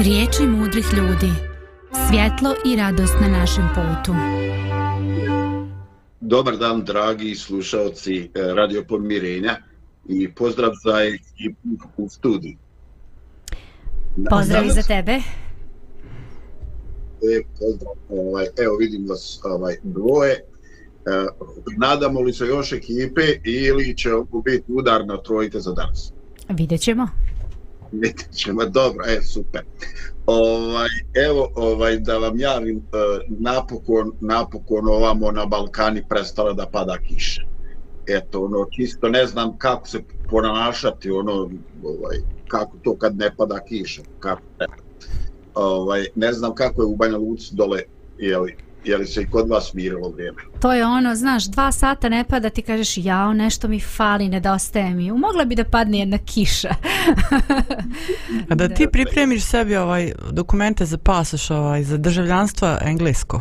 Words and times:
Riječi 0.00 0.46
mudrih 0.46 0.86
ljudi. 0.96 1.32
Svjetlo 2.08 2.54
i 2.64 2.76
radost 2.76 3.14
na 3.20 3.28
našem 3.28 3.68
putu. 3.74 4.12
Dobar 6.20 6.56
dan, 6.56 6.84
dragi 6.84 7.34
slušalci 7.34 8.16
eh, 8.16 8.28
Radio 8.54 8.84
Pomirenja 8.88 9.56
i 10.08 10.34
pozdrav 10.34 10.70
za 10.84 11.00
ekipu 11.00 11.88
u 11.96 12.08
studiju. 12.08 12.56
Pozdrav 14.30 14.64
za 14.68 14.82
tebe. 14.82 15.12
E, 15.12 15.22
pozdrav, 17.58 17.92
ovaj, 18.08 18.46
evo 18.56 18.76
vidim 18.76 19.06
vas 19.08 19.40
ovaj, 19.44 19.76
dvoje. 19.82 20.32
E, 20.32 20.40
nadamo 21.78 22.20
li 22.20 22.32
se 22.32 22.46
još 22.46 22.72
ekipe 22.72 23.22
ili 23.44 23.96
će 23.96 24.10
biti 24.44 24.72
udar 24.72 25.06
na 25.06 25.22
trojite 25.22 25.60
za 25.60 25.72
danas? 25.72 26.12
Vidjet 26.48 26.80
ćemo. 26.80 27.08
Vidjet 28.02 28.46
ma 28.52 28.64
dobro, 28.64 29.04
e, 29.06 29.22
super. 29.22 29.62
Ovaj, 30.26 30.88
evo, 31.28 31.48
ovaj, 31.54 31.98
da 31.98 32.18
vam 32.18 32.38
javim, 32.38 32.76
e, 32.76 32.80
napokon, 33.28 34.12
napokon 34.20 34.88
ovamo 34.88 35.30
na 35.32 35.46
Balkani 35.46 36.02
prestala 36.08 36.52
da 36.52 36.66
pada 36.66 36.98
kiša. 36.98 37.42
Eto, 38.06 38.44
ono, 38.44 38.66
čisto 38.70 39.08
ne 39.08 39.26
znam 39.26 39.58
kako 39.58 39.88
se 39.88 40.00
ponašati, 40.30 41.10
ono, 41.10 41.50
ovaj, 41.82 42.16
kako 42.48 42.76
to 42.82 42.96
kad 42.96 43.16
ne 43.16 43.30
pada 43.36 43.60
kiša, 43.60 44.02
kako 44.20 44.42
ne. 44.60 44.66
Ovaj, 45.54 46.06
ne 46.14 46.32
znam 46.32 46.54
kako 46.54 46.82
je 46.82 46.86
u 46.86 46.96
Banja 46.96 47.16
Luci 47.16 47.54
dole, 47.54 47.82
jeli, 48.18 48.56
je 48.86 48.96
li 48.98 49.06
se 49.06 49.22
i 49.22 49.26
kod 49.26 49.48
vas 49.48 49.74
mirilo 49.74 50.08
vrijeme? 50.08 50.42
To 50.60 50.72
je 50.72 50.86
ono, 50.86 51.14
znaš, 51.14 51.44
dva 51.44 51.72
sata 51.72 52.08
ne 52.08 52.24
pada, 52.28 52.50
ti 52.50 52.62
kažeš, 52.62 52.96
jao, 52.96 53.32
nešto 53.32 53.68
mi 53.68 53.80
fali, 53.80 54.28
nedostaje 54.28 54.90
mi. 54.90 55.12
Mogla 55.12 55.44
bi 55.44 55.54
da 55.54 55.64
padne 55.64 55.98
jedna 55.98 56.18
kiša. 56.18 56.74
A 58.50 58.54
da 58.54 58.68
ti 58.68 58.86
pripremiš 58.92 59.44
sebi 59.44 59.76
ovaj 59.76 60.12
dokumente 60.30 60.84
za 60.84 60.98
pasoš, 60.98 61.50
ovaj, 61.50 61.82
za 61.82 61.96
državljanstvo 61.96 62.76
englesko. 62.82 63.40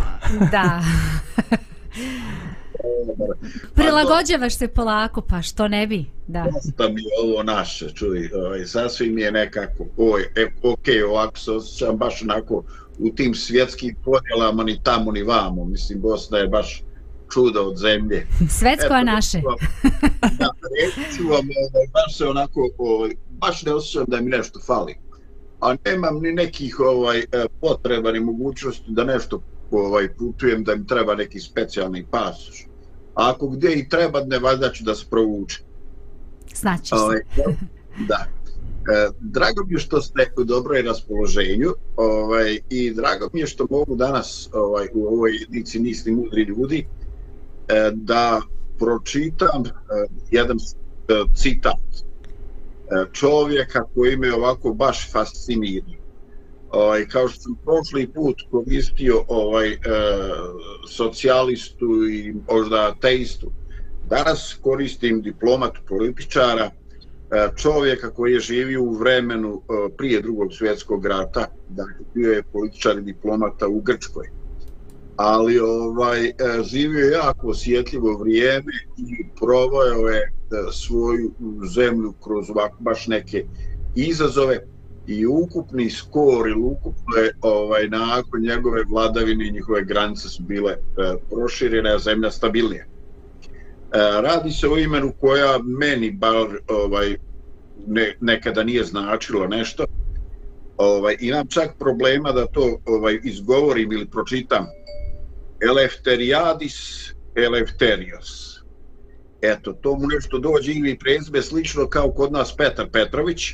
da. 0.51 0.81
Prilagođavaš 3.75 4.57
se 4.57 4.67
polako, 4.67 5.21
pa 5.21 5.41
što 5.41 5.67
ne 5.67 5.88
bi? 5.88 6.05
Da. 6.27 6.45
Da 6.77 6.89
mi 6.89 7.01
ovo 7.23 7.43
naše, 7.43 7.89
čuj, 7.89 8.29
ovaj, 8.33 8.66
sasvim 8.66 9.17
je 9.17 9.31
nekako, 9.31 9.85
oj, 9.97 10.21
e, 10.35 10.45
ok, 10.63 10.85
ovako 11.09 11.35
osjećam 11.51 11.97
baš 11.97 12.21
onako 12.21 12.63
u 12.99 13.09
tim 13.15 13.35
svjetskim 13.35 13.95
podjelama 14.03 14.63
ni 14.63 14.79
tamo 14.83 15.11
ni 15.11 15.23
vamo. 15.23 15.65
Mislim, 15.65 16.01
Bosna 16.01 16.38
je 16.38 16.47
baš 16.47 16.83
čudo 17.33 17.61
od 17.61 17.77
zemlje. 17.77 18.27
Svetsko 18.59 18.93
je 18.93 19.03
naše. 19.03 19.41
da, 20.39 20.49
reći 20.75 21.23
vam, 21.23 21.47
ovaj, 21.71 21.88
baš 21.93 22.17
se 22.17 22.25
onako, 22.25 22.69
ovaj, 22.77 23.11
baš 23.29 23.63
ne 23.63 23.73
osjećam 23.73 24.05
da 24.07 24.21
mi 24.21 24.29
nešto 24.29 24.59
fali. 24.59 24.95
A 25.61 25.75
nemam 25.85 26.19
ni 26.21 26.31
nekih 26.31 26.79
ovaj 26.79 27.19
e, 27.19 27.25
potreba 27.61 28.11
ni 28.11 28.19
mogućnosti 28.19 28.85
da 28.88 29.03
nešto 29.03 29.41
ovaj 29.71 30.13
putujem 30.13 30.63
da 30.63 30.75
mi 30.75 30.88
treba 30.88 31.16
neki 31.16 31.39
specijalni 31.39 32.05
pasoš. 32.11 32.66
A 33.16 33.29
ako 33.29 33.47
gdje 33.47 33.79
i 33.79 33.89
treba, 33.89 34.23
ne 34.25 34.39
valjda 34.39 34.71
ću 34.71 34.83
da 34.83 34.95
se 34.95 35.05
provuče. 35.09 35.63
Znači 36.55 36.88
se. 36.88 36.95
Ovaj, 36.95 37.19
da. 38.09 38.25
E, 38.86 39.09
drago 39.19 39.66
mi 39.66 39.73
je 39.73 39.80
što 39.80 40.02
ste 40.02 40.31
u 40.38 40.44
dobroj 40.44 40.81
raspoloženju 40.81 41.73
ovaj, 41.95 42.59
i 42.69 42.94
drago 42.94 43.30
mi 43.33 43.39
je 43.39 43.47
što 43.47 43.67
mogu 43.69 43.95
danas 43.95 44.50
ovaj, 44.53 44.88
u 44.94 45.08
ovoj 45.08 45.31
edici 45.47 45.80
Nisli 45.80 46.11
mudri 46.11 46.44
ljudi 46.44 46.88
e, 47.67 47.91
da 47.94 48.41
pročitam 48.80 49.63
e, 49.66 49.72
jedan 50.31 50.58
e, 50.58 51.23
citat 51.36 52.06
čovjeka 53.11 53.83
koji 53.95 54.17
me 54.17 54.33
ovako 54.33 54.73
baš 54.73 55.11
fascinira. 55.11 55.86
Ovaj, 56.72 57.08
kao 57.08 57.28
što 57.28 57.41
sam 57.41 57.56
prošli 57.63 58.08
put 58.08 58.36
koristio 58.52 59.23
ovaj, 59.28 59.78
socijalistu 60.89 62.07
i 62.12 62.34
možda 62.51 62.94
ateistu, 62.95 63.51
danas 64.09 64.57
koristim 64.62 65.22
diplomatu 65.22 65.81
političara, 65.88 66.72
E, 67.31 67.50
čovjeka 67.56 68.09
koji 68.09 68.34
je 68.34 68.40
živio 68.40 68.84
u 68.84 68.94
vremenu 68.94 69.62
e, 69.62 69.96
prije 69.97 70.22
drugog 70.22 70.53
svjetskog 70.53 71.06
rata, 71.06 71.47
dakle 71.69 72.06
bio 72.13 72.31
je 72.31 72.44
političar 72.44 72.97
i 72.97 73.02
diplomata 73.02 73.68
u 73.68 73.81
Grčkoj. 73.81 74.30
Ali 75.16 75.59
ovaj 75.59 76.25
e, 76.28 76.34
živio 76.63 77.06
je 77.06 77.12
jako 77.12 77.47
osjetljivo 77.47 78.18
vrijeme 78.18 78.74
i 78.97 79.25
provojao 79.40 80.08
je 80.08 80.31
svoju 80.72 81.31
zemlju 81.74 82.13
kroz 82.24 82.50
ovako 82.50 82.78
baš 82.80 83.08
neke 83.08 83.46
izazove 83.96 84.68
i 85.07 85.25
ukupni 85.25 85.90
skor 85.90 86.47
ili 86.47 86.62
ukupno 86.62 87.16
je 87.16 87.31
ovaj, 87.42 87.88
nakon 87.88 88.42
njegove 88.42 88.84
vladavine 88.90 89.47
i 89.47 89.52
njihove 89.52 89.84
granice 89.84 90.30
su 90.30 90.44
bile 90.44 90.75
proširene, 91.30 91.94
a 91.94 92.00
zemlja 92.00 92.31
stabilnije. 92.31 92.88
E, 93.95 94.22
radi 94.22 94.51
se 94.51 94.67
o 94.67 94.78
imenu 94.78 95.13
koja 95.19 95.59
meni 95.63 96.11
bar 96.11 96.47
ovaj 96.67 97.17
ne, 97.88 98.17
nekada 98.22 98.63
nije 98.63 98.83
značilo 98.83 99.47
nešto. 99.47 99.85
Ovaj 100.78 101.17
imam 101.19 101.47
čak 101.47 101.69
problema 101.79 102.31
da 102.31 102.45
to 102.45 102.79
ovaj 102.85 103.19
izgovorim 103.23 103.91
ili 103.91 104.09
pročitam. 104.09 104.66
Elefteriadis 105.69 107.09
Elefterios. 107.35 108.59
Eto 109.41 109.73
to 109.73 109.95
mu 109.95 110.07
nešto 110.07 110.39
dođe 110.39 110.72
ili 110.72 111.00
prezme 111.00 111.41
slično 111.41 111.88
kao 111.89 112.12
kod 112.12 112.31
nas 112.31 112.57
Petar 112.57 112.89
Petrović 112.91 113.53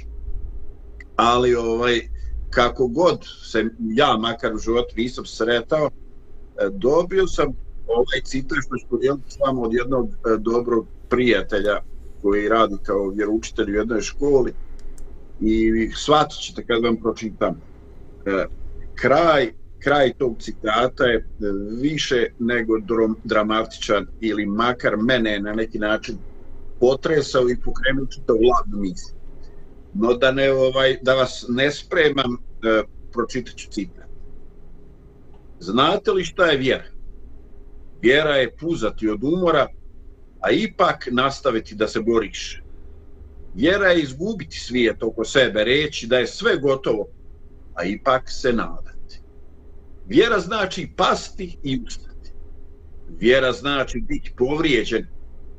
ali 1.15 1.55
ovaj 1.55 2.01
kako 2.49 2.87
god 2.87 3.25
se 3.43 3.65
ja 3.79 4.17
makar 4.17 4.53
u 4.53 4.57
životu 4.57 4.95
nisam 4.97 5.25
sretao 5.25 5.85
e, 5.87 5.89
dobio 6.71 7.27
sam 7.27 7.53
ovaj 7.95 8.21
citat 8.23 8.57
što 8.65 8.77
ću 8.77 8.85
podijeliti 8.89 9.31
s 9.31 9.39
vama 9.39 9.61
od 9.61 9.73
jednog 9.73 10.09
e, 10.09 10.37
dobrog 10.37 10.87
prijatelja 11.09 11.79
koji 12.21 12.49
radi 12.49 12.75
kao 12.83 13.09
vjeroučitelj 13.09 13.71
u 13.71 13.75
jednoj 13.75 14.01
školi 14.01 14.53
i 15.41 15.89
shvatit 15.95 16.39
ćete 16.39 16.65
kad 16.65 16.83
vam 16.83 16.97
pročitam. 16.97 17.61
E, 18.25 18.45
kraj, 18.95 19.53
kraj 19.79 20.13
tog 20.13 20.35
citata 20.39 21.03
je 21.03 21.17
e, 21.17 21.23
više 21.81 22.25
nego 22.39 22.73
dramatičan 23.23 24.07
ili 24.19 24.45
makar 24.45 24.97
mene 24.97 25.39
na 25.39 25.53
neki 25.53 25.79
način 25.79 26.17
potresao 26.79 27.49
i 27.49 27.57
pokrenuo 27.65 28.05
čitav 28.05 28.35
ladnu 28.35 28.77
misli. 28.77 29.13
No 29.93 30.13
da, 30.13 30.31
ne, 30.31 30.51
ovaj, 30.51 30.97
da 31.01 31.13
vas 31.13 31.45
ne 31.49 31.71
spremam, 31.71 32.37
e, 32.63 32.83
pročitat 33.13 33.55
ću 33.55 33.69
citat. 33.71 34.05
Znate 35.59 36.11
li 36.11 36.23
šta 36.23 36.45
je 36.45 36.57
vjera? 36.57 36.83
Vjera 38.01 38.35
je 38.35 38.55
puzati 38.55 39.09
od 39.09 39.23
umora, 39.23 39.67
a 40.39 40.51
ipak 40.51 41.07
nastaviti 41.11 41.75
da 41.75 41.87
se 41.87 41.99
boriš. 41.99 42.61
Vjera 43.55 43.87
je 43.87 44.01
izgubiti 44.01 44.59
svijet 44.59 45.03
oko 45.03 45.25
sebe, 45.25 45.63
reći 45.63 46.07
da 46.07 46.17
je 46.17 46.27
sve 46.27 46.57
gotovo, 46.57 47.07
a 47.73 47.83
ipak 47.83 48.23
se 48.29 48.53
nadati. 48.53 49.21
Vjera 50.07 50.39
znači 50.39 50.89
pasti 50.97 51.57
i 51.63 51.81
ustati. 51.87 52.31
Vjera 53.19 53.51
znači 53.51 54.01
biti 54.01 54.33
povrijeđen, 54.37 55.07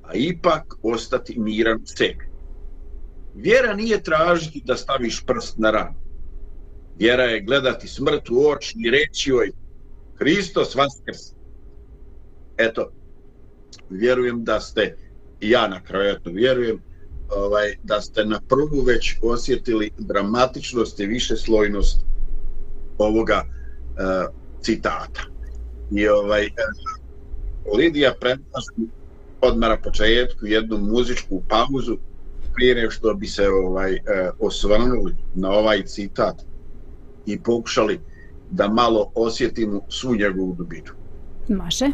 a 0.02 0.14
ipak 0.14 0.74
ostati 0.82 1.38
miran 1.38 1.76
u 1.82 1.86
sebi. 1.86 2.28
Vjera 3.34 3.74
nije 3.74 4.02
tražiti 4.02 4.62
da 4.64 4.76
staviš 4.76 5.24
prst 5.26 5.58
na 5.58 5.70
ranu. 5.70 5.98
Vjera 6.98 7.22
je 7.22 7.40
gledati 7.40 7.88
smrt 7.88 8.30
u 8.30 8.48
oči 8.48 8.74
i 8.78 8.90
reći 8.90 9.30
joj 9.30 9.50
Hristos 10.18 10.74
vaskrsa 10.74 11.41
eto, 12.56 12.90
vjerujem 13.90 14.44
da 14.44 14.60
ste, 14.60 14.96
i 15.40 15.50
ja 15.50 15.68
na 15.68 15.80
kraju 15.80 16.10
eto, 16.10 16.30
vjerujem, 16.30 16.80
ovaj, 17.30 17.76
da 17.82 18.00
ste 18.00 18.24
na 18.24 18.40
prvu 18.48 18.80
već 18.86 19.16
osjetili 19.22 19.90
dramatičnost 19.98 21.00
i 21.00 21.06
više 21.06 21.36
slojnost 21.36 22.00
ovoga 22.98 23.42
e, 23.44 23.44
citata. 24.60 25.22
I 25.90 26.08
ovaj, 26.08 26.46
e, 26.46 26.50
Lidija 27.76 28.14
predlaži 28.20 28.92
odmah 29.40 29.68
na 29.68 29.76
početku 29.76 30.46
jednu 30.46 30.78
muzičku 30.78 31.42
pauzu 31.48 31.96
prije 32.54 32.90
što 32.90 33.14
bi 33.14 33.26
se 33.26 33.48
ovaj 33.48 33.94
e, 33.94 34.00
osvrnuli 34.38 35.14
na 35.34 35.50
ovaj 35.50 35.82
citat 35.84 36.42
i 37.26 37.40
pokušali 37.40 38.00
da 38.50 38.68
malo 38.68 39.10
osjetimo 39.14 39.80
svu 39.88 40.14
njegovu 40.14 40.54
dubinu. 40.54 40.92
Može 41.48 41.86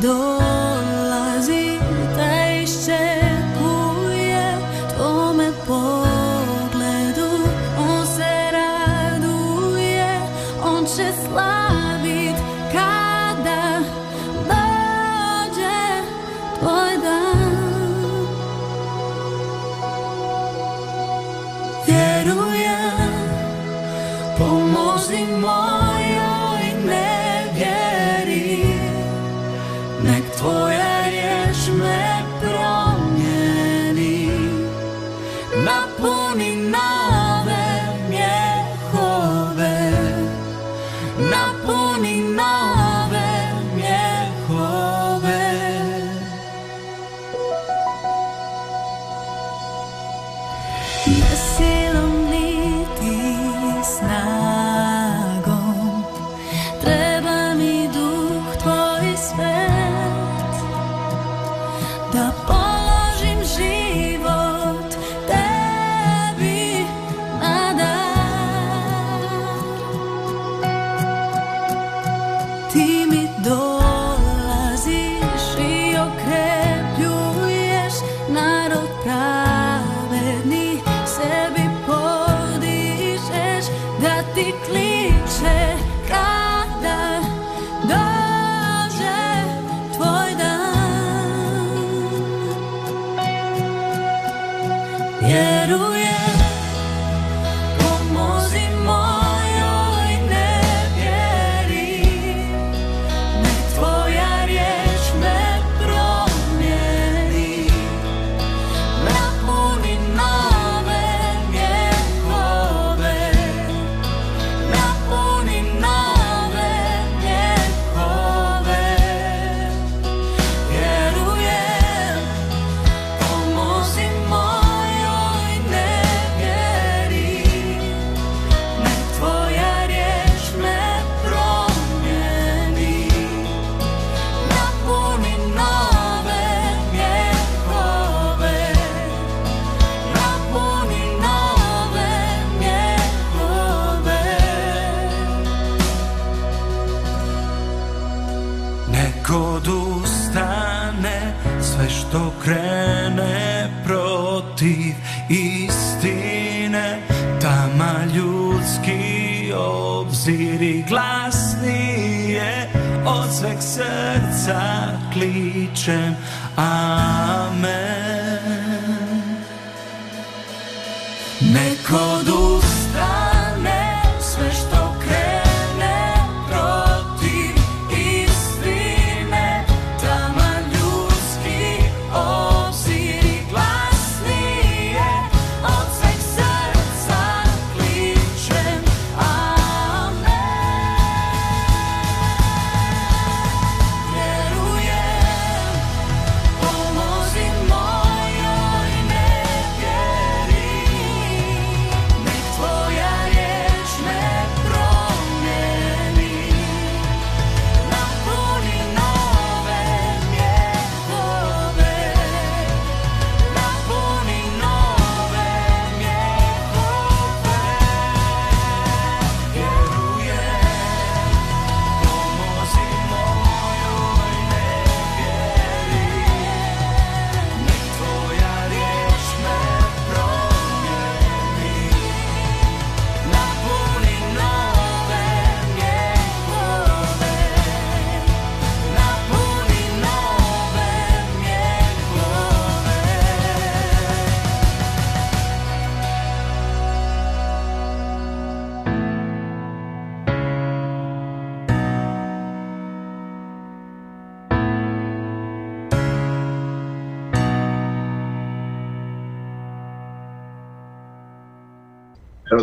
Do 0.00 0.39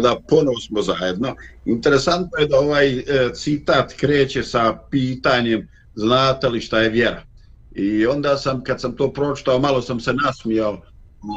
onda 0.08 0.22
ponovo 0.30 0.60
smo 0.60 0.82
zajedno. 0.82 1.36
Interesantno 1.66 2.38
je 2.40 2.48
da 2.48 2.60
ovaj 2.60 3.00
e, 3.00 3.04
citat 3.34 3.94
kreće 3.94 4.44
sa 4.44 4.78
pitanjem 4.92 5.68
znate 5.96 6.50
li 6.50 6.62
šta 6.62 6.80
je 6.80 6.90
vjera? 6.90 7.24
I 7.76 8.06
onda 8.06 8.38
sam, 8.38 8.64
kad 8.64 8.82
sam 8.82 8.96
to 8.96 9.14
pročitao, 9.14 9.60
malo 9.60 9.82
sam 9.82 10.00
se 10.00 10.14
nasmijao 10.14 10.82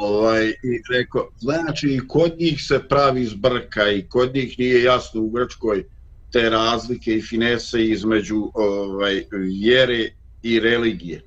ovaj, 0.03 0.47
i 0.47 0.81
rekao, 0.93 1.29
znači 1.37 2.01
kod 2.07 2.31
njih 2.39 2.63
se 2.63 2.79
pravi 2.89 3.25
zbrka 3.25 3.91
i 3.91 4.05
kod 4.09 4.35
njih 4.35 4.59
nije 4.59 4.83
jasno 4.83 5.21
u 5.21 5.29
Grčkoj 5.29 5.83
te 6.31 6.49
razlike 6.49 7.15
i 7.15 7.21
finese 7.21 7.85
između 7.85 8.51
ovaj, 8.53 9.23
vjere 9.31 10.09
i 10.43 10.59
religije. 10.59 11.21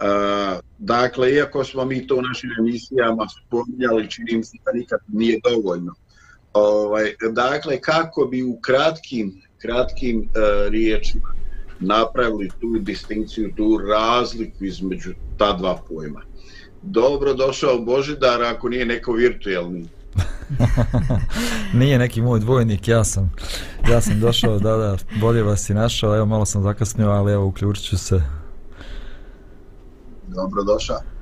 A, 0.00 0.60
dakle, 0.78 1.32
iako 1.34 1.64
smo 1.64 1.84
mi 1.84 2.06
to 2.06 2.16
u 2.16 2.22
našim 2.22 2.50
emisijama 2.58 3.26
spominjali, 3.28 4.10
činim 4.10 4.44
se 4.44 4.56
da 4.64 4.72
nikad 4.72 5.00
nije 5.08 5.40
dovoljno. 5.44 5.94
Ovaj, 6.56 7.14
dakle, 7.32 7.80
kako 7.80 8.24
bi 8.24 8.42
u 8.42 8.58
kratkim, 8.60 9.42
kratkim 9.58 10.18
uh, 10.18 10.70
riječima 10.70 11.28
napravili 11.80 12.50
tu 12.60 12.78
distinkciju, 12.80 13.52
tu 13.56 13.78
razliku 13.78 14.64
između 14.64 15.10
ta 15.38 15.52
dva 15.52 15.78
pojma. 15.88 16.22
Dobro 16.82 17.34
došao 17.34 17.78
Božidar 17.78 18.42
ako 18.42 18.68
nije 18.68 18.86
neko 18.86 19.12
virtualni. 19.12 19.88
nije 21.80 21.98
neki 21.98 22.22
moj 22.22 22.40
dvojnik, 22.40 22.88
ja 22.88 23.04
sam 23.04 23.32
ja 23.90 24.00
sam 24.00 24.20
došao, 24.20 24.58
da 24.58 24.76
da, 24.76 24.96
bolje 25.20 25.42
vas 25.42 25.70
i 25.70 25.74
našao, 25.74 26.16
evo 26.16 26.26
malo 26.26 26.46
sam 26.46 26.62
zakasnio, 26.62 27.10
ali 27.10 27.32
evo 27.32 27.46
uključit 27.46 27.84
ću 27.84 27.98
se. 27.98 28.22
Dobro 30.28 30.62
došao. 30.62 31.15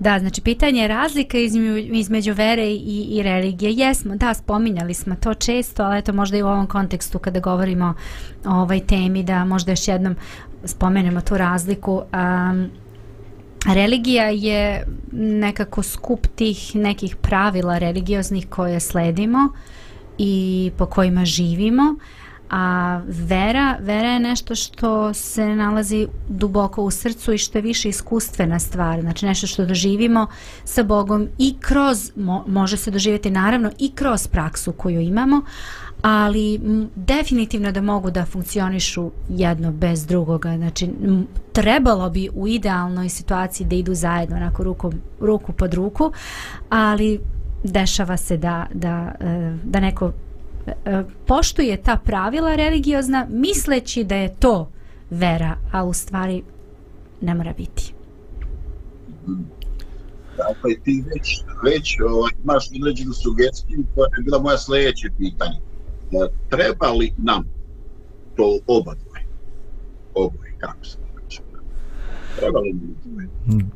Da, 0.00 0.18
znači 0.18 0.40
pitanje 0.40 0.80
je 0.82 0.88
razlika 0.88 1.38
između, 1.38 1.76
između 1.76 2.32
vere 2.32 2.66
i, 2.66 3.06
i 3.10 3.22
religije. 3.22 3.72
Jesmo, 3.72 4.16
da, 4.16 4.34
spominjali 4.34 4.94
smo 4.94 5.14
to 5.14 5.34
često, 5.34 5.82
ali 5.82 5.98
eto 5.98 6.12
možda 6.12 6.36
i 6.36 6.42
u 6.42 6.46
ovom 6.46 6.66
kontekstu 6.66 7.18
kada 7.18 7.40
govorimo 7.40 7.94
o 8.44 8.54
ovoj 8.54 8.80
temi 8.80 9.22
da 9.22 9.44
možda 9.44 9.72
još 9.72 9.88
jednom 9.88 10.16
spomenemo 10.64 11.20
tu 11.20 11.36
razliku. 11.36 12.02
Um, 12.12 12.70
religija 13.74 14.24
je 14.24 14.86
nekako 15.12 15.82
skup 15.82 16.26
tih 16.26 16.74
nekih 16.74 17.16
pravila 17.16 17.78
religioznih 17.78 18.46
koje 18.48 18.80
sledimo 18.80 19.52
i 20.18 20.70
po 20.78 20.86
kojima 20.86 21.24
živimo. 21.24 21.82
Uh, 21.82 22.19
a 22.50 23.00
vera, 23.06 23.76
vera 23.80 24.08
je 24.08 24.20
nešto 24.20 24.54
što 24.54 25.14
se 25.14 25.46
nalazi 25.56 26.08
duboko 26.28 26.82
u 26.82 26.90
srcu 26.90 27.32
i 27.32 27.38
što 27.38 27.58
je 27.58 27.62
više 27.62 27.88
iskustvena 27.88 28.58
stvar, 28.58 29.00
znači 29.00 29.26
nešto 29.26 29.46
što 29.46 29.66
doživimo 29.66 30.26
sa 30.64 30.82
Bogom 30.82 31.28
i 31.38 31.54
kroz, 31.60 32.12
mo, 32.16 32.44
može 32.46 32.76
se 32.76 32.90
doživjeti 32.90 33.30
naravno 33.30 33.70
i 33.78 33.90
kroz 33.94 34.26
praksu 34.26 34.72
koju 34.72 35.00
imamo, 35.00 35.42
ali 36.02 36.54
m, 36.54 36.88
definitivno 36.96 37.72
da 37.72 37.80
mogu 37.80 38.10
da 38.10 38.24
funkcionišu 38.24 39.10
jedno 39.28 39.72
bez 39.72 40.06
drugoga, 40.06 40.56
znači 40.56 40.84
m, 40.84 41.26
trebalo 41.52 42.10
bi 42.10 42.28
u 42.34 42.48
idealnoj 42.48 43.08
situaciji 43.08 43.66
da 43.66 43.76
idu 43.76 43.94
zajedno, 43.94 44.36
onako 44.36 44.62
ruku, 44.64 44.92
ruku 45.20 45.52
pod 45.52 45.74
ruku, 45.74 46.12
ali 46.68 47.20
dešava 47.64 48.16
se 48.16 48.36
da, 48.36 48.66
da, 48.74 49.12
e, 49.20 49.56
da 49.64 49.80
neko 49.80 50.12
poštuje 51.26 51.82
ta 51.82 51.96
pravila 51.96 52.54
religiozna 52.54 53.26
misleći 53.30 54.04
da 54.04 54.16
je 54.16 54.34
to 54.34 54.70
vera, 55.10 55.56
a 55.72 55.84
u 55.84 55.92
stvari 55.92 56.42
ne 57.20 57.34
mora 57.34 57.52
biti. 57.56 57.94
Dakle, 60.36 60.74
ti 60.84 61.04
već, 61.14 61.42
već 61.64 62.00
ovaj, 62.00 62.32
imaš 62.44 62.64
određenu 62.80 63.12
sugestiju 63.12 63.84
koja 63.94 64.08
je 64.18 64.24
bila 64.24 64.38
moja 64.38 64.58
sljedeće 64.58 65.08
pitanje. 65.18 65.56
E, 66.12 66.28
treba 66.48 66.90
li 66.90 67.12
nam 67.18 67.44
to 68.36 68.58
oba 68.66 68.94
dvoje? 68.94 69.26
Oboje, 70.14 70.54
kako 70.58 70.84
se 70.84 70.98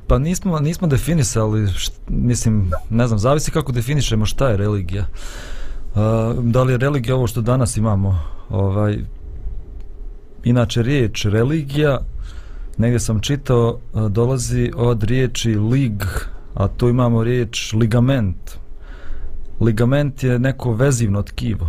Pa 0.06 0.18
nismo, 0.18 0.60
nismo 0.60 0.86
definisali, 0.86 1.68
št, 1.68 1.92
mislim, 2.08 2.70
ne 2.90 3.06
znam, 3.06 3.18
zavisi 3.18 3.50
kako 3.50 3.72
definišemo 3.72 4.26
šta 4.26 4.48
je 4.48 4.56
religija. 4.56 5.02
Uh, 5.02 5.53
da 6.42 6.62
li 6.62 6.72
je 6.72 6.78
religija 6.78 7.16
ovo 7.16 7.26
što 7.26 7.40
danas 7.40 7.76
imamo? 7.76 8.20
Ovaj 8.50 8.98
inače 10.44 10.82
riječ 10.82 11.24
religija 11.24 11.98
negdje 12.78 13.00
sam 13.00 13.20
čitao 13.20 13.78
dolazi 14.08 14.72
od 14.76 15.02
riječi 15.02 15.54
lig 15.54 16.04
a 16.54 16.68
tu 16.68 16.88
imamo 16.88 17.24
riječ 17.24 17.72
ligament. 17.72 18.50
Ligament 19.60 20.22
je 20.22 20.38
neko 20.38 20.72
vezivno 20.72 21.22
tkivo. 21.22 21.68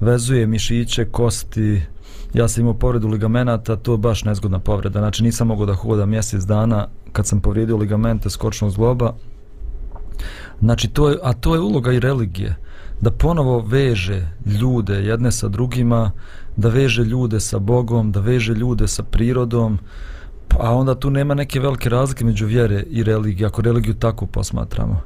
Vezuje 0.00 0.46
mišiće, 0.46 1.04
kosti. 1.04 1.82
Ja 2.34 2.48
sam 2.48 2.60
imao 2.60 2.74
povredu 2.74 3.08
ligamenata 3.08 3.76
to 3.76 3.92
je 3.92 3.98
baš 3.98 4.24
nezgodna 4.24 4.58
povreda. 4.58 4.98
Znači 4.98 5.22
nisam 5.22 5.46
mogao 5.46 5.66
da 5.66 5.74
hodam 5.74 6.10
mjesec 6.10 6.42
dana 6.42 6.88
kad 7.12 7.26
sam 7.26 7.40
povrijedio 7.40 7.76
ligamente 7.76 8.30
skočnog 8.30 8.70
zgloba 8.70 9.12
znači 10.60 10.88
to 10.88 11.08
je, 11.08 11.18
a 11.22 11.32
to 11.32 11.54
je 11.54 11.60
uloga 11.60 11.92
i 11.92 12.00
religije 12.00 12.56
da 13.00 13.10
ponovo 13.10 13.58
veže 13.60 14.28
ljude 14.60 14.94
jedne 14.94 15.32
sa 15.32 15.48
drugima, 15.48 16.12
da 16.56 16.68
veže 16.68 17.04
ljude 17.04 17.40
sa 17.40 17.58
Bogom, 17.58 18.12
da 18.12 18.20
veže 18.20 18.54
ljude 18.54 18.88
sa 18.88 19.02
prirodom, 19.02 19.78
a 20.58 20.74
onda 20.74 20.94
tu 20.94 21.10
nema 21.10 21.34
neke 21.34 21.60
velike 21.60 21.88
razlike 21.88 22.24
među 22.24 22.46
vjere 22.46 22.84
i 22.90 23.02
religije, 23.02 23.46
ako 23.46 23.62
religiju 23.62 23.94
tako 23.94 24.26
posmatramo. 24.26 25.02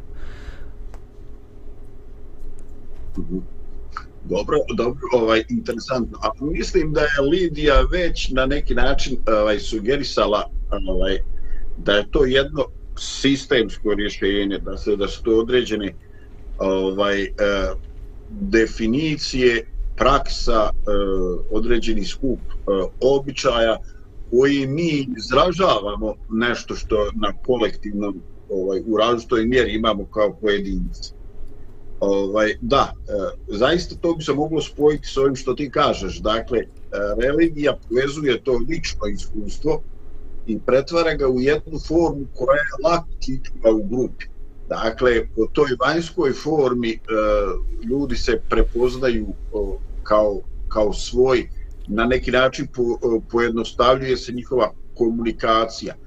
Dobro, 4.24 4.58
dobro, 4.74 5.00
ovaj, 5.12 5.44
interesantno. 5.48 6.18
A 6.22 6.28
mislim 6.40 6.92
da 6.92 7.00
je 7.00 7.22
Lidija 7.30 7.80
već 7.92 8.30
na 8.30 8.46
neki 8.46 8.74
način 8.74 9.16
ovaj, 9.40 9.58
sugerisala 9.58 10.50
ovaj, 10.88 11.18
da 11.76 11.92
je 11.92 12.10
to 12.10 12.24
jedno 12.24 12.64
sistemsko 12.98 13.94
rješenje, 13.94 14.58
da 14.58 14.76
se 14.76 14.96
da 14.96 15.08
su 15.08 15.22
to 15.22 15.38
određene 15.38 15.94
ovaj, 16.58 17.22
e, 17.22 17.28
definicije, 18.30 19.64
praksa, 19.96 20.70
e, 20.70 20.90
određeni 21.50 22.04
skup 22.04 22.38
e, 22.38 22.54
običaja 23.00 23.76
koji 24.30 24.66
mi 24.66 25.06
izražavamo 25.16 26.14
nešto 26.30 26.74
što 26.74 27.10
na 27.14 27.32
kolektivnom 27.46 28.22
ovaj, 28.50 28.82
u 28.86 28.96
različitoj 28.96 29.46
mjeri 29.46 29.74
imamo 29.74 30.04
kao 30.04 30.36
pojedinci. 30.40 31.12
Ovaj, 32.00 32.54
da, 32.60 32.92
e, 33.08 33.12
zaista 33.48 33.94
to 34.00 34.14
bi 34.14 34.24
se 34.24 34.32
moglo 34.32 34.60
spojiti 34.60 35.08
s 35.08 35.16
ovim 35.16 35.36
što 35.36 35.54
ti 35.54 35.70
kažeš. 35.70 36.20
Dakle, 36.20 36.58
e, 36.58 36.66
religija 37.22 37.78
povezuje 37.88 38.42
to 38.42 38.60
lično 38.68 39.06
iskustvo 39.14 39.82
i 40.46 40.58
pretvara 40.66 41.14
ga 41.14 41.28
u 41.28 41.40
jednu 41.40 41.78
formu 41.88 42.26
koja 42.34 42.56
je 42.56 42.90
lako 42.90 43.08
čitljiva 43.20 43.70
u 43.70 43.82
grupi. 43.88 44.24
Dakle, 44.68 45.26
po 45.36 45.46
toj 45.52 45.76
vanjskoj 45.80 46.32
formi 46.32 46.90
e, 46.90 46.98
ljudi 47.84 48.16
se 48.16 48.40
prepoznaju 48.48 49.26
e, 49.28 49.34
kao, 50.02 50.40
kao 50.68 50.92
svoj, 50.92 51.48
na 51.86 52.04
neki 52.04 52.30
način 52.30 52.66
po, 52.74 52.82
e, 52.82 53.20
pojednostavljuje 53.30 54.16
se 54.16 54.32
njihova 54.32 54.72
komunikacija. 54.94 55.94
E, 55.94 55.98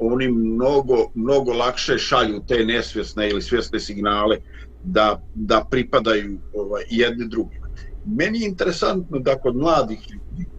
oni 0.00 0.28
mnogo, 0.28 1.10
mnogo 1.14 1.52
lakše 1.52 1.98
šalju 1.98 2.42
te 2.48 2.64
nesvjesne 2.64 3.30
ili 3.30 3.42
svjesne 3.42 3.80
signale 3.80 4.38
da, 4.84 5.22
da 5.34 5.66
pripadaju 5.70 6.38
ovaj, 6.54 6.82
jedni 6.90 7.28
drugima. 7.28 7.68
Meni 8.06 8.40
je 8.40 8.48
interesantno 8.48 9.18
da 9.18 9.38
kod 9.38 9.56
mladih 9.56 10.00
ljudi 10.10 10.50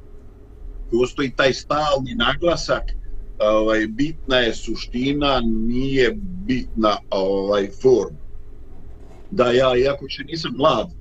postoji 0.91 1.33
taj 1.35 1.53
stalni 1.53 2.15
naglasak 2.15 2.83
ovaj 3.51 3.87
bitna 3.87 4.37
je 4.37 4.53
suština, 4.55 5.41
nije 5.45 6.11
bitna 6.47 6.97
ovaj 7.09 7.69
forma. 7.81 8.17
Da 9.31 9.51
ja 9.51 9.77
iako 9.77 10.09
še 10.09 10.23
nisam 10.23 10.51
mlad, 10.57 10.91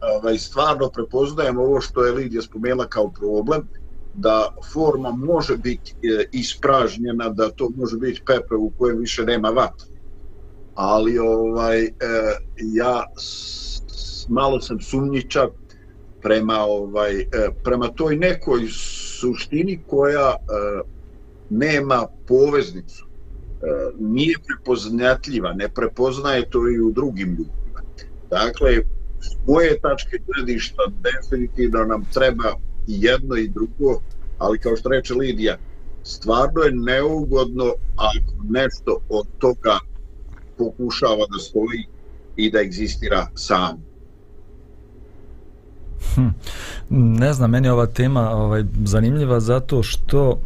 ovaj 0.00 0.38
stvarno 0.38 0.90
prepoznajem 0.94 1.58
ovo 1.58 1.80
što 1.80 2.04
je 2.04 2.12
Lidija 2.12 2.42
spomenula 2.42 2.86
kao 2.86 3.10
problem 3.10 3.68
da 4.14 4.54
forma 4.72 5.10
može 5.10 5.56
biti 5.56 5.94
e, 6.02 6.24
ispražnjena, 6.32 7.28
da 7.28 7.50
to 7.50 7.70
može 7.76 7.96
biti 7.96 8.22
pepe 8.26 8.54
u 8.54 8.70
kojem 8.78 8.98
više 8.98 9.24
nema 9.24 9.48
vatra. 9.48 9.86
Ali 10.74 11.18
ovaj 11.18 11.82
e, 11.84 11.90
ja 12.58 13.04
s, 13.18 14.28
malo 14.28 14.60
sam 14.60 14.80
sumnjičav 14.80 15.48
prema 16.22 16.58
ovaj 16.58 17.20
e, 17.20 17.26
prema 17.64 17.88
toj 17.88 18.16
nekoj 18.16 18.66
suštini 19.20 19.82
koja 19.86 20.30
e, 20.30 20.95
nema 21.50 22.06
poveznicu, 22.26 23.06
e, 23.06 23.66
nije 23.98 24.34
prepoznatljiva, 24.46 25.52
ne 25.52 25.68
prepoznaje 25.68 26.50
to 26.50 26.70
i 26.70 26.80
u 26.80 26.92
drugim 26.92 27.28
ljudima. 27.28 27.80
Dakle, 28.30 28.70
s 29.20 29.48
moje 29.48 29.80
tačke 29.80 30.18
gledišta 30.26 30.82
definitivno 31.02 31.84
nam 31.84 32.04
treba 32.14 32.54
i 32.86 33.02
jedno 33.02 33.36
i 33.36 33.48
drugo, 33.48 34.00
ali 34.38 34.58
kao 34.58 34.76
što 34.76 34.88
reče 34.88 35.14
Lidija, 35.14 35.56
stvarno 36.02 36.60
je 36.60 36.72
neugodno 36.72 37.72
ako 37.96 38.44
nešto 38.50 39.00
od 39.08 39.26
toga 39.38 39.78
pokušava 40.58 41.26
da 41.32 41.38
stoji 41.38 41.86
i 42.36 42.50
da 42.50 42.60
egzistira 42.60 43.26
sam. 43.34 43.84
Hm. 46.14 46.28
Ne 46.90 47.32
znam, 47.32 47.50
meni 47.50 47.68
je 47.68 47.72
ova 47.72 47.86
tema 47.86 48.30
ovaj, 48.30 48.64
zanimljiva 48.84 49.40
zato 49.40 49.82
što 49.82 50.40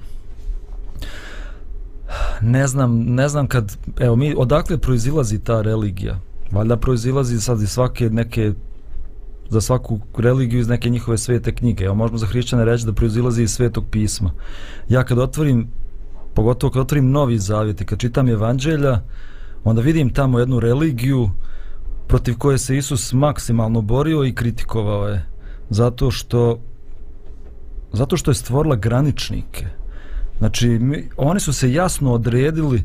ne 2.40 2.66
znam, 2.66 3.04
ne 3.04 3.28
znam 3.28 3.46
kad, 3.46 3.76
evo 4.00 4.16
mi, 4.16 4.34
odakle 4.38 4.78
proizilazi 4.78 5.38
ta 5.38 5.62
religija? 5.62 6.20
Valjda 6.50 6.76
proizilazi 6.76 7.40
sad 7.40 7.62
iz 7.62 7.70
svake 7.70 8.10
neke, 8.10 8.52
za 9.48 9.60
svaku 9.60 10.00
religiju 10.18 10.60
iz 10.60 10.68
neke 10.68 10.90
njihove 10.90 11.18
svete 11.18 11.54
knjige. 11.54 11.84
Evo 11.84 11.94
možemo 11.94 12.18
za 12.18 12.26
hrišćane 12.26 12.64
reći 12.64 12.86
da 12.86 12.92
proizilazi 12.92 13.42
iz 13.42 13.52
svetog 13.52 13.84
pisma. 13.90 14.30
Ja 14.88 15.04
kad 15.04 15.18
otvorim, 15.18 15.68
pogotovo 16.34 16.70
kad 16.70 16.82
otvorim 16.82 17.10
novi 17.10 17.38
zavjet 17.38 17.80
i 17.80 17.84
kad 17.84 17.98
čitam 17.98 18.28
evanđelja, 18.28 19.00
onda 19.64 19.82
vidim 19.82 20.10
tamo 20.10 20.38
jednu 20.38 20.60
religiju 20.60 21.30
protiv 22.06 22.38
koje 22.38 22.58
se 22.58 22.76
Isus 22.76 23.12
maksimalno 23.12 23.80
borio 23.80 24.24
i 24.24 24.34
kritikovao 24.34 25.08
je. 25.08 25.26
Zato 25.70 26.10
što 26.10 26.60
Zato 27.92 28.16
što 28.16 28.30
je 28.30 28.34
stvorila 28.34 28.76
graničnike. 28.76 29.66
Znači, 30.40 30.68
mi, 30.68 31.08
oni 31.16 31.40
su 31.40 31.52
se 31.52 31.72
jasno 31.72 32.12
odredili 32.12 32.82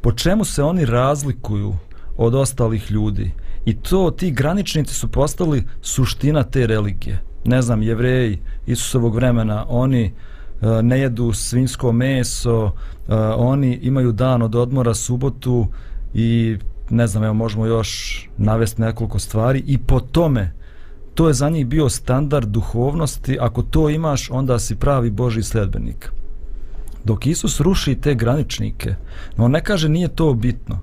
po 0.00 0.12
čemu 0.12 0.44
se 0.44 0.62
oni 0.62 0.84
razlikuju 0.84 1.74
od 2.16 2.34
ostalih 2.34 2.90
ljudi. 2.90 3.30
I 3.64 3.74
to, 3.74 4.10
ti 4.10 4.30
graničnici 4.30 4.94
su 4.94 5.08
postali 5.08 5.64
suština 5.82 6.42
te 6.42 6.66
religije. 6.66 7.22
Ne 7.44 7.62
znam, 7.62 7.82
jevreji 7.82 8.38
Isusovog 8.66 9.14
vremena, 9.14 9.66
oni 9.68 10.12
uh, 10.60 10.68
ne 10.82 11.00
jedu 11.00 11.32
svinsko 11.32 11.92
meso, 11.92 12.64
uh, 12.64 12.72
oni 13.36 13.74
imaju 13.82 14.12
dan 14.12 14.42
od 14.42 14.54
odmora 14.54 14.94
subotu 14.94 15.66
i 16.14 16.56
ne 16.90 17.06
znam, 17.06 17.24
evo 17.24 17.34
možemo 17.34 17.66
još 17.66 18.22
navesti 18.36 18.82
nekoliko 18.82 19.18
stvari 19.18 19.64
i 19.66 19.78
po 19.78 20.00
tome 20.00 20.52
to 21.14 21.28
je 21.28 21.34
za 21.34 21.48
njih 21.48 21.66
bio 21.66 21.88
standard 21.88 22.48
duhovnosti, 22.48 23.38
ako 23.40 23.62
to 23.62 23.90
imaš, 23.90 24.30
onda 24.30 24.58
si 24.58 24.76
pravi 24.76 25.10
Boži 25.10 25.42
sledbenik. 25.42 26.12
Dok 27.04 27.26
Isus 27.26 27.60
ruši 27.60 27.94
te 27.94 28.14
graničnike, 28.14 28.94
no 29.36 29.44
on 29.44 29.50
ne 29.50 29.64
kaže 29.64 29.88
nije 29.88 30.08
to 30.08 30.34
bitno, 30.34 30.78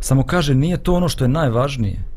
samo 0.00 0.22
kaže 0.22 0.54
nije 0.54 0.76
to 0.76 0.94
ono 0.94 1.08
što 1.08 1.24
je 1.24 1.28
najvažnije. 1.28 2.14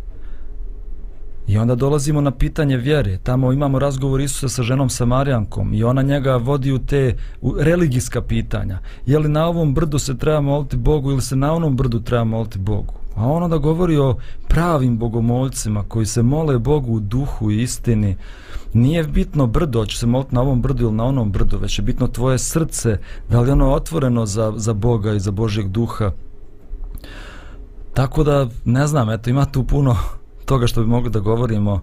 I 1.47 1.57
onda 1.57 1.75
dolazimo 1.75 2.21
na 2.21 2.31
pitanje 2.31 2.77
vjere. 2.77 3.17
Tamo 3.17 3.51
imamo 3.51 3.79
razgovor 3.79 4.21
Isusa 4.21 4.49
sa 4.49 4.63
ženom 4.63 4.89
Samarijankom 4.89 5.73
i 5.73 5.83
ona 5.83 6.01
njega 6.01 6.35
vodi 6.35 6.71
u 6.71 6.79
te 6.79 7.15
u 7.41 7.55
religijska 7.59 8.21
pitanja. 8.21 8.79
Je 9.05 9.19
li 9.19 9.29
na 9.29 9.45
ovom 9.47 9.73
brdu 9.73 9.99
se 9.99 10.17
treba 10.17 10.41
moliti 10.41 10.77
Bogu 10.77 11.11
ili 11.11 11.21
se 11.21 11.35
na 11.35 11.53
onom 11.53 11.75
brdu 11.75 11.99
treba 11.99 12.23
moliti 12.23 12.59
Bogu? 12.59 12.93
A 13.15 13.25
on 13.25 13.43
onda 13.43 13.57
govori 13.57 13.97
o 13.97 14.17
pravim 14.47 14.97
bogomolcima 14.97 15.83
koji 15.87 16.05
se 16.05 16.23
mole 16.23 16.59
Bogu 16.59 16.93
u 16.93 16.99
duhu 16.99 17.51
i 17.51 17.61
istini. 17.61 18.15
Nije 18.73 19.03
bitno 19.03 19.47
brdo, 19.47 19.85
će 19.85 19.97
se 19.97 20.07
moliti 20.07 20.35
na 20.35 20.41
ovom 20.41 20.61
brdu 20.61 20.83
ili 20.83 20.93
na 20.93 21.05
onom 21.05 21.31
brdu, 21.31 21.57
već 21.57 21.79
je 21.79 21.83
bitno 21.83 22.07
tvoje 22.07 22.37
srce, 22.37 22.97
da 23.29 23.41
li 23.41 23.51
ono 23.51 23.73
otvoreno 23.73 24.25
za, 24.25 24.53
za 24.55 24.73
Boga 24.73 25.13
i 25.13 25.19
za 25.19 25.31
Božjeg 25.31 25.67
duha. 25.67 26.11
Tako 27.93 28.23
da, 28.23 28.47
ne 28.65 28.87
znam, 28.87 29.09
eto, 29.09 29.29
ima 29.29 29.45
tu 29.45 29.63
puno 29.63 29.95
toga 30.49 30.67
što 30.67 30.81
bi 30.81 30.87
mogli 30.87 31.09
da 31.09 31.19
govorimo. 31.19 31.81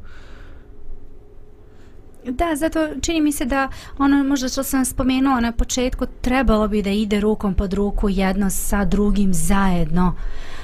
Da, 2.24 2.56
zato 2.56 2.88
čini 3.00 3.20
mi 3.20 3.32
se 3.32 3.44
da 3.44 3.68
ono 3.98 4.24
možda 4.24 4.48
što 4.48 4.62
sam 4.62 4.84
spomenuo 4.84 5.40
na 5.40 5.52
početku 5.52 6.06
trebalo 6.20 6.68
bi 6.68 6.82
da 6.82 6.90
ide 6.90 7.20
rukom 7.20 7.54
pod 7.54 7.72
ruku 7.72 8.08
jedno 8.08 8.50
sa 8.50 8.84
drugim 8.84 9.34
zajedno. 9.34 10.06
Uh, 10.06 10.54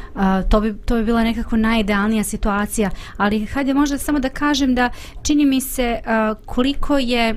to, 0.49 0.61
bi, 0.61 0.75
to 0.85 0.97
bi 0.97 1.05
bila 1.05 1.25
nekako 1.25 1.57
najidealnija 1.57 2.25
situacija, 2.25 2.91
ali 3.17 3.47
hajde 3.47 3.75
možda 3.75 3.99
samo 3.99 4.19
da 4.19 4.29
kažem 4.29 4.75
da 4.75 4.91
čini 5.23 5.45
mi 5.45 5.61
se 5.61 6.01
koliko 6.47 6.99
je 6.99 7.37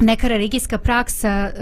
neka 0.00 0.28
religijska 0.28 0.78
praksa 0.78 1.28
e, 1.28 1.52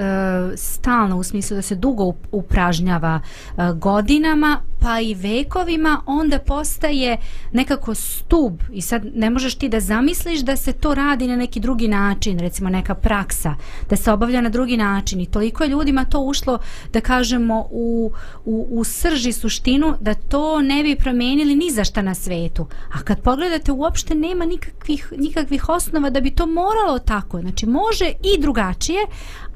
stalno 0.56 1.16
u 1.16 1.22
smislu 1.22 1.54
da 1.54 1.62
se 1.62 1.74
dugo 1.74 2.12
upražnjava 2.32 3.20
e, 3.20 3.62
godinama 3.74 4.60
pa 4.80 5.00
i 5.00 5.14
vekovima 5.14 6.02
onda 6.06 6.38
postaje 6.38 7.16
nekako 7.52 7.94
stub. 7.94 8.60
I 8.72 8.82
sad 8.82 9.02
ne 9.14 9.30
možeš 9.30 9.54
ti 9.54 9.68
da 9.68 9.80
zamisliš 9.80 10.40
da 10.40 10.56
se 10.56 10.72
to 10.72 10.94
radi 10.94 11.26
na 11.26 11.36
neki 11.36 11.60
drugi 11.60 11.88
način 11.88 12.38
recimo 12.38 12.70
neka 12.70 12.94
praksa 12.94 13.54
da 13.90 13.96
se 13.96 14.12
obavlja 14.12 14.40
na 14.40 14.48
drugi 14.48 14.76
način. 14.76 15.20
I 15.20 15.26
toliko 15.26 15.64
je 15.64 15.70
ljudima 15.70 16.04
to 16.04 16.20
ušlo 16.20 16.58
da 16.92 17.00
kažemo 17.00 17.66
u, 17.70 18.12
u, 18.44 18.66
u 18.70 18.84
srži 18.84 19.32
suštinu 19.32 19.94
da 20.00 20.14
to 20.14 20.62
ne 20.62 20.82
bi 20.82 20.96
promijenili 20.96 21.56
ni 21.56 21.70
za 21.70 21.84
šta 21.84 22.02
na 22.02 22.14
svetu. 22.14 22.66
A 22.92 23.02
kad 23.02 23.22
pogledate 23.22 23.72
uopšte 23.72 24.14
nema 24.14 24.44
nikakvih, 24.44 25.12
nikakvih 25.16 25.68
osnova 25.68 26.10
da 26.10 26.20
bi 26.20 26.30
to 26.30 26.46
moralo 26.46 26.98
tako. 26.98 27.40
Znači 27.40 27.66
može 27.66 28.06
i 28.06 28.40
drugačije 28.40 29.06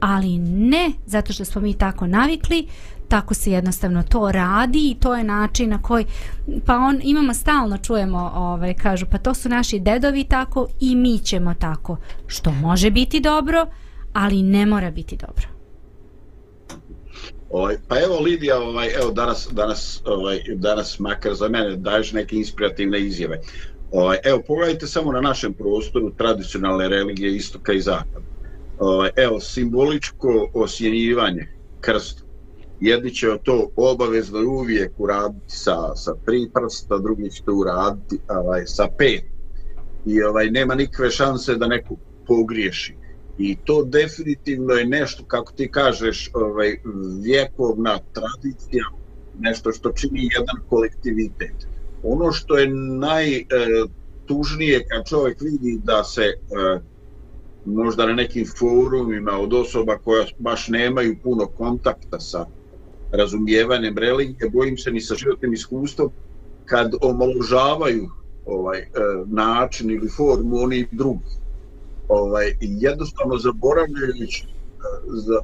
ali 0.01 0.39
ne 0.39 0.93
zato 1.07 1.33
što 1.33 1.45
smo 1.45 1.61
mi 1.61 1.75
tako 1.75 2.07
navikli 2.07 2.67
tako 3.15 3.35
se 3.35 3.51
jednostavno 3.51 4.03
to 4.03 4.33
radi 4.33 4.91
i 4.91 4.97
to 5.01 5.15
je 5.15 5.25
način 5.25 5.71
na 5.71 5.83
koji 5.83 6.07
pa 6.67 6.77
on 6.77 7.01
imamo 7.03 7.35
stalno 7.35 7.79
čujemo 7.79 8.33
ovaj 8.35 8.75
kažu 8.75 9.07
pa 9.11 9.19
to 9.19 9.35
su 9.35 9.49
naši 9.49 9.79
dedovi 9.79 10.25
tako 10.25 10.67
i 10.81 10.97
mi 10.97 11.19
ćemo 11.19 11.55
tako 11.55 11.97
što 12.27 12.51
može 12.53 12.91
biti 12.91 13.21
dobro 13.21 13.67
ali 14.13 14.43
ne 14.43 14.67
mora 14.67 14.91
biti 14.91 15.17
dobro 15.17 15.49
Ovaj, 17.51 17.77
pa 17.89 18.01
evo 18.01 18.21
Lidija, 18.21 18.59
ovaj, 18.59 18.89
evo 19.01 19.11
danas, 19.11 19.49
danas, 19.53 20.03
ovaj, 20.05 20.41
danas 20.55 20.99
makar 20.99 21.35
za 21.35 21.49
mene 21.49 21.77
daješ 21.77 22.13
neke 22.13 22.37
inspirativne 22.37 23.01
izjave. 23.01 23.41
Ovaj, 23.93 24.19
evo, 24.25 24.43
pogledajte 24.47 24.87
samo 24.87 25.13
na 25.13 25.21
našem 25.21 25.53
prostoru 25.53 26.11
tradicionalne 26.11 26.89
religije 26.89 27.37
istoka 27.37 27.73
i 27.73 27.81
zapada. 27.81 28.27
Ovaj, 28.79 29.11
evo, 29.17 29.41
simboličko 29.41 30.51
osjenjivanje 30.55 31.47
krst 31.81 32.24
jedni 32.85 33.15
će 33.15 33.27
to 33.43 33.71
obavezno 33.77 34.39
uvijek 34.41 34.93
uraditi 34.99 35.45
sa, 35.49 35.97
sa 35.97 36.15
tri 36.27 36.51
prsta, 36.55 36.99
drugi 36.99 37.31
će 37.31 37.43
to 37.43 37.55
uraditi 37.55 38.19
ovaj, 38.29 38.67
sa 38.67 38.89
pet. 38.99 39.25
I 40.07 40.23
ovaj, 40.23 40.51
nema 40.51 40.75
nikakve 40.75 41.11
šanse 41.11 41.55
da 41.55 41.67
neko 41.67 41.97
pogriješi. 42.27 42.95
I 43.39 43.57
to 43.65 43.85
definitivno 43.85 44.75
je 44.75 44.87
nešto, 44.87 45.25
kako 45.25 45.53
ti 45.53 45.71
kažeš, 45.71 46.31
ovaj, 46.35 46.77
vjekovna 47.23 47.99
tradicija, 48.13 48.85
nešto 49.39 49.73
što 49.73 49.93
čini 49.93 50.29
jedan 50.37 50.69
kolektivitet. 50.69 51.67
Ono 52.03 52.33
što 52.33 52.59
je 52.59 52.69
najtužnije 53.01 54.77
e, 54.77 54.85
kad 54.89 55.09
čovjek 55.09 55.41
vidi 55.41 55.81
da 55.85 56.05
se 56.05 56.23
e, 56.23 56.35
možda 57.65 58.07
na 58.07 58.13
nekim 58.13 58.47
forumima 58.59 59.33
od 59.39 59.53
osoba 59.55 59.99
koja 59.99 60.27
baš 60.39 60.69
nemaju 60.69 61.17
puno 61.23 61.47
kontakta 61.47 62.21
sa 62.21 62.47
razumijevanjem 63.17 63.99
religije, 63.99 64.51
bojim 64.51 64.77
se 64.79 64.91
ni 64.91 65.01
sa 65.01 65.15
životnim 65.15 65.53
iskustvom, 65.53 66.11
kad 66.65 66.93
omaložavaju 67.03 68.11
ovaj 68.47 68.79
e, 68.79 68.89
način 69.27 69.91
ili 69.91 70.09
formu 70.09 70.57
oni 70.57 70.87
drugi. 70.93 71.35
Ovaj, 72.09 72.57
jednostavno 72.61 73.39
zaboravljajući, 73.39 74.45
e, 74.45 74.51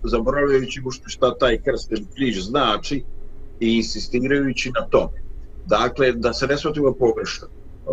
zaboravljajući 0.05 0.83
što 0.91 1.09
šta 1.09 1.35
taj 1.39 1.63
krst 1.63 1.93
ili 1.93 2.07
križ 2.15 2.43
znači 2.43 3.05
i 3.61 3.77
insistirajući 3.77 4.71
na 4.71 4.87
to. 4.87 5.13
Dakle, 5.67 6.13
da 6.13 6.33
se 6.33 6.47
ne 6.47 6.57
shvatimo 6.57 6.93
pogrešno, 6.93 7.49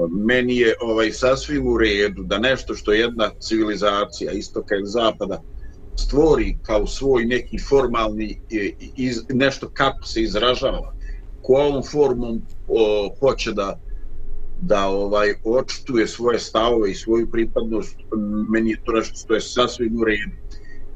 meni 0.09 0.57
je 0.57 0.75
ovaj 0.81 1.11
sasvim 1.11 1.67
u 1.67 1.77
redu 1.77 2.23
da 2.23 2.37
nešto 2.37 2.75
što 2.75 2.93
je 2.93 2.99
jedna 2.99 3.29
civilizacija 3.39 4.31
istoka 4.31 4.75
ili 4.75 4.87
zapada 4.87 5.41
stvori 5.97 6.57
kao 6.61 6.87
svoj 6.87 7.25
neki 7.25 7.59
formalni 7.59 8.39
e, 8.51 8.71
iz, 8.95 9.21
nešto 9.29 9.69
kako 9.73 10.05
se 10.05 10.21
izražava. 10.21 10.93
Kojom 11.41 11.83
formom 11.83 12.41
o, 12.67 13.09
hoće 13.19 13.53
da 13.53 13.79
da 14.61 14.87
ovaj 14.87 15.33
očituje 15.43 16.07
svoje 16.07 16.39
stavove 16.39 16.91
i 16.91 16.95
svoju 16.95 17.31
pripadnost 17.31 17.95
meni 18.49 18.69
je 18.69 18.81
to 18.85 18.91
nešto 18.91 19.15
što 19.15 19.33
je 19.33 19.41
sasvim 19.41 20.01
u 20.01 20.03
redu. 20.03 20.35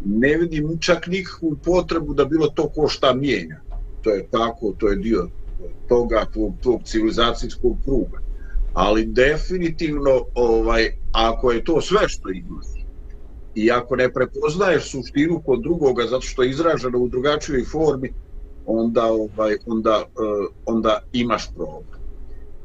Ne 0.05 0.37
vidim 0.37 0.77
čak 0.79 1.07
nikakvu 1.07 1.57
potrebu 1.65 2.13
da 2.13 2.25
bilo 2.25 2.47
to 2.47 2.69
ko 2.69 2.87
šta 2.87 3.13
mijenja. 3.13 3.61
To 4.01 4.09
je 4.09 4.27
tako, 4.31 4.73
to 4.77 4.87
je 4.87 4.95
dio 4.95 5.27
toga 5.89 6.25
tog, 6.33 6.53
tog 6.61 6.81
civilizacijskog 6.83 7.77
kruga. 7.83 8.19
Ali 8.73 9.05
definitivno 9.05 10.25
ovaj 10.35 10.91
ako 11.11 11.51
je 11.51 11.63
to 11.63 11.81
sve 11.81 12.09
što 12.09 12.29
imaš 12.29 12.80
i 13.55 13.71
ako 13.71 13.95
ne 13.95 14.13
prepoznaješ 14.13 14.91
suštinu 14.91 15.41
kod 15.45 15.61
drugoga 15.61 16.03
zato 16.03 16.21
što 16.21 16.43
je 16.43 16.49
izraženo 16.49 16.99
u 16.99 17.07
drugačijoj 17.07 17.65
formi 17.65 18.13
onda 18.65 19.05
ovaj 19.05 19.57
onda 19.65 20.03
uh, 20.05 20.47
onda 20.65 20.99
imaš 21.13 21.53
problem. 21.55 22.01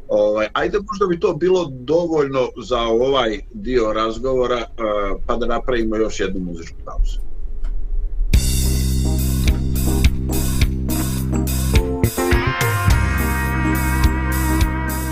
Ovaj 0.09 0.47
ajde 0.53 0.79
možda 0.79 1.07
bi 1.07 1.21
to 1.21 1.35
bilo 1.35 1.71
dovoljno 1.71 2.49
za 2.65 2.81
ovaj 2.81 3.41
dio 3.53 3.93
razgovora 3.93 4.57
uh, 4.57 5.23
pa 5.27 5.37
da 5.37 5.47
napravimo 5.47 5.97
još 5.97 6.21
jednu 6.21 6.41
muzičku 6.41 6.77
pauzu. 6.85 7.27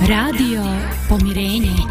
Radio 0.09 0.63
Pomirenje. 1.09 1.84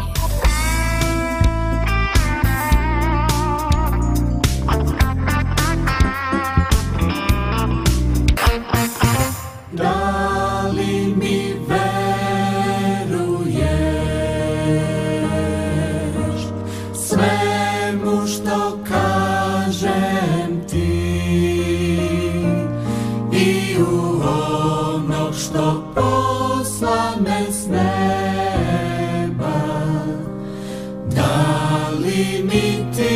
meeting. 32.42 33.13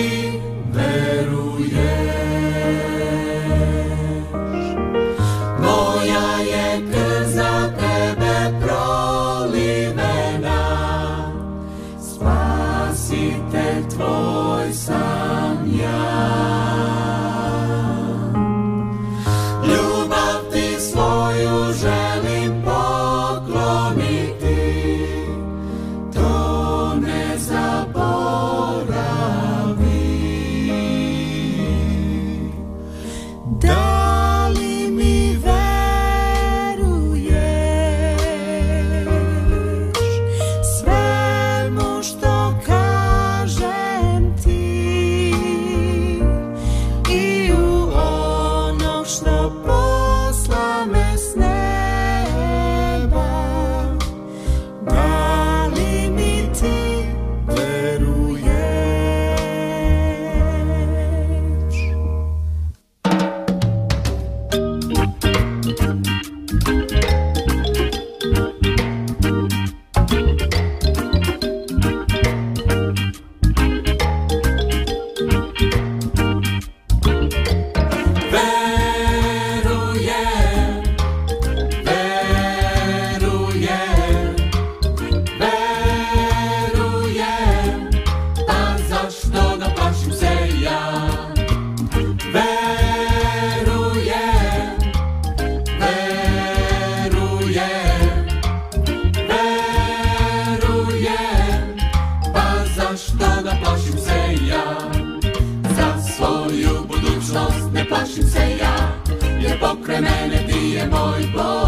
Pokraj 109.60 110.00
mene 110.00 110.46
ti 110.46 110.70
je 110.74 110.86
moj 110.86 111.22
Bog. 111.34 111.67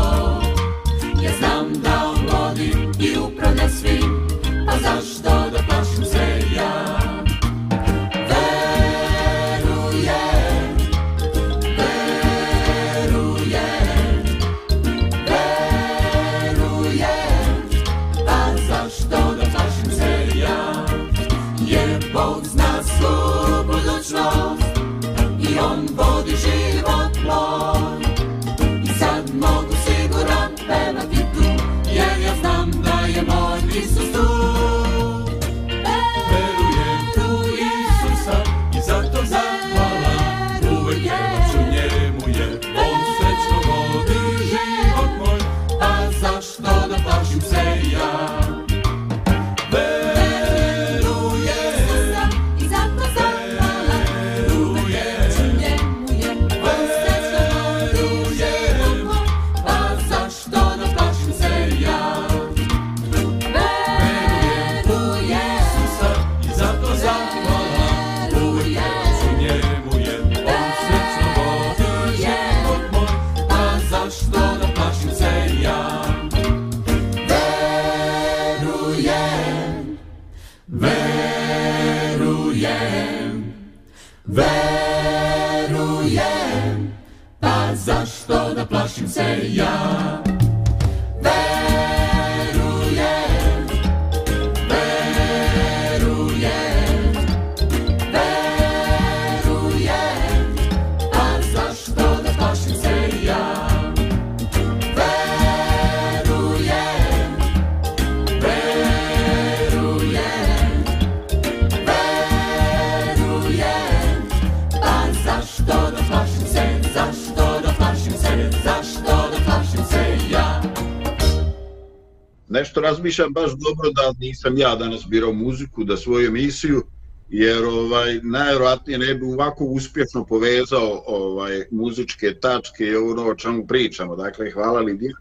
Nešto 122.51 122.81
razmišljam 122.81 123.33
baš 123.33 123.51
dobro 123.51 123.91
da 123.91 124.13
nisam 124.19 124.59
ja 124.59 124.77
danas 124.77 125.07
birao 125.09 125.33
muziku, 125.33 125.85
da 125.85 125.97
svoju 125.97 126.27
emisiju, 126.27 126.83
jer 127.29 127.65
ovaj 127.65 128.21
najvjerojatnije 128.23 128.99
ne 128.99 129.15
bi 129.15 129.25
ovako 129.27 129.65
uspješno 129.65 130.25
povezao 130.25 131.03
ovaj 131.07 131.65
muzičke 131.71 132.35
tačke 132.41 132.85
i 132.85 132.97
ono 132.97 133.27
o 133.27 133.35
čemu 133.35 133.67
pričamo. 133.67 134.17
Dakle, 134.17 134.51
hvala 134.51 134.81
Lidija. 134.81 135.13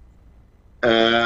E, 0.82 1.26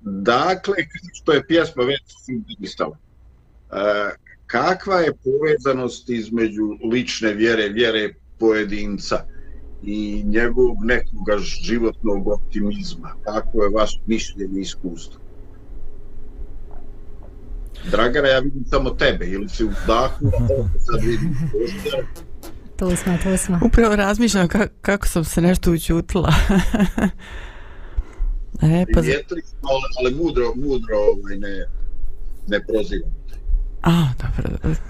dakle, 0.00 0.74
što 1.12 1.32
je 1.32 1.46
pjesma 1.46 1.82
već 1.82 2.02
sugeristala. 2.26 2.96
E, 2.96 3.76
kakva 4.46 5.00
je 5.00 5.12
povezanost 5.24 6.10
između 6.10 6.78
lične 6.92 7.32
vjere, 7.32 7.68
vjere 7.68 8.14
pojedinca 8.38 9.24
i 9.82 10.22
njegovog 10.24 10.76
nekoga 10.84 11.38
životnog 11.38 12.28
optimizma? 12.28 13.14
Kako 13.24 13.62
je 13.62 13.70
vaš 13.70 14.00
mišljenje 14.06 14.58
i 14.58 14.62
iskustvo? 14.62 15.23
Dragana, 17.90 18.28
ja 18.28 18.38
vidim 18.38 18.64
samo 18.70 18.90
tebe, 18.90 19.26
ili 19.26 19.48
si 19.48 19.64
u 19.64 19.70
dahu, 19.86 20.26
a 20.26 20.78
sad 20.78 21.00
vidim. 21.04 21.36
Tu 22.76 22.96
smo, 22.96 23.18
tu 23.22 23.36
smo. 23.36 23.60
Upravo 23.62 23.96
razmišljam 23.96 24.48
ka, 24.48 24.66
kako 24.80 25.08
sam 25.08 25.24
se 25.24 25.40
nešto 25.40 25.72
učutila. 25.72 26.32
e, 28.62 28.84
pa... 28.94 29.00
Vjetri 29.00 29.42
smo, 29.42 29.68
ali, 29.68 29.82
ali 29.98 30.14
mudro, 30.24 30.52
mudro 30.54 30.96
ovaj, 30.96 31.36
ne, 31.38 31.66
ne 32.46 32.66
prozivam. 32.66 33.10
A, 33.82 34.08
dobro. 34.22 34.58
dobro. 34.62 34.80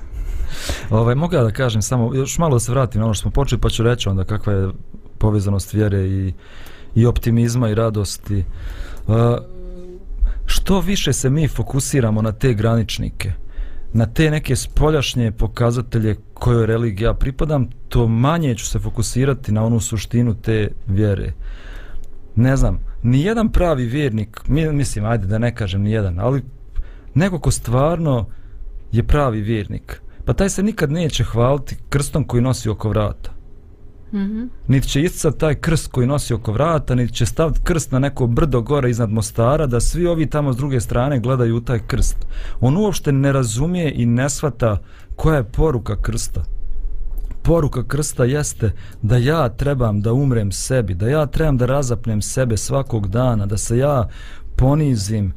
Ovaj, 0.90 1.14
mogu 1.14 1.34
ja 1.34 1.42
da 1.42 1.50
kažem 1.50 1.82
samo, 1.82 2.14
još 2.14 2.38
malo 2.38 2.54
da 2.54 2.60
se 2.60 2.72
vratim 2.72 3.00
na 3.00 3.04
ono 3.04 3.14
što 3.14 3.22
smo 3.22 3.30
počeli, 3.30 3.60
pa 3.60 3.70
ću 3.70 3.82
reći 3.82 4.08
onda 4.08 4.24
kakva 4.24 4.52
je 4.52 4.68
povezanost 5.18 5.72
vjere 5.72 6.06
i, 6.06 6.32
i 6.94 7.06
optimizma 7.06 7.68
i 7.68 7.74
radosti. 7.74 8.44
Uh, 9.06 9.14
što 10.54 10.80
više 10.80 11.12
se 11.12 11.30
mi 11.30 11.48
fokusiramo 11.48 12.22
na 12.22 12.32
te 12.32 12.54
graničnike, 12.54 13.32
na 13.92 14.06
te 14.06 14.30
neke 14.30 14.56
spoljašnje 14.56 15.32
pokazatelje 15.32 16.16
kojoj 16.34 16.66
religiji 16.66 17.08
pripadam, 17.20 17.68
to 17.88 18.08
manje 18.08 18.54
ću 18.54 18.66
se 18.66 18.78
fokusirati 18.78 19.52
na 19.52 19.64
onu 19.64 19.80
suštinu 19.80 20.34
te 20.34 20.68
vjere. 20.86 21.32
Ne 22.36 22.56
znam, 22.56 22.78
ni 23.02 23.22
jedan 23.22 23.48
pravi 23.48 23.84
vjernik, 23.84 24.40
mislim, 24.48 25.04
ajde 25.04 25.26
da 25.26 25.38
ne 25.38 25.54
kažem 25.54 25.82
ni 25.82 25.92
jedan, 25.92 26.20
ali 26.20 26.42
neko 27.14 27.38
ko 27.38 27.50
stvarno 27.50 28.26
je 28.92 29.02
pravi 29.02 29.40
vjernik, 29.40 30.02
pa 30.24 30.32
taj 30.32 30.48
se 30.50 30.62
nikad 30.62 30.90
neće 30.90 31.24
hvaliti 31.24 31.76
krstom 31.88 32.24
koji 32.24 32.42
nosi 32.42 32.68
oko 32.68 32.88
vrata. 32.88 33.30
-hmm. 34.18 34.50
Niti 34.68 34.88
će 34.88 35.02
iscat 35.02 35.38
taj 35.38 35.54
krst 35.54 35.86
koji 35.92 36.06
nosi 36.06 36.34
oko 36.34 36.52
vrata, 36.52 36.94
niti 36.94 37.12
će 37.12 37.26
staviti 37.26 37.60
krst 37.64 37.92
na 37.92 37.98
neko 37.98 38.26
brdo 38.26 38.60
gore 38.60 38.90
iznad 38.90 39.10
Mostara, 39.10 39.66
da 39.66 39.80
svi 39.80 40.06
ovi 40.06 40.30
tamo 40.30 40.52
s 40.52 40.56
druge 40.56 40.80
strane 40.80 41.20
gledaju 41.20 41.60
taj 41.60 41.78
krst. 41.86 42.16
On 42.60 42.76
uopšte 42.76 43.12
ne 43.12 43.32
razumije 43.32 43.92
i 43.96 44.06
ne 44.06 44.30
shvata 44.30 44.78
koja 45.16 45.36
je 45.36 45.44
poruka 45.44 46.02
krsta. 46.02 46.44
poruka 47.42 47.84
krsta 47.84 48.24
jeste 48.24 48.72
da 49.02 49.16
ja 49.16 49.48
trebam 49.48 50.00
da 50.00 50.12
umrem 50.12 50.52
sebi, 50.52 50.94
da 50.94 51.08
ja 51.08 51.26
trebam 51.26 51.56
da 51.56 51.66
razapnem 51.66 52.22
sebe 52.22 52.56
svakog 52.56 53.08
dana, 53.08 53.46
da 53.46 53.56
se 53.56 53.78
ja 53.78 54.08
ponizim 54.56 55.32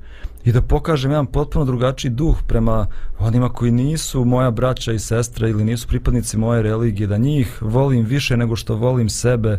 i 0.48 0.52
da 0.52 0.62
pokažem 0.62 1.12
jedan 1.12 1.26
potpuno 1.26 1.66
drugačiji 1.66 2.12
duh 2.12 2.38
prema 2.48 2.86
onima 3.20 3.50
koji 3.50 3.72
nisu 3.72 4.26
moja 4.26 4.52
braća 4.52 4.94
i 4.94 5.00
sestre 5.00 5.50
ili 5.50 5.64
nisu 5.64 5.88
pripadnici 5.88 6.38
moje 6.38 6.62
religije, 6.62 7.08
da 7.08 7.18
njih 7.18 7.62
volim 7.62 8.06
više 8.06 8.38
nego 8.38 8.56
što 8.56 8.76
volim 8.76 9.10
sebe. 9.10 9.58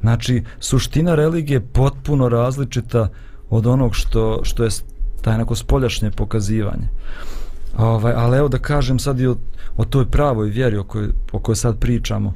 Znači, 0.00 0.44
suština 0.60 1.14
religije 1.14 1.56
je 1.56 1.66
potpuno 1.72 2.28
različita 2.28 3.08
od 3.50 3.66
onog 3.66 3.94
što, 3.94 4.40
što 4.42 4.64
je 4.64 4.70
taj 5.22 5.38
neko 5.38 5.54
spoljašnje 5.54 6.10
pokazivanje. 6.10 6.88
Ovaj, 7.78 8.12
ali 8.16 8.38
evo 8.38 8.48
da 8.48 8.58
kažem 8.58 8.98
sad 8.98 9.20
i 9.20 9.26
o, 9.26 9.36
o 9.76 9.84
toj 9.84 10.10
pravoj 10.10 10.48
vjeri 10.48 10.76
o 10.76 10.84
kojoj, 10.84 11.08
o 11.32 11.38
kojoj 11.38 11.56
sad 11.56 11.78
pričamo. 11.78 12.34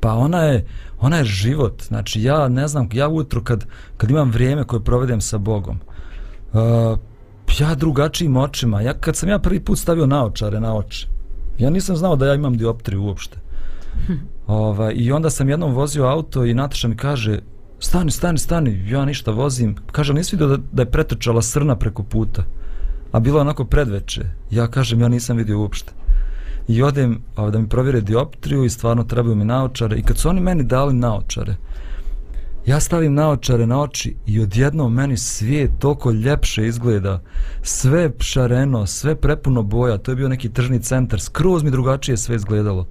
Pa 0.00 0.12
ona 0.14 0.42
je, 0.42 0.66
ona 1.00 1.16
je 1.16 1.24
život. 1.24 1.82
Znači 1.82 2.22
ja 2.22 2.48
ne 2.48 2.68
znam, 2.68 2.88
ja 2.92 3.08
ujutro 3.08 3.42
kad, 3.42 3.66
kad 3.96 4.10
imam 4.10 4.30
vrijeme 4.30 4.64
koje 4.64 4.84
provedem 4.84 5.20
sa 5.20 5.38
Bogom, 5.38 5.78
uh, 6.52 6.98
ja 7.58 7.74
drugačijim 7.74 8.36
očima, 8.36 8.80
ja 8.80 8.94
kad 8.94 9.16
sam 9.16 9.28
ja 9.28 9.38
prvi 9.38 9.60
put 9.60 9.78
stavio 9.78 10.06
naočare 10.06 10.60
na 10.60 10.76
oči, 10.76 11.08
ja 11.58 11.70
nisam 11.70 11.96
znao 11.96 12.16
da 12.16 12.26
ja 12.26 12.34
imam 12.34 12.56
dioptriju 12.56 13.02
uopšte. 13.02 13.38
Ovaj, 14.46 14.94
I 14.96 15.12
onda 15.12 15.30
sam 15.30 15.48
jednom 15.48 15.74
vozio 15.74 16.04
auto 16.04 16.44
i 16.44 16.54
Nataša 16.54 16.88
mi 16.88 16.96
kaže, 16.96 17.38
stani, 17.78 18.10
stani, 18.10 18.38
stani, 18.38 18.84
ja 18.88 19.04
ništa 19.04 19.30
vozim. 19.30 19.76
Kaže, 19.92 20.14
nisi 20.14 20.36
vidio 20.36 20.46
da, 20.46 20.62
da 20.72 20.82
je 20.82 20.90
pretrčala 20.90 21.42
srna 21.42 21.76
preko 21.76 22.02
puta 22.02 22.44
a 23.12 23.20
bilo 23.20 23.38
je 23.38 23.40
onako 23.40 23.64
predveče. 23.64 24.22
Ja 24.50 24.66
kažem, 24.66 25.00
ja 25.00 25.08
nisam 25.08 25.36
vidio 25.36 25.60
uopšte. 25.60 25.92
I 26.68 26.82
odem 26.82 27.22
a, 27.36 27.50
da 27.50 27.58
mi 27.58 27.68
provjere 27.68 28.00
dioptriju 28.00 28.64
i 28.64 28.70
stvarno 28.70 29.04
trebaju 29.04 29.36
mi 29.36 29.44
naočare. 29.44 29.98
I 29.98 30.02
kad 30.02 30.18
su 30.18 30.28
oni 30.28 30.40
meni 30.40 30.64
dali 30.64 30.94
naočare, 30.94 31.56
ja 32.66 32.80
stavim 32.80 33.14
naočare 33.14 33.66
na 33.66 33.80
oči 33.80 34.16
i 34.26 34.40
odjednom 34.40 34.94
meni 34.94 35.16
svijet 35.16 35.70
toliko 35.78 36.10
ljepše 36.10 36.66
izgleda. 36.66 37.22
Sve 37.62 38.10
šareno, 38.18 38.86
sve 38.86 39.14
prepuno 39.14 39.62
boja. 39.62 39.98
To 39.98 40.10
je 40.10 40.16
bio 40.16 40.28
neki 40.28 40.48
tržni 40.48 40.82
centar. 40.82 41.20
Skroz 41.20 41.62
mi 41.62 41.70
drugačije 41.70 42.16
sve 42.16 42.36
izgledalo. 42.36 42.86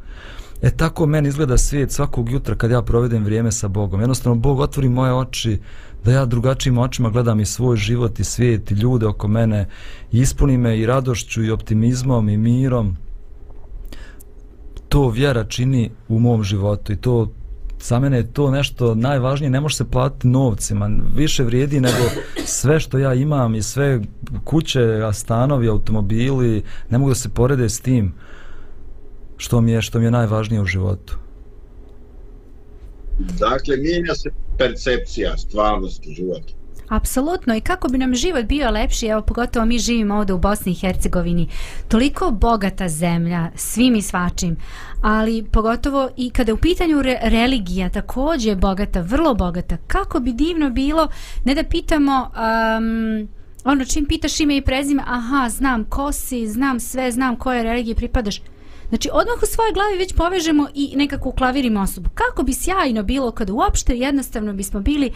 E 0.62 0.72
tako 0.72 1.06
meni 1.06 1.30
izgleda 1.30 1.58
svijet 1.58 1.92
svakog 1.92 2.30
jutra 2.30 2.56
kad 2.56 2.72
ja 2.72 2.82
provedem 2.82 3.24
vrijeme 3.24 3.52
sa 3.52 3.68
Bogom. 3.68 4.00
Jednostavno, 4.00 4.40
Bog 4.40 4.60
otvori 4.60 4.90
moje 4.90 5.14
oči, 5.14 5.60
da 6.04 6.12
ja 6.12 6.26
drugačijim 6.26 6.78
očima 6.78 7.10
gledam 7.10 7.40
i 7.40 7.46
svoj 7.46 7.78
život 7.78 8.20
i 8.20 8.24
svijet 8.24 8.72
i 8.72 8.74
ljude 8.74 9.08
oko 9.08 9.28
mene 9.28 9.68
i 10.12 10.20
ispuni 10.20 10.58
me 10.58 10.80
i 10.80 10.86
radošću 10.86 11.44
i 11.44 11.52
optimizmom 11.52 12.30
i 12.30 12.38
mirom 12.38 12.98
to 14.90 15.10
vjera 15.10 15.44
čini 15.44 15.92
u 16.10 16.20
mom 16.20 16.44
životu 16.44 16.94
i 16.94 16.98
to 16.98 17.32
za 17.82 18.00
mene 18.00 18.18
je 18.18 18.34
to 18.34 18.52
nešto 18.52 18.96
najvažnije 18.96 19.50
ne 19.50 19.60
može 19.60 19.76
se 19.76 19.90
platiti 19.92 20.28
novcima 20.28 20.90
više 21.16 21.44
vrijedi 21.44 21.80
nego 21.80 22.04
sve 22.46 22.80
što 22.80 22.98
ja 22.98 23.14
imam 23.14 23.56
i 23.56 23.62
sve 23.62 24.02
kuće, 24.44 24.80
stanovi, 25.14 25.68
automobili 25.68 26.64
ne 26.90 26.98
mogu 26.98 27.12
da 27.12 27.16
se 27.16 27.30
porede 27.30 27.70
s 27.70 27.80
tim 27.80 28.14
što 29.38 29.62
mi 29.62 29.72
je 29.72 29.82
što 29.82 30.00
mi 30.00 30.06
je 30.06 30.12
najvažnije 30.12 30.62
u 30.62 30.66
životu 30.66 31.18
Dakle, 33.20 33.78
mijenja 33.78 34.16
se 34.16 34.30
percepcija 34.58 35.38
stvarnosti 35.38 36.14
života. 36.14 36.54
Apsolutno 36.92 37.56
i 37.56 37.62
kako 37.62 37.88
bi 37.88 37.98
nam 37.98 38.16
život 38.16 38.46
bio 38.46 38.70
lepši, 38.70 39.08
evo 39.08 39.22
pogotovo 39.22 39.66
mi 39.66 39.80
živimo 39.80 40.16
ovdje 40.16 40.36
u 40.36 40.40
Bosni 40.40 40.72
i 40.72 40.76
Hercegovini, 40.76 41.48
toliko 41.88 42.32
bogata 42.32 42.90
zemlja, 42.90 43.50
svim 43.56 43.96
i 43.96 44.02
svačim, 44.02 44.58
ali 45.02 45.44
pogotovo 45.52 46.10
i 46.18 46.30
kada 46.30 46.50
je 46.50 46.54
u 46.54 46.58
pitanju 46.58 47.02
re 47.02 47.20
religija 47.24 47.90
također 47.90 48.50
je 48.50 48.56
bogata, 48.56 49.02
vrlo 49.02 49.34
bogata, 49.34 49.78
kako 49.88 50.20
bi 50.20 50.34
divno 50.34 50.70
bilo, 50.70 51.08
ne 51.46 51.56
da 51.56 51.64
pitamo... 51.64 52.32
Um, 52.78 53.28
ono 53.64 53.86
čim 53.86 54.06
pitaš 54.06 54.40
ime 54.40 54.58
i 54.58 54.62
prezime, 54.62 55.04
aha, 55.08 55.50
znam 55.50 55.84
ko 55.84 56.12
si, 56.12 56.48
znam 56.48 56.80
sve, 56.80 57.12
znam 57.12 57.36
koje 57.36 57.64
religije 57.64 57.96
pripadaš. 57.96 58.42
Znači, 58.90 59.10
odmah 59.14 59.44
u 59.44 59.46
svojoj 59.46 59.74
glavi 59.74 59.98
već 59.98 60.14
povežemo 60.14 60.68
i 60.74 60.94
nekako 60.96 61.30
uklavirimo 61.30 61.82
osobu. 61.82 62.10
Kako 62.14 62.44
bi 62.44 62.54
sjajno 62.54 63.04
bilo 63.04 63.32
kada 63.32 63.54
uopšte 63.54 63.96
jednostavno 63.96 64.54
bismo 64.54 64.80
bili 64.80 65.12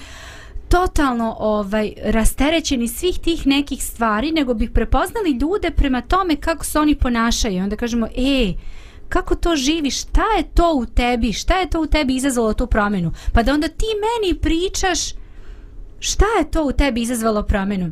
totalno 0.69 1.36
ovaj 1.39 1.93
rasterećeni 2.04 2.88
svih 2.88 3.19
tih 3.19 3.47
nekih 3.47 3.84
stvari, 3.84 4.32
nego 4.32 4.54
bih 4.54 4.71
prepoznali 4.71 5.32
ljude 5.32 5.71
prema 5.71 6.01
tome 6.01 6.36
kako 6.36 6.65
se 6.65 6.80
oni 6.80 6.95
ponašaju. 6.95 7.63
Onda 7.63 7.75
kažemo, 7.75 8.08
ej, 8.17 8.54
kako 9.10 9.36
to 9.36 9.56
živiš, 9.56 10.01
šta 10.01 10.23
je 10.38 10.43
to 10.54 10.73
u 10.73 10.86
tebi, 10.86 11.34
šta 11.34 11.60
je 11.60 11.69
to 11.69 11.82
u 11.82 11.88
tebi 11.88 12.15
izazvalo 12.15 12.54
tu 12.54 12.67
promjenu? 12.67 13.12
Pa 13.34 13.43
da 13.43 13.54
onda 13.54 13.67
ti 13.67 13.86
meni 14.06 14.39
pričaš 14.39 14.99
šta 15.99 16.25
je 16.39 16.51
to 16.51 16.63
u 16.63 16.71
tebi 16.71 17.01
izazvalo 17.01 17.43
promjenu 17.43 17.91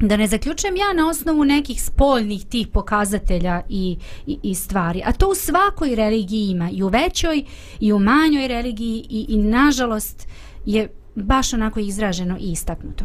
da 0.00 0.16
ne 0.16 0.26
zaključujem 0.26 0.76
ja 0.76 0.92
na 0.92 1.08
osnovu 1.08 1.44
nekih 1.44 1.82
spoljnih 1.82 2.46
tih 2.46 2.66
pokazatelja 2.66 3.62
i, 3.68 3.96
i, 4.26 4.38
i 4.42 4.54
stvari. 4.54 5.02
A 5.04 5.12
to 5.12 5.28
u 5.30 5.34
svakoj 5.34 5.94
religiji 5.94 6.50
ima. 6.50 6.70
I 6.72 6.82
u 6.82 6.88
većoj, 6.88 7.44
i 7.80 7.92
u 7.92 7.98
manjoj 7.98 8.48
religiji 8.48 9.06
i, 9.10 9.26
i 9.28 9.38
nažalost 9.38 10.28
je 10.66 10.88
baš 11.22 11.52
onako 11.52 11.80
izraženo 11.80 12.36
i 12.40 12.52
istaknuto. 12.52 13.04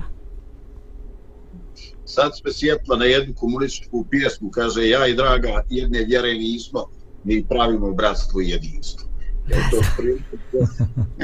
Sad 2.06 2.32
sme 2.38 2.54
sjetla 2.54 2.98
na 2.98 3.06
jednu 3.06 3.34
komunističku 3.36 4.06
pjesmu, 4.10 4.50
kaže 4.50 4.90
ja 4.90 5.08
i 5.08 5.16
draga 5.16 5.64
jedne 5.70 6.04
vjere 6.04 6.34
nismo, 6.34 6.86
mi 7.24 7.46
pravimo 7.50 7.92
bratstvo 7.92 8.42
i 8.42 8.50
jedinstvo. 8.50 9.10
Je 9.48 9.56
to 9.72 9.82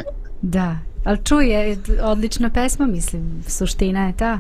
da, 0.42 0.78
ali 1.04 1.24
čuje, 1.24 1.78
odlična 2.02 2.50
pesma, 2.50 2.88
mislim, 2.88 3.44
suština 3.48 4.08
je 4.08 4.18
ta 4.18 4.40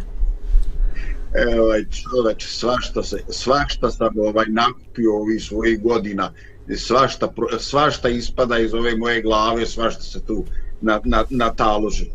ovaj 1.61 1.85
čoveč, 1.85 2.45
svašta 2.45 3.03
se, 3.03 3.17
svašta 3.29 3.91
sam 3.91 4.19
ovaj 4.19 4.45
nakupio 4.49 5.15
ovih 5.15 5.43
svojih 5.43 5.81
godina, 5.81 6.33
svašta, 6.77 7.33
svašta 7.59 8.09
ispada 8.09 8.57
iz 8.57 8.73
ove 8.73 8.95
moje 8.95 9.21
glave, 9.21 9.65
svašta 9.65 10.01
se 10.01 10.25
tu 10.25 10.45
na, 10.81 11.01
na, 11.03 11.25
na 11.29 11.53
taloži. 11.53 12.09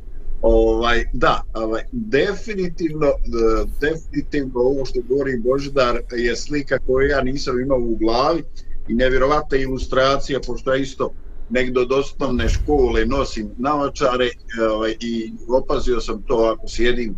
Ovaj, 0.46 1.04
da, 1.12 1.42
ovaj, 1.54 1.83
definitivno, 1.92 3.07
e, 3.07 3.64
definitivno 3.80 4.61
ovo 4.61 4.85
što 4.85 5.00
govori 5.09 5.38
Božidar 5.38 6.00
je 6.12 6.37
slika 6.37 6.78
koju 6.78 7.09
ja 7.09 7.22
nisam 7.22 7.61
imao 7.61 7.78
u 7.78 7.96
glavi 7.96 8.42
i 8.88 8.94
nevjerovatna 8.94 9.59
ilustracija, 9.59 10.40
pošto 10.46 10.72
ja 10.72 10.76
isto 10.76 11.12
negdje 11.50 11.83
od 11.83 11.92
osnovne 11.92 12.48
škole 12.48 13.07
nosim 13.07 13.50
naočare 13.59 14.26
e, 14.26 14.64
ovaj, 14.64 14.96
i 15.00 15.33
opazio 15.48 16.00
sam 16.00 16.22
to 16.22 16.54
ako 16.54 16.68
sjedim 16.68 17.14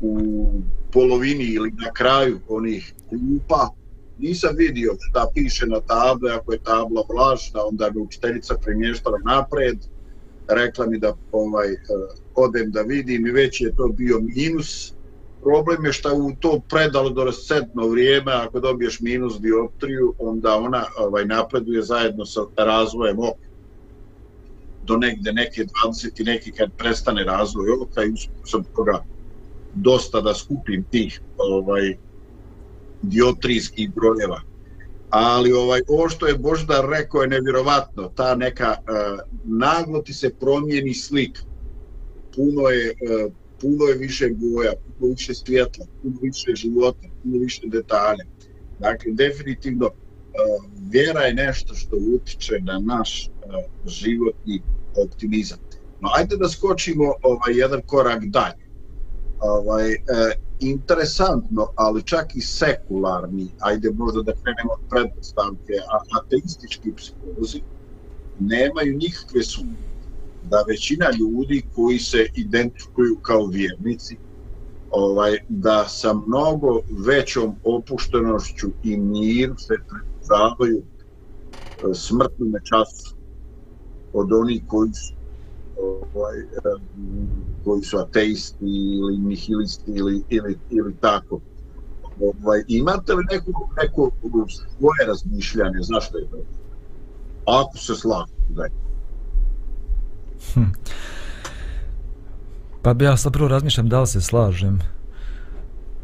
u 0.00 0.46
polovini 0.92 1.44
ili 1.44 1.70
na 1.70 1.92
kraju 1.92 2.40
onih 2.48 2.94
klupa 3.08 3.68
nisam 4.18 4.50
vidio 4.56 4.96
šta 4.98 5.26
piše 5.34 5.66
na 5.66 5.80
table 5.80 6.32
ako 6.32 6.52
je 6.52 6.62
tabla 6.62 7.02
vlažna 7.14 7.64
onda 7.64 7.90
bi 7.90 7.98
učiteljica 7.98 8.54
premještala 8.62 9.18
napred 9.24 9.78
rekla 10.48 10.86
mi 10.86 10.98
da 10.98 11.14
ovaj 11.32 11.72
e, 11.72 11.76
odem 12.34 12.70
da 12.70 12.82
vidim 12.82 13.26
i 13.26 13.30
već 13.30 13.60
je 13.60 13.74
to 13.76 13.88
bio 13.88 14.20
minus 14.20 14.94
problem 15.42 15.84
je 15.84 15.92
što 15.92 16.14
u 16.14 16.32
to 16.40 16.60
predalo 16.68 17.10
do 17.10 17.24
recentno 17.24 17.88
vrijeme 17.88 18.32
ako 18.32 18.60
dobiješ 18.60 19.00
minus 19.00 19.40
dioptriju 19.40 20.14
onda 20.18 20.56
ona 20.56 20.84
ovaj 20.98 21.24
napreduje 21.24 21.82
zajedno 21.82 22.26
sa 22.26 22.40
razvojem 22.56 23.18
oka 23.18 23.50
do 24.82 24.96
negde 24.96 25.32
neke 25.32 25.64
20 25.64 26.20
i 26.20 26.24
neki 26.24 26.52
kad 26.52 26.70
prestane 26.76 27.24
razvoj 27.24 27.70
oka 27.82 28.04
i 28.04 28.12
sam 28.44 28.64
toga 28.76 29.04
dosta 29.74 30.20
da 30.20 30.34
skupim 30.34 30.84
tih 30.90 31.20
ovaj 31.36 31.96
diotrijskih 33.02 33.94
brojeva. 33.94 34.40
Ali 35.10 35.52
ovaj 35.52 35.80
ovo 35.88 36.08
što 36.08 36.26
je 36.26 36.38
Boždar 36.38 36.84
rekao 36.90 37.22
je 37.22 37.28
nevjerovatno, 37.28 38.08
ta 38.08 38.34
neka 38.34 38.76
uh, 38.78 39.20
naglo 39.44 40.02
ti 40.02 40.12
se 40.12 40.34
promijeni 40.40 40.94
slik. 40.94 41.38
Puno 42.36 42.68
je 42.68 42.90
uh, 42.90 43.32
puno 43.60 43.84
je 43.84 43.94
više 43.94 44.28
boja, 44.34 44.72
puno 44.98 45.10
više 45.10 45.34
svjetla, 45.34 45.86
puno 46.02 46.16
više 46.22 46.54
života, 46.54 47.08
puno 47.22 47.38
više 47.38 47.60
detalja. 47.64 48.24
Dakle, 48.78 49.12
definitivno, 49.12 49.86
uh, 49.86 50.64
vjera 50.90 51.20
je 51.20 51.34
nešto 51.34 51.74
što 51.74 51.96
utiče 51.96 52.58
na 52.60 52.78
naš 52.78 53.28
uh, 53.28 53.90
životni 53.90 54.62
optimizam. 55.04 55.58
No, 56.00 56.08
ajde 56.16 56.36
da 56.36 56.48
skočimo 56.48 57.14
ovaj, 57.22 57.54
jedan 57.54 57.82
korak 57.86 58.24
dalje 58.24 58.70
ovaj, 59.40 59.92
e, 59.92 59.98
interesantno, 60.60 61.66
ali 61.76 62.02
čak 62.02 62.36
i 62.36 62.40
sekularni, 62.40 63.48
ajde 63.60 63.90
možda 63.90 64.22
da 64.22 64.32
krenemo 64.32 64.72
od 64.72 64.88
predpostavke, 64.90 65.74
a 65.92 65.98
ateistički 66.18 66.92
psiholozi 66.96 67.62
nemaju 68.38 68.96
nikakve 68.96 69.42
sumnje 69.42 69.90
da 70.42 70.64
većina 70.68 71.06
ljudi 71.10 71.62
koji 71.74 71.98
se 71.98 72.26
identifikuju 72.34 73.16
kao 73.22 73.46
vjernici, 73.46 74.16
ovaj, 74.90 75.36
da 75.48 75.88
sa 75.88 76.14
mnogo 76.14 76.80
većom 77.06 77.56
opuštenošću 77.64 78.66
i 78.82 78.96
mir 78.96 79.54
se 79.58 79.74
predstavaju 79.88 80.78
e, 80.78 81.94
smrtnome 81.94 82.60
času 82.64 83.16
od 84.12 84.32
onih 84.32 84.62
koji 84.66 84.90
su 84.92 85.19
ovaj, 85.82 86.36
koji 87.64 87.82
su 87.82 87.98
ateisti 87.98 88.64
ili 88.98 89.18
nihilisti 89.18 89.90
ili, 89.90 90.22
ili, 90.28 90.58
ili 90.70 90.94
tako. 91.00 91.40
Ovaj, 92.20 92.62
imate 92.68 93.14
li 93.14 93.24
neko, 93.30 93.68
neko 93.82 94.10
svoje 94.78 95.06
razmišljanje, 95.06 95.78
zašto 95.80 96.18
je 96.18 96.26
to? 96.30 96.36
Ako 97.46 97.78
se 97.78 97.94
slažete, 97.94 98.42
daj. 98.48 98.68
Hm. 100.54 100.70
Pa 102.82 102.94
bi 102.94 103.04
ja 103.04 103.16
sad 103.16 103.32
prvo 103.32 103.48
razmišljam 103.48 103.88
da 103.88 104.00
li 104.00 104.06
se 104.06 104.20
slažem 104.20 104.80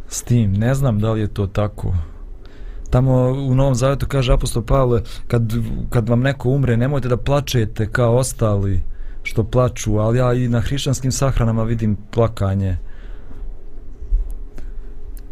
s 0.08 0.22
tim. 0.22 0.52
Ne 0.52 0.74
znam 0.74 1.00
da 1.00 1.12
li 1.12 1.20
je 1.20 1.34
to 1.34 1.46
tako. 1.46 1.94
Tamo 2.90 3.14
u 3.48 3.54
Novom 3.54 3.74
Zavetu 3.74 4.06
kaže 4.08 4.32
apostol 4.32 4.62
Pavle, 4.62 5.02
kad, 5.26 5.42
kad 5.90 6.08
vam 6.08 6.20
neko 6.20 6.48
umre, 6.48 6.76
nemojte 6.76 7.08
da 7.08 7.16
plačete 7.16 7.90
kao 7.92 8.16
ostali 8.16 8.82
što 9.26 9.44
plaču, 9.44 9.98
ali 9.98 10.18
ja 10.18 10.34
i 10.34 10.48
na 10.48 10.60
hrišćanskim 10.60 11.12
sahranama 11.12 11.64
vidim 11.64 11.96
plakanje. 12.10 12.76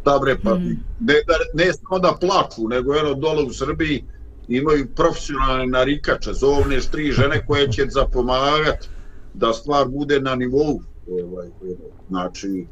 Dobre, 0.05 0.37
pa 0.43 0.59
ne, 0.59 1.15
da- 1.27 1.65
ne 1.65 1.73
samo 1.73 1.99
da 1.99 2.17
plaču, 2.21 2.69
nego 2.69 2.95
eno 2.95 3.15
dole 3.15 3.43
u 3.43 3.53
Srbiji 3.53 4.05
imaju 4.49 4.87
profesionalne 4.97 5.67
narikače, 5.67 6.33
zovne 6.33 6.81
tri 6.91 7.13
žene 7.13 7.47
koje 7.47 7.73
će 7.73 7.87
zapomagat 7.89 8.89
da 9.35 9.53
stvar 9.53 9.89
bude 9.89 10.21
na 10.21 10.35
nivou. 10.35 10.81
Ovaj, 11.11 11.49
znači, 12.09 12.67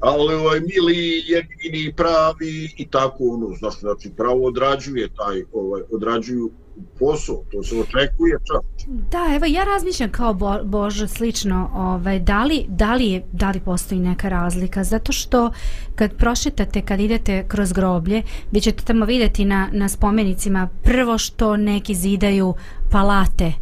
ali 0.00 0.34
ovaj, 0.34 0.60
mili, 0.60 1.22
jedini, 1.26 1.92
pravi 1.96 2.70
i 2.76 2.88
tako 2.90 3.24
ono, 3.24 3.56
znači, 3.58 3.80
znači 3.80 4.10
pravo 4.16 4.46
odrađuje 4.46 5.08
taj, 5.16 5.44
ovaj, 5.52 5.82
odrađuju 5.92 6.50
posao, 6.98 7.42
to 7.52 7.62
se 7.62 7.74
očekuje 7.74 8.36
čak. 8.44 8.88
Da, 8.88 9.34
evo 9.36 9.46
ja 9.46 9.64
razmišljam 9.64 10.10
kao 10.10 10.34
Bo, 10.34 10.64
Bože 10.64 11.08
slično, 11.08 11.70
ovaj, 11.74 12.18
da, 12.18 12.44
li, 12.44 12.64
da, 12.68 12.94
li 12.94 13.06
je, 13.06 13.22
da 13.32 13.50
li 13.50 13.60
postoji 13.60 14.00
neka 14.00 14.28
razlika, 14.28 14.84
zato 14.84 15.12
što 15.12 15.50
kad 15.94 16.16
prošetate, 16.16 16.82
kad 16.82 17.00
idete 17.00 17.44
kroz 17.48 17.72
groblje, 17.72 18.22
vi 18.50 18.60
ćete 18.60 18.84
tamo 18.84 19.04
vidjeti 19.04 19.44
na, 19.44 19.68
na 19.72 19.88
spomenicima 19.88 20.68
prvo 20.82 21.18
što 21.18 21.56
neki 21.56 21.94
zidaju 21.94 22.54
palate, 22.90 23.52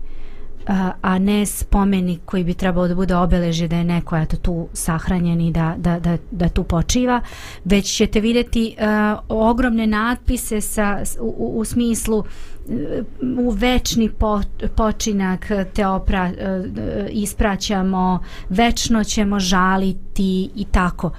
a, 0.68 0.92
a 1.02 1.18
ne 1.18 1.46
spomenik 1.46 2.20
koji 2.24 2.44
bi 2.44 2.54
trebao 2.54 2.88
da 2.88 2.94
bude 2.94 3.16
obeležje 3.16 3.68
da 3.68 3.76
je 3.76 3.84
neko 3.84 4.16
eto, 4.16 4.36
tu 4.36 4.68
sahranjen 4.72 5.40
i 5.40 5.52
da, 5.52 5.74
da, 5.78 5.98
da, 5.98 6.16
da 6.30 6.48
tu 6.48 6.64
počiva, 6.64 7.20
već 7.64 7.96
ćete 7.96 8.20
vidjeti 8.20 8.76
uh, 8.78 9.18
ogromne 9.28 9.86
natpise 9.86 10.60
sa, 10.60 11.02
u, 11.20 11.34
u, 11.38 11.58
u 11.58 11.64
smislu 11.64 12.24
e, 12.70 13.02
u 13.38 13.50
večni 13.50 14.10
po, 14.10 14.40
počinak 14.76 15.46
te 15.74 15.86
opra, 15.86 16.30
uh, 16.30 16.66
ispraćamo, 17.10 18.22
večno 18.48 19.04
ćemo 19.04 19.40
žaliti 19.40 20.50
i 20.54 20.64
tako. 20.64 21.10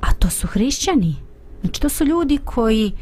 A 0.00 0.12
to 0.12 0.30
su 0.30 0.46
hrišćani. 0.46 1.14
Znači 1.60 1.80
to 1.80 1.88
su 1.88 2.04
ljudi 2.04 2.38
koji 2.44 2.92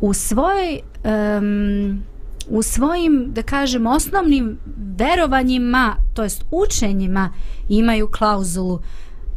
u 0.00 0.14
svojoj 0.14 0.80
um, 1.04 2.02
u 2.48 2.62
svojim, 2.62 3.26
da 3.32 3.42
kažem, 3.42 3.86
osnovnim 3.86 4.58
verovanjima, 4.98 5.96
to 6.14 6.22
jest 6.22 6.44
učenjima, 6.50 7.30
imaju 7.68 8.08
klauzulu 8.08 8.80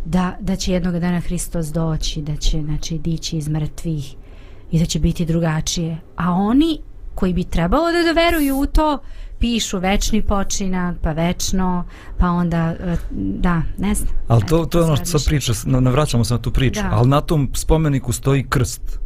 da, 0.05 0.37
da 0.39 0.55
će 0.55 0.73
jednog 0.73 0.99
dana 0.99 1.19
Hristos 1.19 1.67
doći, 1.67 2.21
da 2.21 2.35
će 2.35 2.61
znači, 2.61 2.97
dići 2.97 3.37
iz 3.37 3.47
mrtvih 3.49 4.15
i 4.71 4.79
da 4.79 4.85
će 4.85 4.99
biti 4.99 5.25
drugačije. 5.25 5.97
A 6.15 6.31
oni 6.31 6.79
koji 7.15 7.33
bi 7.33 7.43
trebalo 7.43 7.91
da, 7.91 8.03
da 8.03 8.11
veruju 8.11 8.57
u 8.57 8.65
to, 8.65 8.99
pišu 9.39 9.79
večni 9.79 10.21
počinak, 10.21 10.97
pa 11.01 11.11
večno, 11.11 11.85
pa 12.19 12.29
onda, 12.29 12.75
e, 12.79 12.95
da, 13.11 13.61
ne 13.77 13.95
znam. 13.95 14.09
Ali 14.27 14.43
to, 14.45 14.65
to 14.65 14.79
je 14.79 14.83
ono 14.85 14.95
što 14.95 15.05
sad 15.05 15.25
priča, 15.25 15.53
na- 15.65 15.79
navraćamo 15.79 16.23
se 16.23 16.33
na 16.33 16.41
tu 16.41 16.51
priču, 16.51 16.81
Da. 16.81 16.89
ali 16.91 17.09
na 17.09 17.21
tom 17.21 17.49
spomeniku 17.53 18.11
stoji 18.13 18.45
krst. 18.49 18.99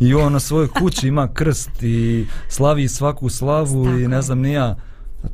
I 0.00 0.14
on 0.14 0.32
na 0.32 0.40
svojoj 0.40 0.68
kući 0.68 1.08
ima 1.08 1.28
krst 1.34 1.82
i 1.82 2.26
slavi 2.48 2.88
svaku 2.88 3.28
slavu 3.28 3.84
Tako 3.84 3.98
i 3.98 4.08
ne 4.08 4.22
znam 4.22 4.40
nija. 4.40 4.76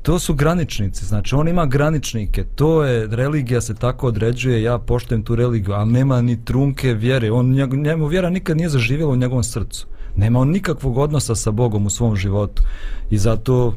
To 0.03 0.19
su 0.19 0.35
graničnici, 0.35 1.05
znači 1.05 1.35
on 1.35 1.49
ima 1.49 1.67
graničnike, 1.67 2.45
to 2.45 2.85
je, 2.85 3.07
religija 3.07 3.61
se 3.61 3.75
tako 3.75 4.07
određuje, 4.07 4.63
ja 4.63 4.79
poštujem 4.79 5.23
tu 5.23 5.37
religiju, 5.37 5.75
ali 5.75 5.93
nema 5.93 6.21
ni 6.21 6.45
trunke 6.45 6.95
vjere, 6.95 7.31
on, 7.31 7.51
njemu 7.73 8.07
vjera 8.07 8.31
nikad 8.31 8.57
nije 8.57 8.69
zaživjela 8.69 9.13
u 9.13 9.17
njegovom 9.17 9.45
srcu. 9.45 9.87
Nema 10.17 10.41
on 10.41 10.51
nikakvog 10.51 10.99
odnosa 10.99 11.35
sa 11.35 11.51
Bogom 11.51 11.87
u 11.87 11.91
svom 11.91 12.17
životu 12.17 12.63
i 13.11 13.19
zato 13.19 13.75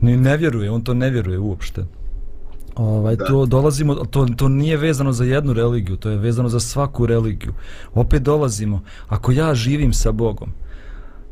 ni 0.00 0.16
ne 0.16 0.36
vjeruje, 0.36 0.70
on 0.70 0.84
to 0.84 0.94
ne 0.94 1.10
vjeruje 1.10 1.38
uopšte. 1.38 1.84
Ovaj, 2.76 3.16
Da. 3.16 3.24
to 3.24 3.46
dolazimo, 3.46 3.94
to, 3.94 4.26
to 4.36 4.48
nije 4.48 4.76
vezano 4.76 5.12
za 5.12 5.24
jednu 5.24 5.52
religiju, 5.52 5.96
to 5.96 6.10
je 6.10 6.16
vezano 6.16 6.48
za 6.48 6.60
svaku 6.60 7.06
religiju. 7.06 7.52
Opet 7.94 8.22
dolazimo, 8.22 8.82
ako 9.08 9.32
ja 9.32 9.54
živim 9.54 9.92
sa 9.92 10.12
Bogom, 10.12 10.52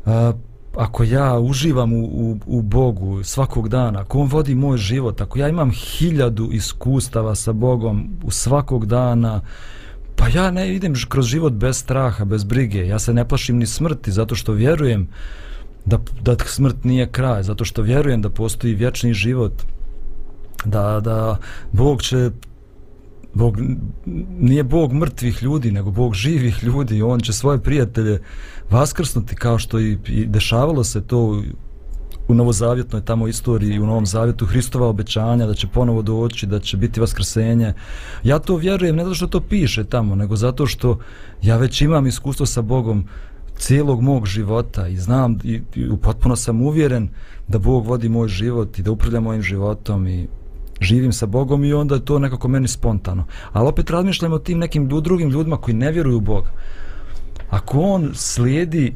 a, 0.05 0.33
ako 0.75 1.03
ja 1.03 1.39
uživam 1.39 1.93
u, 1.93 2.05
u, 2.05 2.37
u 2.45 2.61
Bogu 2.61 3.23
svakog 3.23 3.69
dana, 3.69 3.99
ako 3.99 4.19
On 4.19 4.27
vodi 4.27 4.55
moj 4.55 4.77
život, 4.77 5.21
ako 5.21 5.39
ja 5.39 5.47
imam 5.49 5.71
hiljadu 5.71 6.49
iskustava 6.51 7.35
sa 7.35 7.53
Bogom 7.53 8.09
u 8.23 8.31
svakog 8.31 8.85
dana, 8.85 9.41
pa 10.15 10.27
ja 10.27 10.51
ne 10.51 10.75
idem 10.75 10.93
kroz 11.09 11.25
život 11.25 11.53
bez 11.53 11.77
straha, 11.77 12.25
bez 12.25 12.43
brige, 12.43 12.87
ja 12.87 12.99
se 12.99 13.13
ne 13.13 13.27
plašim 13.27 13.57
ni 13.57 13.65
smrti, 13.65 14.11
zato 14.11 14.35
što 14.35 14.51
vjerujem 14.53 15.07
da, 15.85 15.97
da 16.21 16.35
smrt 16.45 16.83
nije 16.83 17.07
kraj, 17.11 17.43
zato 17.43 17.65
što 17.65 17.81
vjerujem 17.81 18.21
da 18.21 18.29
postoji 18.29 18.73
vječni 18.73 19.13
život, 19.13 19.53
da, 20.65 20.99
da 20.99 21.37
Bog 21.71 22.01
će 22.01 22.31
Bog 23.33 23.57
nije 24.39 24.63
Bog 24.63 24.93
mrtvih 24.93 25.43
ljudi, 25.43 25.71
nego 25.71 25.91
Bog 25.91 26.13
živih 26.13 26.63
ljudi. 26.63 27.01
On 27.01 27.19
će 27.19 27.33
svoje 27.33 27.59
prijatelje 27.59 28.21
vaskrsnuti 28.69 29.35
kao 29.35 29.59
što 29.59 29.79
i, 29.79 29.97
i 30.07 30.25
dešavalo 30.25 30.83
se 30.83 31.01
to 31.01 31.41
u- 32.27 32.33
novozavjetnoj 32.33 33.01
tamo 33.01 33.27
istoriji 33.27 33.79
u 33.79 33.85
Novom 33.85 34.05
Zavjetu 34.05 34.45
Hristova 34.45 34.87
obećanja 34.87 35.45
da 35.45 35.53
će 35.53 35.67
ponovo 35.67 36.01
doći, 36.01 36.45
da 36.45 36.59
će 36.59 36.77
biti 36.77 36.99
vaskrsenje. 36.99 37.73
Ja 38.23 38.39
to 38.39 38.55
vjerujem 38.55 38.95
ne 38.95 39.03
zato 39.03 39.15
što 39.15 39.27
to 39.27 39.41
piše 39.41 39.83
tamo, 39.83 40.15
nego 40.15 40.35
zato 40.35 40.67
što 40.67 40.99
ja 41.41 41.57
već 41.57 41.81
imam 41.81 42.07
iskustvo 42.07 42.45
sa 42.45 42.61
Bogom 42.61 43.07
cijelog 43.57 44.01
mog 44.01 44.25
života 44.25 44.87
i 44.87 44.97
znam 44.97 45.37
i, 45.43 45.61
i 45.75 45.89
potpuno 46.01 46.35
sam 46.35 46.61
uvjeren 46.61 47.09
da 47.47 47.57
Bog 47.57 47.85
vodi 47.85 48.09
moj 48.09 48.27
život 48.27 48.79
i 48.79 48.83
da 48.83 48.91
upravlja 48.91 49.19
mojim 49.19 49.41
životom 49.41 50.07
i 50.07 50.27
živim 50.81 51.13
sa 51.13 51.25
Bogom 51.25 51.65
i 51.65 51.73
onda 51.73 51.95
je 51.95 52.05
to 52.05 52.19
nekako 52.19 52.47
meni 52.47 52.67
spontano. 52.67 53.25
Ali 53.51 53.67
opet 53.67 53.89
razmišljam 53.89 54.33
o 54.33 54.39
tim 54.39 54.59
nekim 54.59 54.87
drugim 54.87 55.29
ljudima 55.29 55.57
koji 55.57 55.75
ne 55.75 55.91
vjeruju 55.91 56.17
u 56.17 56.21
Boga. 56.21 56.51
Ako 57.49 57.79
on 57.81 58.11
slijedi 58.13 58.93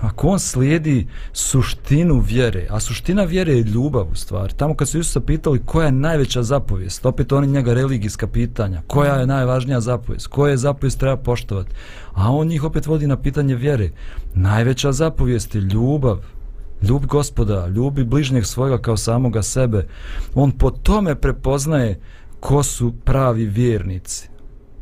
ako 0.00 0.28
on 0.28 0.38
slijedi 0.38 1.06
suštinu 1.32 2.20
vjere, 2.20 2.66
a 2.70 2.80
suština 2.80 3.24
vjere 3.24 3.52
je 3.52 3.62
ljubav 3.62 4.06
u 4.12 4.14
stvari. 4.14 4.54
Tamo 4.56 4.74
kad 4.74 4.88
su 4.88 4.98
Isusa 4.98 5.20
pitali 5.20 5.62
koja 5.64 5.86
je 5.86 5.92
najveća 5.92 6.42
zapovijest, 6.42 7.06
opet 7.06 7.32
oni 7.32 7.46
njega 7.46 7.74
religijska 7.74 8.26
pitanja, 8.26 8.82
koja 8.86 9.14
je 9.14 9.26
najvažnija 9.26 9.80
zapovijest, 9.80 10.26
koje 10.26 10.56
zapovijest 10.56 10.98
treba 10.98 11.16
poštovati, 11.16 11.70
a 12.14 12.32
on 12.32 12.46
njih 12.46 12.64
opet 12.64 12.86
vodi 12.86 13.06
na 13.06 13.16
pitanje 13.16 13.54
vjere. 13.54 13.90
Najveća 14.34 14.92
zapovijest 14.92 15.54
je 15.54 15.60
ljubav, 15.60 16.18
ljubi 16.82 17.06
gospoda, 17.06 17.66
ljubi 17.66 18.04
bližnjeg 18.04 18.46
svojega 18.46 18.78
kao 18.78 18.96
samoga 18.96 19.42
sebe. 19.42 19.86
On 20.34 20.50
po 20.50 20.70
tome 20.70 21.14
prepoznaje 21.14 22.00
ko 22.40 22.62
su 22.62 22.94
pravi 23.04 23.46
vjernici. 23.46 24.28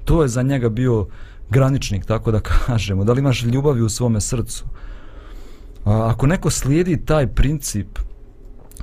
To 0.04 0.22
je 0.22 0.28
za 0.28 0.42
njega 0.42 0.68
bio 0.68 1.06
graničnik, 1.50 2.06
tako 2.06 2.30
da 2.30 2.40
kažemo. 2.66 3.04
Da 3.04 3.12
li 3.12 3.20
imaš 3.20 3.42
ljubavi 3.42 3.82
u 3.82 3.88
svome 3.88 4.20
srcu? 4.20 4.64
A, 5.84 6.10
ako 6.10 6.26
neko 6.26 6.50
slijedi 6.50 7.04
taj 7.04 7.26
princip, 7.26 7.98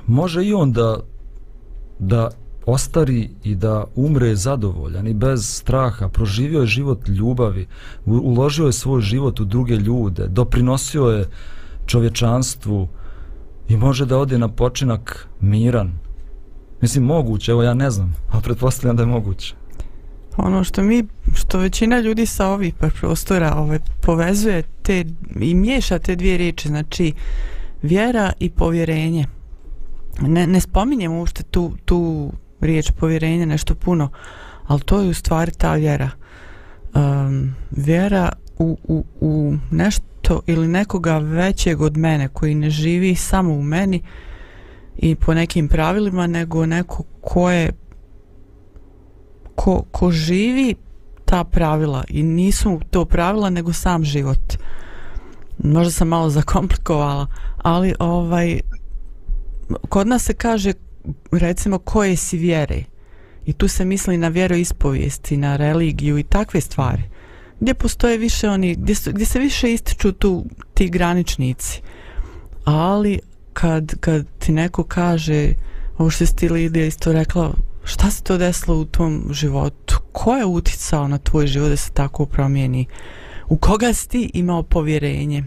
može 0.07 0.45
i 0.45 0.53
on 0.53 0.71
da, 0.71 0.99
da 1.99 2.29
ostari 2.65 3.29
i 3.43 3.55
da 3.55 3.83
umre 3.95 4.35
zadovoljan 4.35 5.07
i 5.07 5.13
bez 5.13 5.49
straha, 5.49 6.09
proživio 6.09 6.61
je 6.61 6.67
život 6.67 7.07
ljubavi, 7.07 7.67
uložio 8.05 8.65
je 8.65 8.73
svoj 8.73 9.01
život 9.01 9.39
u 9.39 9.45
druge 9.45 9.75
ljude, 9.75 10.27
doprinosio 10.27 11.05
je 11.05 11.29
čovječanstvu 11.85 12.87
i 13.67 13.77
može 13.77 14.05
da 14.05 14.17
ode 14.17 14.37
na 14.37 14.47
počinak 14.47 15.27
miran. 15.41 15.91
Mislim, 16.81 17.03
moguće, 17.03 17.51
evo 17.51 17.63
ja 17.63 17.73
ne 17.73 17.91
znam, 17.91 18.15
ali 18.31 18.43
pretpostavljam 18.43 18.95
da 18.95 19.03
je 19.03 19.07
moguće. 19.07 19.55
Ono 20.37 20.63
što 20.63 20.83
mi, 20.83 21.03
što 21.33 21.57
većina 21.57 21.99
ljudi 21.99 22.25
sa 22.25 22.47
ovih 22.47 22.73
prostora 22.73 23.55
ovaj, 23.55 23.79
povezuje 24.01 24.63
te 24.81 25.05
i 25.39 25.55
miješa 25.55 25.99
te 25.99 26.15
dvije 26.15 26.37
riječi, 26.37 26.67
znači 26.67 27.13
vjera 27.81 28.33
i 28.39 28.49
povjerenje. 28.49 29.25
Ne, 30.21 30.47
ne 30.47 30.59
spominjem 30.59 31.13
uopšte 31.13 31.43
tu, 31.43 31.73
tu 31.85 32.31
riječ 32.61 32.91
povjerenje 32.91 33.45
nešto 33.45 33.75
puno, 33.75 34.09
ali 34.67 34.81
to 34.81 35.01
je 35.01 35.09
u 35.09 35.13
stvari 35.13 35.51
ta 35.51 35.73
vjera. 35.73 36.09
Um, 36.95 37.55
vjera 37.71 38.29
u, 38.59 38.77
u, 38.83 39.05
u 39.19 39.53
nešto 39.71 40.05
ili 40.47 40.67
nekoga 40.67 41.17
većeg 41.17 41.81
od 41.81 41.97
mene 41.97 42.27
koji 42.27 42.55
ne 42.55 42.69
živi 42.69 43.15
samo 43.15 43.53
u 43.53 43.61
meni, 43.61 44.01
i 44.97 45.15
po 45.15 45.33
nekim 45.33 45.67
pravilima, 45.67 46.27
nego 46.27 46.65
neko 46.65 47.03
ko 47.21 47.51
je 47.51 47.71
ko, 49.55 49.83
ko 49.91 50.11
živi 50.11 50.75
ta 51.25 51.43
pravila 51.43 52.03
i 52.09 52.23
nisu 52.23 52.79
to 52.89 53.05
pravila 53.05 53.49
nego 53.49 53.73
sam 53.73 54.03
život. 54.03 54.53
Možda 55.57 55.91
sam 55.91 56.07
malo 56.07 56.29
zakomplikovala, 56.39 57.27
ali 57.57 57.93
ovaj 57.99 58.59
kod 59.89 60.07
nas 60.07 60.23
se 60.23 60.33
kaže 60.33 60.73
recimo 61.31 61.77
koje 61.77 62.15
si 62.15 62.37
vjere 62.37 62.83
i 63.45 63.53
tu 63.53 63.67
se 63.67 63.85
misli 63.85 64.17
na 64.17 64.27
vjeroispovijesti, 64.27 65.37
na 65.37 65.55
religiju 65.55 66.17
i 66.17 66.23
takve 66.23 66.61
stvari 66.61 67.03
gdje 67.63 67.73
postoje 67.73 68.17
više 68.17 68.49
oni, 68.49 68.75
gdje, 68.75 68.95
su, 68.95 69.11
gdje 69.11 69.25
se 69.25 69.39
više 69.39 69.73
ističu 69.73 70.11
tu 70.11 70.45
ti 70.73 70.89
graničnici. 70.89 71.81
Ali 72.65 73.19
kad, 73.53 73.99
kad 73.99 74.25
ti 74.39 74.51
neko 74.51 74.83
kaže 74.83 75.53
ovo 75.97 76.09
što 76.09 76.25
si 76.25 76.35
ti 76.35 76.49
Lidija 76.49 76.85
isto 76.85 77.13
rekla 77.13 77.53
šta 77.83 78.11
se 78.11 78.23
to 78.23 78.37
desilo 78.37 78.77
u 78.77 78.85
tom 78.85 79.27
životu? 79.31 79.99
Ko 80.11 80.35
je 80.35 80.45
uticao 80.45 81.07
na 81.07 81.17
tvoj 81.17 81.47
život 81.47 81.69
da 81.69 81.77
se 81.77 81.91
tako 81.91 82.25
promijeni? 82.25 82.85
U 83.47 83.57
koga 83.57 83.93
si 83.93 84.09
ti 84.09 84.31
imao 84.33 84.63
povjerenje? 84.63 85.43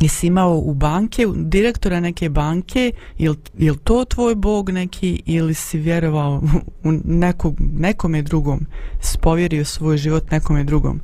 Jesi 0.00 0.26
imao 0.26 0.58
u 0.58 0.74
banke, 0.74 1.26
u 1.26 1.34
direktora 1.36 2.00
neke 2.00 2.28
banke, 2.28 2.92
je 3.18 3.30
li 3.58 3.78
to 3.84 4.04
tvoj 4.04 4.34
bog 4.34 4.70
neki 4.70 5.22
ili 5.26 5.54
si 5.54 5.78
vjerovao 5.78 6.42
u 6.84 6.92
nekog, 7.04 7.56
nekome 7.60 8.22
drugom, 8.22 8.66
spovjerio 9.00 9.64
svoj 9.64 9.96
život 9.96 10.30
nekome 10.30 10.64
drugom. 10.64 11.00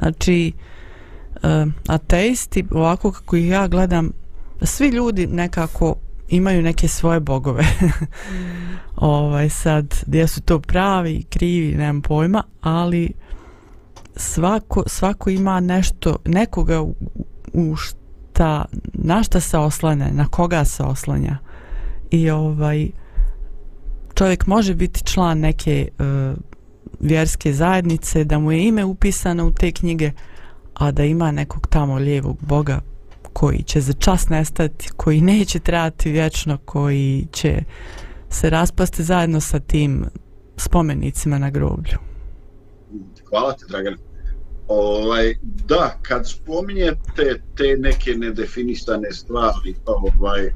Znači, 0.00 0.52
uh, 1.34 1.72
ateisti, 1.88 2.64
ovako 2.70 3.12
kako 3.12 3.36
ih 3.36 3.48
ja 3.48 3.68
gledam, 3.68 4.12
svi 4.62 4.88
ljudi 4.88 5.26
nekako 5.26 5.94
imaju 6.28 6.62
neke 6.62 6.88
svoje 6.88 7.20
bogove. 7.20 7.64
ovaj 8.96 9.48
sad, 9.48 10.04
gdje 10.06 10.26
su 10.26 10.40
to 10.40 10.60
pravi 10.60 11.22
krivi, 11.30 11.74
nemam 11.76 12.02
pojma, 12.02 12.42
ali 12.60 13.12
svako, 14.16 14.82
svako 14.86 15.30
ima 15.30 15.60
nešto, 15.60 16.16
nekoga 16.24 16.80
u, 16.80 16.94
u 17.52 17.76
šta, 17.76 18.64
na 18.92 19.22
šta 19.22 19.40
se 19.40 19.58
oslane, 19.58 20.10
na 20.12 20.28
koga 20.28 20.64
se 20.64 20.82
oslanja. 20.82 21.38
I 22.10 22.30
ovaj 22.30 22.90
čovjek 24.14 24.46
može 24.46 24.74
biti 24.74 25.04
član 25.04 25.38
neke 25.38 25.88
uh, 25.98 26.38
vjerske 27.00 27.52
zajednice, 27.52 28.24
da 28.24 28.38
mu 28.38 28.52
je 28.52 28.66
ime 28.66 28.84
upisano 28.84 29.46
u 29.46 29.52
te 29.52 29.72
knjige, 29.72 30.10
a 30.74 30.90
da 30.90 31.04
ima 31.04 31.30
nekog 31.30 31.66
tamo 31.66 31.94
lijevog 31.94 32.38
boga 32.40 32.80
koji 33.32 33.62
će 33.62 33.80
za 33.80 33.92
čas 33.92 34.28
nestati, 34.28 34.88
koji 34.96 35.20
neće 35.20 35.58
trajati 35.58 36.10
vječno, 36.10 36.58
koji 36.64 37.26
će 37.32 37.62
se 38.28 38.50
raspasti 38.50 39.02
zajedno 39.02 39.40
sa 39.40 39.60
tim 39.60 40.04
spomenicima 40.56 41.38
na 41.38 41.50
groblju. 41.50 41.98
Hvala 43.28 43.52
ti, 43.52 43.64
Dragana. 43.68 43.96
Ovaj, 44.68 45.34
da, 45.42 45.98
kad 46.02 46.28
spominjete 46.28 47.40
te 47.56 47.76
neke 47.78 48.14
nedefinisane 48.14 49.12
stvari, 49.12 49.74
ovaj, 49.86 50.46
e, 50.46 50.50
e, 50.50 50.52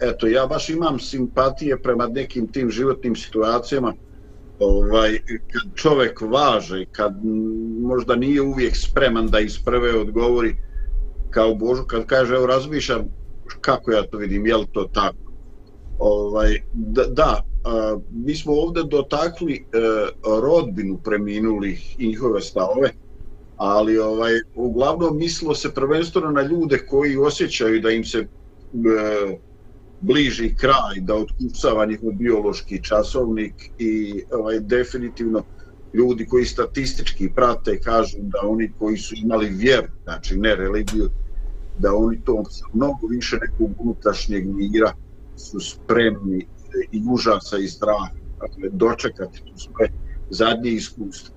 eto, 0.00 0.26
ja 0.26 0.46
baš 0.46 0.68
imam 0.68 0.98
simpatije 0.98 1.82
prema 1.82 2.06
nekim 2.06 2.46
tim 2.46 2.70
životnim 2.70 3.16
situacijama, 3.16 3.94
ovaj, 4.58 5.18
kad 5.26 5.74
čovek 5.74 6.20
važe, 6.20 6.84
kad 6.92 7.12
možda 7.80 8.16
nije 8.16 8.42
uvijek 8.42 8.76
spreman 8.76 9.26
da 9.26 9.40
iz 9.40 9.58
prve 9.64 9.98
odgovori 10.00 10.56
kao 11.30 11.54
Božu, 11.54 11.84
kad 11.84 12.06
kaže, 12.06 12.34
evo, 12.34 12.46
razmišljam 12.46 13.08
kako 13.60 13.92
ja 13.92 14.02
to 14.02 14.18
vidim, 14.18 14.46
je 14.46 14.56
li 14.56 14.66
to 14.72 14.84
tako? 14.84 15.16
Ovaj, 15.98 16.60
da, 16.72 17.04
da 17.04 17.44
a, 17.64 17.98
mi 18.10 18.34
smo 18.34 18.52
ovde 18.52 18.82
dotakli 18.82 19.54
e, 19.54 19.60
rodbinu 20.42 20.98
preminulih 21.04 21.96
i 21.98 22.08
njihove 22.08 22.40
stavove, 22.40 22.90
ali 23.56 23.98
ovaj 23.98 24.32
uglavnom 24.54 25.18
mislilo 25.18 25.54
se 25.54 25.74
prvenstveno 25.74 26.30
na 26.30 26.42
ljude 26.42 26.86
koji 26.86 27.16
osjećaju 27.16 27.80
da 27.80 27.90
im 27.90 28.04
se 28.04 28.18
e, 28.18 28.26
bliži 30.00 30.54
kraj, 30.54 31.00
da 31.00 31.14
otkucava 31.14 31.86
njihov 31.86 32.12
biološki 32.12 32.82
časovnik 32.82 33.70
i 33.78 34.22
ovaj 34.32 34.60
definitivno 34.60 35.44
ljudi 35.94 36.26
koji 36.26 36.44
statistički 36.44 37.30
prate 37.34 37.80
kažu 37.80 38.16
da 38.20 38.38
oni 38.42 38.72
koji 38.78 38.96
su 38.96 39.14
imali 39.16 39.48
vjeru, 39.48 39.88
znači 40.04 40.36
ne 40.36 40.54
religiju, 40.56 41.10
da 41.78 41.94
oni 41.94 42.20
to 42.24 42.42
mnogo 42.72 43.06
više 43.06 43.36
nekog 43.36 43.70
unutrašnjeg 43.78 44.46
mira 44.46 44.92
su 45.36 45.60
spremni 45.60 46.46
i 46.92 47.02
užasa 47.10 47.58
i 47.58 47.68
straha, 47.68 48.08
dakle, 48.40 48.68
dočekati 48.72 49.38
to 49.38 49.56
svoje 49.56 49.92
zadnje 50.30 50.70
iskustvo. 50.70 51.34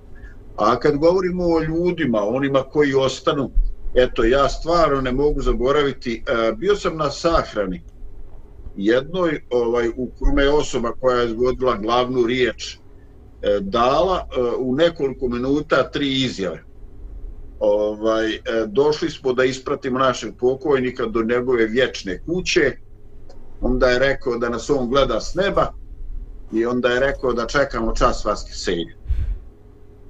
A 0.56 0.78
kad 0.78 0.96
govorimo 0.96 1.44
o 1.44 1.62
ljudima, 1.62 2.18
onima 2.22 2.62
koji 2.62 2.94
ostanu, 2.94 3.50
eto, 3.94 4.24
ja 4.24 4.48
stvarno 4.48 5.00
ne 5.00 5.12
mogu 5.12 5.40
zaboraviti, 5.40 6.22
e, 6.26 6.52
bio 6.52 6.76
sam 6.76 6.96
na 6.96 7.10
sahrani 7.10 7.82
jednoj, 8.78 9.40
ovaj, 9.50 9.88
u 9.88 10.10
kome 10.18 10.42
je 10.42 10.52
osoba 10.52 10.92
koja 11.00 11.16
je 11.16 11.26
izgodila 11.26 11.76
glavnu 11.76 12.26
riječ 12.26 12.74
e, 12.74 12.78
dala 13.60 14.26
e, 14.30 14.40
u 14.58 14.74
nekoliko 14.74 15.28
minuta 15.28 15.90
tri 15.90 16.24
izjave. 16.24 16.62
Ovaj, 17.60 18.34
e, 18.34 18.40
došli 18.66 19.10
smo 19.10 19.32
da 19.32 19.44
ispratimo 19.44 19.98
našeg 19.98 20.34
pokojnika 20.38 21.06
do 21.06 21.22
njegove 21.22 21.66
vječne 21.66 22.22
kuće, 22.26 22.76
onda 23.60 23.88
je 23.88 23.98
rekao 23.98 24.38
da 24.38 24.48
nas 24.48 24.70
on 24.70 24.88
gleda 24.88 25.20
s 25.20 25.34
neba 25.34 25.72
i 26.52 26.66
onda 26.66 26.88
je 26.88 27.00
rekao 27.00 27.32
da 27.32 27.46
čekamo 27.46 27.94
čas 27.94 28.24
vaskrsenja. 28.24 28.94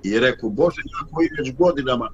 I 0.02 0.10
je 0.10 0.20
rekao, 0.20 0.50
Bože, 0.50 0.80
ja 0.84 1.14
koji 1.14 1.28
već 1.38 1.56
godinama 1.56 2.10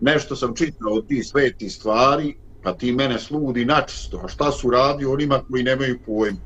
nešto 0.00 0.36
sam 0.36 0.54
čitao 0.54 0.92
od 0.92 1.08
tih 1.08 1.26
sveti 1.26 1.70
stvari, 1.70 2.36
pa 2.66 2.72
ti 2.74 2.92
mene 2.92 3.18
sludi 3.18 3.64
načisto, 3.64 4.20
a 4.24 4.28
šta 4.28 4.50
su 4.52 4.70
radi 4.70 5.04
onima 5.04 5.42
koji 5.50 5.62
nemaju 5.62 5.98
pojma? 6.06 6.38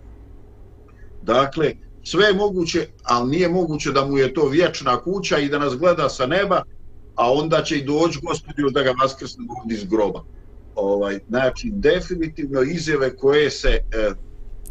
Dakle, 1.22 1.72
sve 2.02 2.26
je 2.26 2.34
moguće, 2.34 2.88
ali 3.02 3.30
nije 3.30 3.48
moguće 3.48 3.92
da 3.92 4.04
mu 4.04 4.18
je 4.18 4.34
to 4.34 4.48
vječna 4.48 5.00
kuća 5.00 5.38
i 5.38 5.48
da 5.48 5.58
nas 5.58 5.76
gleda 5.76 6.08
sa 6.08 6.26
neba, 6.26 6.62
a 7.14 7.32
onda 7.32 7.62
će 7.62 7.78
i 7.78 7.84
doći 7.84 8.20
gospodinu 8.22 8.70
da 8.70 8.82
ga 8.82 8.92
vaskrsne 9.02 9.44
ovdje 9.60 9.76
iz 9.76 9.84
groba 9.84 10.24
ovaj 10.74 11.18
znači 11.28 11.70
definitivno 11.72 12.62
izjave 12.62 13.16
koje 13.16 13.50
se 13.50 13.68
e, 13.68 14.10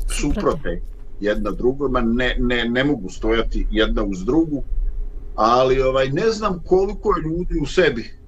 suprote 0.10 0.82
jedna 1.20 1.52
drugoma 1.52 2.02
ne, 2.02 2.36
ne, 2.40 2.70
ne 2.70 2.84
mogu 2.84 3.10
stojati 3.10 3.68
jedna 3.72 4.04
uz 4.04 4.26
drugu 4.26 4.64
ali 5.36 5.82
ovaj 5.82 6.10
ne 6.10 6.32
znam 6.32 6.64
koliko 6.66 7.10
je 7.10 7.22
ljudi 7.22 7.60
u 7.62 7.66
sebi 7.66 8.19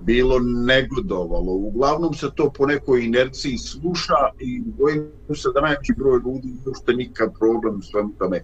bilo 0.00 0.38
negodovalo. 0.38 1.52
Uglavnom 1.52 2.14
se 2.14 2.26
to 2.34 2.52
po 2.52 2.66
nekoj 2.66 3.04
inerciji 3.04 3.58
sluša 3.58 4.14
i 4.40 4.62
bojim 4.78 5.10
se 5.34 5.48
da 5.54 5.60
najveći 5.60 5.92
broj 5.96 6.20
ljudi 6.24 6.48
što 6.82 6.92
nikad 6.92 7.32
problem 7.38 7.78
u 7.78 7.82
svemu 7.82 8.12
tome 8.18 8.42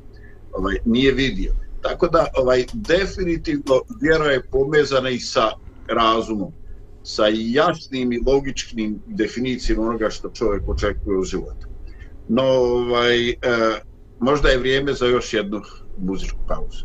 ovaj, 0.52 0.76
nije 0.84 1.12
vidio. 1.12 1.52
Tako 1.82 2.09
da 2.09 2.26
ovaj 2.36 2.64
definitivno 2.72 3.80
vjera 4.00 4.24
je 4.24 4.42
pomezana 4.42 5.11
i 5.11 5.18
sa 5.18 5.50
razumom 5.88 6.52
sa 7.05 7.24
jasnim 7.28 8.12
i 8.12 8.20
logičnim 8.26 9.02
definicijama 9.07 9.82
onoga 9.82 10.11
što 10.11 10.30
čovjek 10.30 10.68
očekuje 10.68 11.18
u 11.18 11.24
životu. 11.24 11.68
No, 12.28 12.42
ovaj, 12.42 13.28
eh, 13.28 13.36
možda 14.20 14.48
je 14.48 14.59
vrijeme 14.59 14.92
za 14.92 15.07
još 15.07 15.34
jednu 15.34 15.61
muzičku 15.98 16.38
pauzu. 16.48 16.84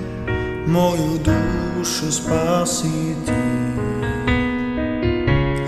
moju 0.71 1.19
dušu 1.25 2.11
spasiti. 2.11 3.31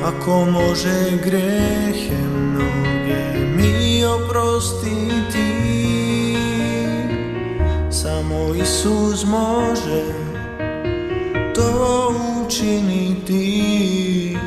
Ako 0.04 0.46
može 0.46 1.18
grehe 1.24 2.18
mnoge 2.28 3.46
mi 3.58 4.06
oprostiti. 4.06 5.54
Samo 7.92 8.56
Isus 8.56 9.26
može 9.26 10.04
to 11.56 12.14
učiniti. 12.46 14.38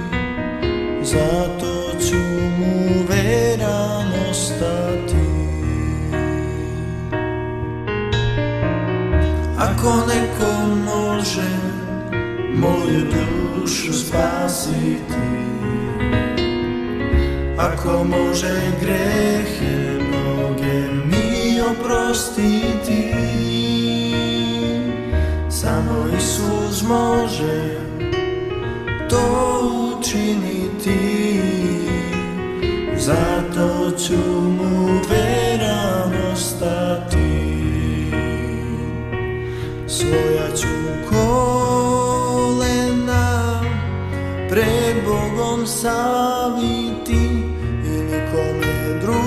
Moju 12.66 13.00
dušu 13.00 13.92
spasiti. 13.92 15.26
Ako 17.58 18.04
može 18.04 18.60
grehe 18.80 19.98
mnoge 20.08 20.88
mi 21.04 21.60
oprostiti 21.60 23.12
Samo 25.50 26.06
Isus 26.18 26.82
može 26.82 27.76
to 29.10 29.60
učiniti. 29.98 31.40
Zato 32.96 33.90
ću 33.98 34.18
mu 34.42 35.00
veran 35.10 35.45
saviti 45.76 47.24
I 47.84 47.90
nikome 48.10 48.76
drugome. 49.00 49.26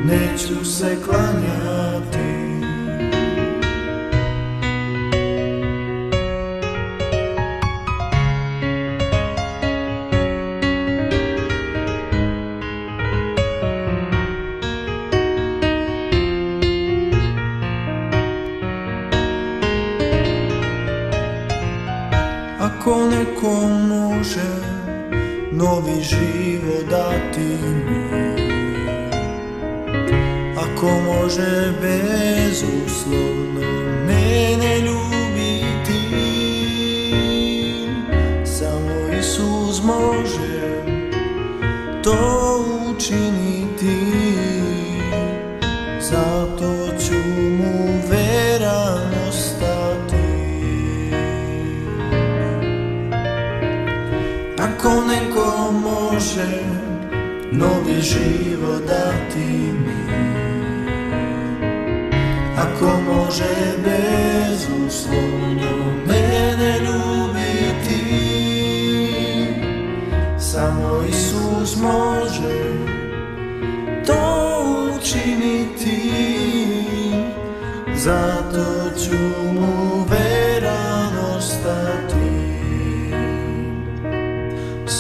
Neću 0.05 0.65
se 0.65 0.97
klanjati 1.07 1.66
Kako 22.87 23.07
neko 23.07 23.69
može 23.89 24.51
novi 25.53 26.03
život 26.03 26.91
dati 26.91 27.41
mi 27.41 28.07
Ako 30.57 30.87
može 30.87 31.73
bezuslovno 31.83 33.61
mene 34.07 34.81
ljubiti 34.81 36.01
Samo 38.45 39.19
Isus 39.21 39.83
može 39.85 40.83
to 42.05 42.65
učiniti. 42.91 43.46
Ako 54.87 55.01
neko 55.07 55.73
može 55.73 56.63
novi 57.53 58.01
život 58.01 58.83
dati 58.89 59.73
mi. 59.73 60.07
Ako 62.59 63.01
može 63.13 63.55
bezuslovno 63.85 65.23
mene 66.07 66.79
ljubiti. 66.79 68.05
Samo 70.39 71.03
Isus 71.09 71.77
može 71.77 72.75
to 74.07 74.63
učiniti. 74.99 76.13
Zato 77.97 78.91
ću 79.05 79.19
mu 79.55 79.96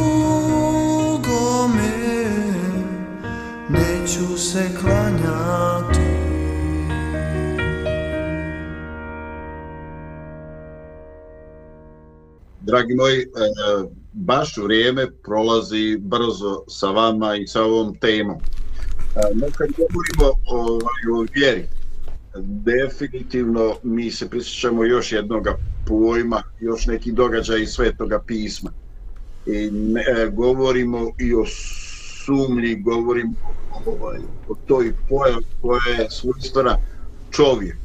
neću 3.68 4.38
se 4.38 4.68
klanjati. 4.80 6.08
Dragi 12.60 12.94
moji, 12.94 13.20
e, 13.20 13.24
baš 14.12 14.56
vrijeme 14.56 15.06
prolazi 15.22 15.98
brzo 16.00 16.64
sa 16.68 16.86
vama 16.90 17.36
i 17.36 17.46
sa 17.46 17.62
ovom 17.62 17.94
temom. 17.94 18.36
E, 18.36 18.40
No 19.34 19.46
kad 19.56 19.68
govorimo 19.68 20.32
o, 20.50 20.56
ovaj, 20.56 21.02
o 21.14 21.26
vjeri, 21.34 21.68
definitivno 22.38 23.74
mi 23.82 24.10
se 24.10 24.30
prisjećamo 24.30 24.84
još 24.84 25.12
jednog 25.12 25.48
pojma, 25.88 26.42
još 26.60 26.86
neki 26.86 27.12
događaj 27.12 27.62
iz 27.62 27.68
Svetoga 27.68 28.22
pisma. 28.26 28.70
I 29.46 29.70
ne, 29.70 30.00
e, 30.00 30.30
govorimo 30.30 31.12
i 31.18 31.34
o 31.34 31.44
sumlji, 32.26 32.82
govorimo 32.82 33.34
ovaj, 33.86 34.18
o 34.48 34.54
toj 34.66 34.92
pojavi 35.08 35.44
koja 35.62 36.02
je 36.02 36.10
svojstvena 36.10 36.76
čovjek. 37.30 37.76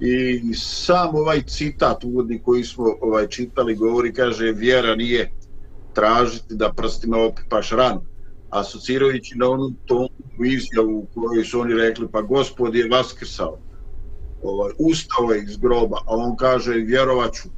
I 0.00 0.54
sam 0.54 1.14
ovaj 1.14 1.42
citat 1.42 2.04
uvodni 2.04 2.42
koji 2.42 2.64
smo 2.64 2.84
ovaj 3.00 3.26
čitali 3.26 3.74
govori, 3.74 4.12
kaže, 4.12 4.52
vjera 4.52 4.94
nije 4.94 5.30
tražiti 5.94 6.54
da 6.54 6.72
prstima 6.72 7.16
opipaš 7.16 7.70
ran, 7.70 8.00
asocirajući 8.50 9.38
na 9.38 9.48
onu 9.48 9.72
tomu 9.86 10.44
izjavu 10.46 10.98
u 10.98 11.06
kojoj 11.14 11.44
su 11.44 11.60
oni 11.60 11.74
rekli, 11.74 12.08
pa 12.12 12.22
gospod 12.22 12.74
je 12.74 12.88
vaskrsao, 12.88 13.58
ovaj, 14.42 14.72
ustao 14.78 15.32
je 15.32 15.42
iz 15.42 15.56
groba, 15.56 15.96
a 15.96 16.16
on 16.16 16.36
kaže, 16.36 16.72
vjerovaću, 16.72 17.48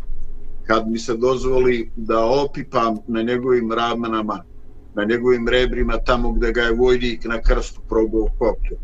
kad 0.66 0.90
mi 0.90 0.98
se 0.98 1.16
dozvoli 1.16 1.90
da 1.96 2.24
opipam 2.24 2.98
na 3.06 3.22
njegovim 3.22 3.72
ramenama, 3.72 4.44
na 4.94 5.04
njegovim 5.04 5.48
rebrima, 5.48 5.98
tamo 5.98 6.32
gdje 6.32 6.52
ga 6.52 6.60
je 6.60 6.72
vojnik 6.72 7.24
na 7.24 7.42
krstu 7.42 7.80
probao 7.88 8.28
koplje. 8.38 8.78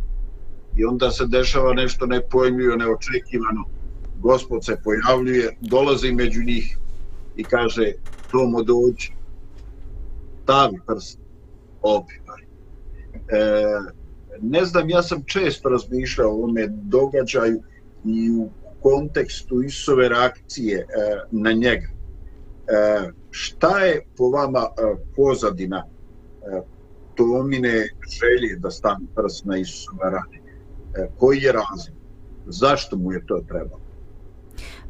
i 0.76 0.84
onda 0.84 1.10
se 1.10 1.26
dešava 1.26 1.74
nešto 1.74 2.06
nepojmljivo, 2.06 2.76
neočekivano. 2.76 3.64
Gospod 4.20 4.64
se 4.64 4.76
pojavljuje, 4.84 5.56
dolazi 5.60 6.12
među 6.12 6.42
njih 6.42 6.78
i 7.36 7.44
kaže 7.44 7.92
Tomo 8.30 8.62
dođi, 8.62 9.12
stavi 10.42 10.80
prst, 10.86 11.18
opipaj. 11.82 12.42
E, 12.42 13.44
ne 14.42 14.64
znam, 14.64 14.90
ja 14.90 15.02
sam 15.02 15.22
često 15.26 15.68
razmišljao 15.68 16.30
o 16.30 16.34
ovome 16.34 16.66
događaju 16.68 17.62
i 18.04 18.30
u 18.30 18.48
kontekstu 18.82 19.62
Isove 19.62 20.08
reakcije 20.08 20.78
e, 20.78 20.86
na 21.30 21.52
njega. 21.52 21.86
E, 21.86 23.10
šta 23.30 23.78
je 23.78 24.06
po 24.16 24.24
vama 24.24 24.60
e, 24.60 24.96
pozadina 25.16 25.84
e, 25.84 26.62
Tomine 27.14 27.88
želje 28.18 28.56
da 28.56 28.70
stane 28.70 29.06
prst 29.14 29.44
na 29.44 29.56
Isusove 29.56 30.10
rane? 30.10 30.38
E, 30.94 31.08
koji 31.18 31.38
je 31.38 31.52
razlog? 31.52 31.96
Zašto 32.46 32.96
mu 32.96 33.12
je 33.12 33.26
to 33.26 33.44
trebalo? 33.48 33.80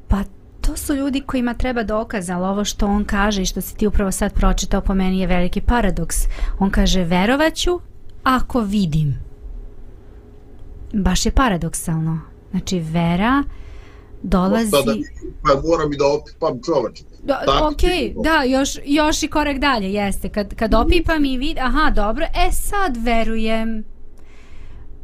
Pa 0.08 0.24
to 0.60 0.76
su 0.76 0.94
ljudi 0.94 1.20
kojima 1.20 1.54
treba 1.54 1.82
dokaz, 1.82 2.30
ali 2.30 2.46
ovo 2.46 2.64
što 2.64 2.86
on 2.86 3.04
kaže 3.04 3.42
i 3.42 3.46
što 3.46 3.60
si 3.60 3.76
ti 3.76 3.86
upravo 3.86 4.12
sad 4.12 4.34
pročitao 4.34 4.80
po 4.80 4.94
meni 4.94 5.20
je 5.20 5.26
veliki 5.26 5.60
paradoks. 5.60 6.16
On 6.58 6.70
kaže 6.70 7.04
verovaću 7.04 7.80
ako 8.22 8.60
vidim. 8.60 9.14
Baš 10.92 11.26
je 11.26 11.32
paradoksalno. 11.32 12.34
Znači 12.55 12.80
vera 12.80 13.42
dolazi... 14.22 14.70
Pa 15.42 15.61
moram 15.68 15.92
i 15.92 15.96
da 15.96 16.05
opipam 16.07 16.61
čoveč. 16.66 17.02
Da, 17.22 17.68
ok, 17.72 17.82
da, 18.24 18.42
još, 18.42 18.78
još 18.84 19.22
i 19.22 19.28
korak 19.28 19.59
dalje, 19.59 19.92
jeste. 19.92 20.28
Kad, 20.28 20.55
kad 20.55 20.74
opipam 20.74 21.24
i 21.24 21.38
vid, 21.38 21.59
aha, 21.59 21.90
dobro, 21.90 22.24
e 22.24 22.52
sad 22.52 22.96
verujem. 22.96 23.84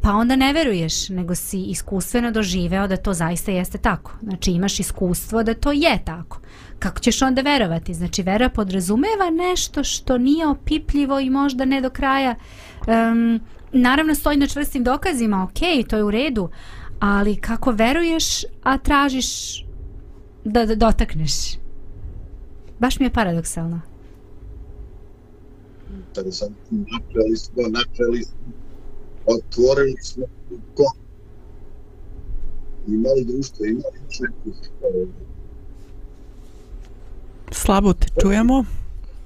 pa 0.03 0.11
onda 0.11 0.37
ne 0.37 0.53
veruješ, 0.53 1.09
nego 1.09 1.35
si 1.35 1.63
iskustveno 1.63 2.31
doživeo 2.31 2.87
da 2.87 2.97
to 2.97 3.13
zaista 3.13 3.51
jeste 3.51 3.79
tako. 3.79 4.13
Znači 4.23 4.51
imaš 4.51 4.81
iskustvo 4.81 5.43
da 5.43 5.55
to 5.55 5.73
je 5.73 6.03
tako. 6.05 6.41
Kako 6.79 7.01
ćeš 7.01 7.23
onda 7.23 7.43
verovati? 7.43 7.95
Znači 7.95 8.23
vera 8.23 8.49
podrazumeva 8.49 9.31
nešto 9.31 9.85
što 9.85 10.19
nije 10.19 10.47
opipljivo 10.47 11.21
i 11.21 11.31
možda 11.31 11.65
ne 11.65 11.81
do 11.81 11.91
kraja 11.91 12.35
um, 12.87 13.41
naravno 13.73 14.15
stoji 14.15 14.37
na 14.37 14.47
čvrstim 14.47 14.85
dokazima, 14.85 15.45
ok, 15.45 15.89
to 15.89 15.97
je 15.97 16.05
u 16.05 16.11
redu, 16.11 16.51
ali 17.01 17.37
kako 17.37 17.73
veruješ, 17.73 18.45
a 18.63 18.79
tražiš 18.79 19.61
da, 20.45 20.67
da 20.67 20.75
dotakneš? 20.75 21.33
Baš 22.79 22.99
mi 22.99 23.07
je 23.07 23.13
paradoksalno. 23.13 23.81
Kada 26.15 26.33
sam 26.33 26.57
načeli 26.71 27.37
smo, 27.37 27.63
načeli 27.69 28.23
smo, 28.23 28.39
otvorili 29.27 29.97
smo 30.03 30.25
ko 30.75 30.93
imali 32.89 33.25
društvo, 33.25 33.67
imali 33.67 33.99
četnik. 34.09 34.55
Slabo 37.51 37.93
te 37.93 38.07
čujemo. 38.21 38.65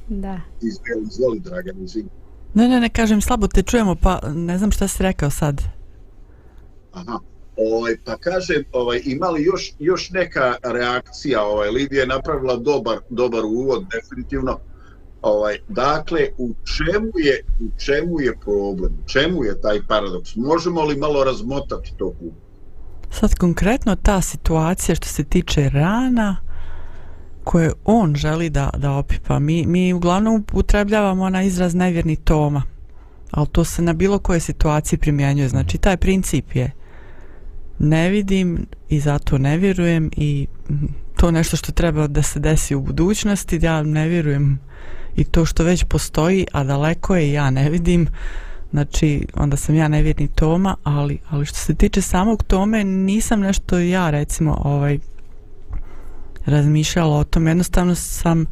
Da. 0.09 0.41
Izvoli, 0.61 1.07
izvoli, 1.11 1.41
Dragan, 1.41 1.85
izvini. 1.85 2.09
Ne, 2.55 2.69
ne, 2.69 2.81
ne, 2.81 2.89
kažem, 2.89 3.21
slabo 3.21 3.47
te 3.47 3.63
čujemo, 3.63 3.95
pa 3.95 4.21
ne 4.35 4.59
znam 4.59 4.71
šta 4.71 4.89
si 4.89 5.03
rekao 5.03 5.31
sad. 5.31 5.63
Aha. 6.93 7.19
Ovaj, 7.57 7.97
pa 8.05 8.17
kaže, 8.17 8.63
ovaj, 8.73 9.01
imali 9.05 9.43
još, 9.43 9.73
još 9.79 10.11
neka 10.11 10.55
reakcija, 10.63 11.43
ovaj, 11.43 11.71
Lidija 11.71 12.01
je 12.01 12.07
napravila 12.07 12.57
dobar, 12.57 12.99
dobar 13.11 13.45
uvod, 13.45 13.87
definitivno. 13.93 14.59
Ovaj, 15.23 15.59
dakle, 15.69 16.29
u 16.39 16.55
čemu 16.77 17.13
je, 17.15 17.45
u 17.61 17.79
čemu 17.79 18.21
je 18.21 18.39
problem? 18.41 18.93
U 19.05 19.09
čemu 19.09 19.45
je 19.45 19.61
taj 19.61 19.79
paradoks? 19.89 20.37
Možemo 20.37 20.83
li 20.85 20.97
malo 20.97 21.25
razmotati 21.25 21.93
to 21.97 22.11
kup? 22.11 22.33
Sad 23.11 23.35
konkretno 23.35 23.97
ta 23.97 24.21
situacija 24.21 24.95
što 24.95 25.09
se 25.09 25.25
tiče 25.25 25.69
rana 25.69 26.37
koje 27.45 27.73
on 27.85 28.15
želi 28.15 28.51
da, 28.51 28.71
da 28.77 28.93
opipa. 28.93 29.39
Mi, 29.39 29.67
mi 29.67 29.93
uglavnom 29.93 30.35
upotrebljavamo 30.35 31.31
na 31.31 31.43
izraz 31.43 31.75
nevjerni 31.75 32.17
toma, 32.17 32.63
ali 33.31 33.47
to 33.47 33.65
se 33.65 33.83
na 33.83 33.93
bilo 33.93 34.19
koje 34.19 34.41
situacije 34.41 34.99
primjenjuje. 34.99 35.49
Znači, 35.49 35.79
taj 35.79 35.97
princip 35.97 36.55
je 36.55 36.71
ne 37.79 38.11
vidim 38.11 38.67
i 38.89 39.01
zato 39.01 39.39
ne 39.39 39.59
vjerujem 39.59 40.11
i 40.17 40.47
to 41.17 41.31
nešto 41.31 41.57
što 41.57 41.73
treba 41.73 42.07
da 42.07 42.23
se 42.23 42.41
desi 42.41 42.75
u 42.75 42.81
budućnosti, 42.81 43.59
ja 43.63 43.83
ne 43.83 44.09
vjerujem 44.09 44.59
i 45.17 45.25
to 45.25 45.45
što 45.45 45.65
već 45.65 45.85
postoji, 45.85 46.47
a 46.53 46.65
daleko 46.65 47.17
je 47.17 47.33
ja 47.33 47.51
ne 47.51 47.71
vidim, 47.71 48.07
znači 48.71 49.27
onda 49.35 49.57
sam 49.57 49.75
ja 49.75 49.89
nevjerni 49.89 50.29
Toma, 50.29 50.77
ali, 50.83 51.19
ali 51.31 51.47
što 51.47 51.59
se 51.59 51.75
tiče 51.75 52.01
samog 52.01 52.43
tome, 52.43 52.85
nisam 52.85 53.41
nešto 53.41 53.79
ja 53.79 54.11
recimo 54.11 54.57
ovaj 54.65 54.99
razmišljala 56.47 57.17
o 57.17 57.25
tom, 57.25 57.47
jednostavno 57.47 57.95
sam 57.95 58.47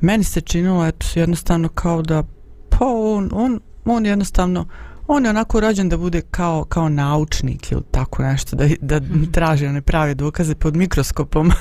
meni 0.00 0.24
se 0.24 0.40
činilo 0.40 0.86
eto 0.86 1.06
jednostavno 1.14 1.68
kao 1.68 2.02
da 2.02 2.22
pa 2.68 2.86
on, 2.86 3.30
on, 3.32 3.60
on 3.84 4.06
jednostavno 4.06 4.66
on 5.06 5.24
je 5.24 5.30
onako 5.30 5.60
rođen 5.60 5.88
da 5.88 5.96
bude 5.96 6.20
kao, 6.20 6.64
kao 6.64 6.88
naučnik 6.88 7.72
ili 7.72 7.82
tako 7.90 8.22
nešto, 8.22 8.56
da, 8.56 8.68
da 8.80 9.00
mm. 9.00 9.32
traži 9.32 9.66
one 9.66 9.82
prave 9.82 10.14
dokaze 10.14 10.54
pod 10.54 10.76
mikroskopom. 10.76 11.50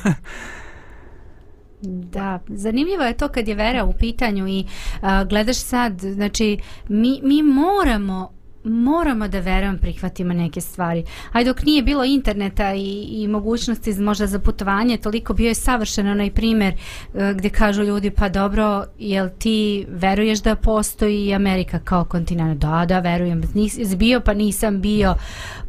Da, 1.86 2.40
zanimljivo 2.48 3.04
je 3.04 3.18
to 3.18 3.28
kad 3.28 3.48
je 3.48 3.56
vera 3.56 3.86
u 3.86 3.94
pitanju 3.94 4.48
i 4.48 4.66
a, 5.02 5.24
gledaš 5.24 5.58
sad, 5.58 6.00
znači 6.02 6.58
mi, 6.88 7.20
mi 7.24 7.44
moramo 7.44 8.32
moramo 8.64 9.28
da 9.28 9.40
verujem 9.40 9.78
prihvatimo 9.78 10.34
neke 10.34 10.62
stvari. 10.62 11.06
Aj 11.32 11.44
dok 11.44 11.64
nije 11.64 11.84
bilo 11.84 12.04
interneta 12.04 12.74
i, 12.74 13.08
i 13.10 13.28
mogućnosti 13.28 13.94
možda 13.94 14.28
za 14.28 14.40
putovanje, 14.40 14.98
toliko 14.98 15.34
bio 15.34 15.48
je 15.48 15.56
savršen 15.56 16.08
onaj 16.08 16.32
primjer 16.32 16.74
uh, 16.74 17.22
gdje 17.32 17.50
kažu 17.50 17.84
ljudi 17.84 18.12
pa 18.12 18.30
dobro, 18.30 18.86
jel 19.00 19.30
ti 19.40 19.86
veruješ 19.90 20.40
da 20.40 20.56
postoji 20.56 21.34
Amerika 21.34 21.80
kao 21.80 22.06
kontinent? 22.06 22.62
Da, 22.62 22.86
da, 22.88 23.00
verujem. 23.00 23.42
Nis, 23.54 23.96
bio 23.96 24.20
pa 24.20 24.34
nisam 24.34 24.82
bio. 24.82 25.16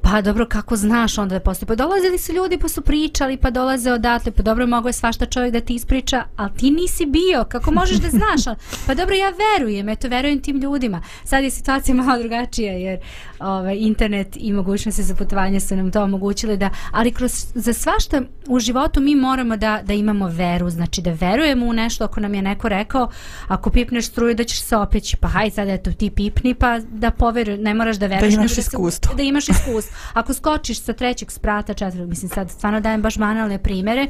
Pa 0.02 0.22
dobro, 0.22 0.46
kako 0.46 0.76
znaš 0.76 1.18
onda 1.18 1.34
da 1.34 1.40
postoji? 1.40 1.66
Pa 1.66 1.74
dolazili 1.74 2.18
su 2.18 2.32
ljudi 2.32 2.58
pa 2.58 2.68
su 2.68 2.82
pričali, 2.82 3.36
pa 3.36 3.50
dolaze 3.50 3.92
odatle, 3.92 4.32
pa 4.32 4.42
dobro, 4.42 4.66
mogo 4.66 4.88
je 4.88 4.92
svašta 4.92 5.26
čovjek 5.26 5.52
da 5.52 5.60
ti 5.60 5.74
ispriča, 5.74 6.24
ali 6.36 6.50
ti 6.56 6.70
nisi 6.70 7.06
bio, 7.06 7.44
kako 7.48 7.70
možeš 7.70 7.96
da 7.96 8.08
znaš? 8.08 8.56
Pa 8.86 8.94
dobro, 8.94 9.14
ja 9.14 9.32
verujem, 9.54 9.88
eto, 9.88 10.08
verujem 10.08 10.40
tim 10.40 10.60
ljudima. 10.60 11.02
Sad 11.24 11.44
je 11.44 11.50
situacija 11.50 11.94
malo 11.94 12.18
drugačija, 12.18 12.72
jer 12.84 12.98
ovaj, 13.38 13.76
internet 13.76 14.36
i 14.36 14.52
mogućnosti 14.52 15.02
za 15.02 15.14
putovanje 15.14 15.60
su 15.60 15.76
nam 15.76 15.90
to 15.90 16.02
omogućili 16.02 16.56
da, 16.56 16.70
ali 16.90 17.12
kroz, 17.12 17.46
za 17.54 17.72
svašta 17.72 18.22
u 18.48 18.58
životu 18.58 19.00
mi 19.00 19.14
moramo 19.14 19.56
da, 19.56 19.80
da 19.84 19.92
imamo 19.92 20.28
veru, 20.28 20.70
znači 20.70 21.02
da 21.02 21.12
verujemo 21.12 21.66
u 21.66 21.72
nešto 21.72 22.04
ako 22.04 22.20
nam 22.20 22.34
je 22.34 22.42
neko 22.42 22.68
rekao, 22.68 23.08
ako 23.48 23.70
pipneš 23.70 24.06
struju 24.06 24.34
da 24.34 24.44
ćeš 24.44 24.62
se 24.62 24.76
opeći, 24.76 25.16
pa 25.16 25.28
haj 25.28 25.50
sad 25.50 25.68
eto 25.68 25.92
ti 25.92 26.10
pipni 26.10 26.54
pa 26.54 26.78
da 26.78 27.10
poveruj, 27.10 27.58
ne 27.58 27.74
moraš 27.74 27.96
da 27.96 28.06
veruješ. 28.06 28.34
Da 28.34 28.40
imaš 28.40 28.58
iskustvo. 28.58 29.10
Da, 29.10 29.16
da 29.18 29.22
imaš 29.22 29.48
iskustvo. 29.48 29.96
Ako 30.12 30.34
skočiš 30.34 30.80
sa 30.80 30.92
trećeg 30.92 31.30
sprata, 31.30 31.74
četvrog, 31.74 32.08
mislim 32.08 32.28
sad 32.28 32.50
stvarno 32.50 32.80
dajem 32.80 33.02
baš 33.02 33.18
banalne 33.18 33.58
primere, 33.58 34.08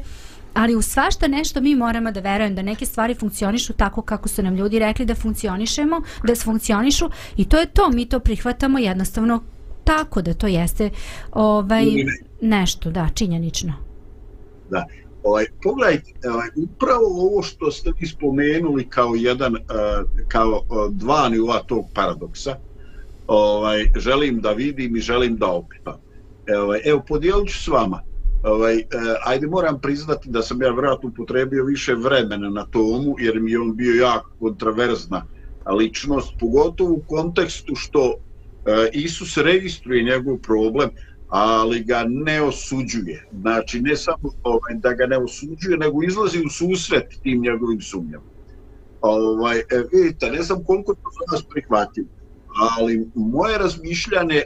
ali 0.55 0.75
u 0.75 0.81
svašta 0.81 1.27
nešto 1.27 1.61
mi 1.61 1.75
moramo 1.75 2.11
da 2.11 2.19
verujem 2.19 2.55
da 2.55 2.61
neke 2.61 2.85
stvari 2.85 3.15
funkcionišu 3.15 3.73
tako 3.73 4.01
kako 4.01 4.29
su 4.29 4.43
nam 4.43 4.55
ljudi 4.55 4.79
rekli 4.79 5.05
da 5.05 5.15
funkcionišemo, 5.15 6.01
da 6.23 6.35
funkcionišu 6.35 7.09
i 7.37 7.49
to 7.49 7.57
je 7.57 7.65
to, 7.65 7.89
mi 7.89 8.09
to 8.09 8.19
prihvatamo 8.19 8.79
jednostavno 8.79 9.43
tako 9.83 10.21
da 10.21 10.33
to 10.33 10.47
jeste 10.47 10.89
ovaj, 11.31 11.85
nešto, 12.41 12.91
da, 12.91 13.09
činjenično. 13.13 13.73
Da, 14.69 14.85
ovaj, 15.23 15.45
pogledajte, 15.63 16.29
ovaj, 16.29 16.47
upravo 16.55 17.05
ovo 17.05 17.41
što 17.41 17.71
ste 17.71 17.91
vi 17.99 18.07
spomenuli 18.07 18.89
kao 18.89 19.15
jedan, 19.15 19.53
uh, 19.53 19.61
kao 20.27 20.49
uh, 20.49 20.93
dva 20.93 21.29
nivoa 21.29 21.63
tog 21.63 21.85
paradoksa, 21.93 22.57
ovaj, 23.27 23.85
želim 23.95 24.41
da 24.41 24.51
vidim 24.51 24.95
i 24.95 24.99
želim 24.99 25.37
da 25.37 25.47
opipam. 25.47 25.95
Ovaj, 26.63 26.79
evo, 26.85 27.03
podijelit 27.07 27.49
ću 27.49 27.63
s 27.63 27.67
vama 27.67 28.01
ovaj, 28.45 28.77
eh, 28.77 28.85
ajde 29.25 29.47
moram 29.47 29.81
priznati 29.81 30.29
da 30.29 30.41
sam 30.41 30.61
ja 30.61 30.71
vratno 30.71 31.09
upotrebio 31.09 31.63
više 31.63 31.93
vremena 31.93 32.49
na 32.49 32.65
tomu, 32.65 33.15
jer 33.19 33.39
mi 33.39 33.51
je 33.51 33.59
on 33.59 33.75
bio 33.75 33.93
jako 34.03 34.29
kontraverzna 34.39 35.25
ličnost, 35.77 36.33
pogotovo 36.39 36.91
u 36.91 37.03
kontekstu 37.07 37.75
što 37.75 38.13
eh, 38.13 38.89
Isus 38.93 39.37
registruje 39.37 40.03
njegov 40.03 40.37
problem, 40.37 40.89
ali 41.27 41.83
ga 41.83 42.05
ne 42.07 42.41
osuđuje. 42.41 43.27
Znači, 43.41 43.81
ne 43.81 43.95
samo 43.95 44.29
ovaj, 44.43 44.73
da 44.75 44.93
ga 44.93 45.05
ne 45.05 45.17
osuđuje, 45.17 45.77
nego 45.77 46.03
izlazi 46.03 46.43
u 46.45 46.49
susret 46.49 47.19
tim 47.23 47.41
njegovim 47.41 47.81
sumnjama. 47.81 48.25
Ovaj, 49.01 49.59
e, 49.59 49.63
vidite, 49.93 50.31
ne 50.31 50.41
znam 50.41 50.63
koliko 50.63 50.93
to 50.93 51.09
za 51.19 51.31
nas 51.31 51.43
ali 52.79 53.09
moje 53.15 53.57
razmišljanje 53.57 54.35
e, 54.35 54.45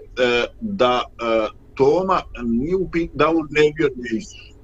da 0.62 1.02
e, 1.02 1.48
Toma 1.80 2.22
nije 2.44 2.76
upit, 2.76 3.12
da 3.14 3.30
on 3.30 3.48
ne 3.50 3.62
vjeruje 3.78 4.18
Isus. 4.18 4.56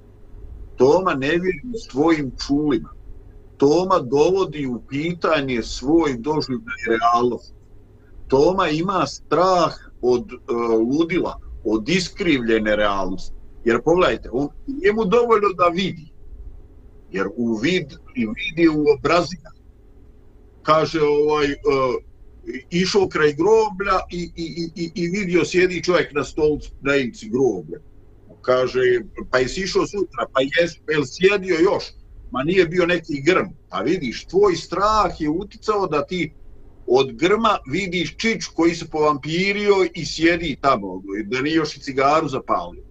Toma 0.77 1.13
ne 1.13 1.27
vjeruje 1.27 1.79
svojim 1.89 2.31
čulima. 2.47 2.89
Toma 3.57 3.99
dovodi 3.99 4.65
u 4.65 4.81
pitanje 4.89 5.63
svoj 5.63 6.17
doživljaj 6.17 6.81
realnost. 6.87 7.53
Toma 8.27 8.67
ima 8.69 9.05
strah 9.07 9.73
od 10.01 10.33
uh, 10.33 10.39
ludila, 10.89 11.39
od 11.63 11.89
iskrivljene 11.89 12.75
realnosti. 12.75 13.35
Jer 13.65 13.81
pogledajte, 13.81 14.29
on 14.31 14.47
njemu 14.83 15.05
dovoljno 15.05 15.49
da 15.57 15.67
vidi. 15.67 16.11
Jer 17.11 17.27
u 17.35 17.55
vid 17.55 17.93
i 18.15 18.25
vidi 18.25 18.69
u 18.69 18.85
obrazima. 18.97 19.51
Kaže 20.63 20.99
ovaj, 21.01 21.45
uh, 21.45 22.03
išao 22.69 23.07
kraj 23.07 23.33
groblja 23.33 23.99
i, 24.11 24.31
i, 24.35 24.69
i, 24.75 24.91
i 24.95 25.07
vidio 25.07 25.45
sjedi 25.45 25.83
čovjek 25.83 26.13
na 26.13 26.23
stolcu 26.23 26.71
na 26.81 26.95
imci 26.95 27.29
groblja. 27.29 27.79
Kaže, 28.41 28.79
pa 29.31 29.37
jesi 29.37 29.61
išao 29.61 29.87
sutra, 29.87 30.25
pa 30.33 30.41
jes, 30.41 30.77
pa 30.85 30.91
jel 30.91 31.03
sjedio 31.05 31.55
još? 31.55 31.83
Ma 32.31 32.43
nije 32.43 32.65
bio 32.65 32.85
neki 32.85 33.21
grm. 33.21 33.47
Pa 33.69 33.79
vidiš, 33.79 34.25
tvoj 34.25 34.55
strah 34.55 35.21
je 35.21 35.29
uticao 35.29 35.87
da 35.87 36.05
ti 36.05 36.33
od 36.87 37.11
grma 37.11 37.57
vidiš 37.71 38.15
čič 38.17 38.45
koji 38.45 38.75
se 38.75 38.85
povampirio 38.85 39.75
i 39.93 40.05
sjedi 40.05 40.57
tamo, 40.61 41.01
da 41.25 41.41
nije 41.41 41.55
još 41.55 41.77
i 41.77 41.79
cigaru 41.79 42.27
zapalio. 42.27 42.83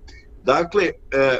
Dakle, 0.45 0.85
e, 0.85 1.39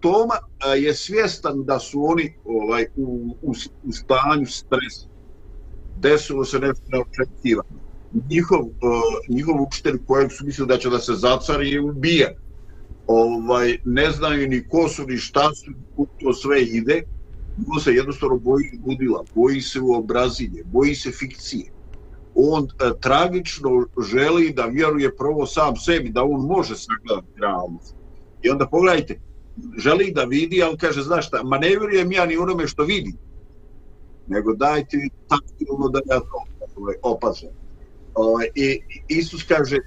Toma 0.00 0.34
e, 0.34 0.78
je 0.78 0.94
svjestan 0.94 1.64
da 1.64 1.78
su 1.78 2.04
oni 2.04 2.34
ovaj 2.44 2.86
u, 2.96 3.36
u, 3.42 3.52
u 3.84 3.92
stanju 3.92 4.46
stresa 4.46 5.07
desilo 6.00 6.44
se 6.44 6.58
nešto 6.58 6.82
neočekivano. 6.88 7.68
Njihov, 8.30 8.60
uh, 8.60 9.36
njihov 9.36 9.62
učitelj 9.62 9.98
kojeg 10.06 10.32
su 10.32 10.46
mislili 10.46 10.68
da 10.68 10.78
će 10.78 10.90
da 10.90 10.98
se 10.98 11.14
zacari 11.14 11.70
je 11.70 11.80
ubijen. 11.80 12.34
Ovaj, 13.06 13.78
ne 13.84 14.10
znaju 14.10 14.48
ni 14.48 14.68
ko 14.68 14.88
su, 14.88 15.06
ni 15.06 15.16
šta 15.16 15.50
su, 15.54 15.72
to 16.20 16.32
sve 16.32 16.62
ide. 16.62 17.02
Ko 17.68 17.80
se 17.80 17.92
jednostavno 17.92 18.36
boji 18.36 18.78
budila, 18.78 19.24
boji 19.34 19.60
se 19.60 19.80
u 19.80 19.92
obrazinje, 19.92 20.62
boji 20.64 20.94
se 20.94 21.10
fikcije. 21.10 21.72
on 22.34 22.62
uh, 22.62 23.00
tragično 23.00 23.86
želi 24.12 24.52
da 24.52 24.66
vjeruje 24.66 25.16
prvo 25.16 25.46
sam 25.46 25.76
sebi, 25.76 26.08
da 26.08 26.22
on 26.24 26.46
može 26.46 26.74
sagledati 26.76 27.40
realnost. 27.40 27.94
I 28.42 28.50
onda 28.50 28.66
pogledajte, 28.66 29.20
želi 29.78 30.12
da 30.14 30.24
vidi, 30.24 30.62
ali 30.62 30.78
kaže, 30.78 31.02
znaš 31.02 31.26
šta, 31.26 31.42
ma 31.42 31.58
ne 31.58 31.68
vjerujem 31.68 32.12
ja 32.12 32.26
ni 32.26 32.36
onome 32.36 32.66
što 32.66 32.84
vidi, 32.84 33.14
nego 34.28 34.54
dajte 34.54 34.96
mi 34.96 35.10
taktilno 35.28 35.88
da 35.88 36.00
ja 36.06 36.20
to 36.20 36.44
ovaj, 36.76 36.94
opazam. 37.02 37.50
Ovaj, 38.14 38.48
I 38.54 38.80
Isus 39.08 39.42
kaže, 39.42 39.76
e, 39.76 39.80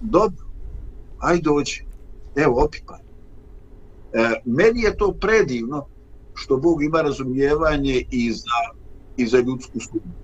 dobro, 0.00 0.44
aj 1.18 1.40
dođi, 1.40 1.84
evo, 2.36 2.64
opipaj. 2.64 2.98
E, 2.98 4.40
meni 4.44 4.82
je 4.82 4.96
to 4.96 5.12
predivno 5.20 5.86
što 6.34 6.56
Bog 6.56 6.82
ima 6.82 7.02
razumijevanje 7.02 8.04
i 8.10 8.32
za, 8.32 8.60
i 9.16 9.26
za 9.26 9.38
ljudsku 9.38 9.80
sudbu. 9.80 10.18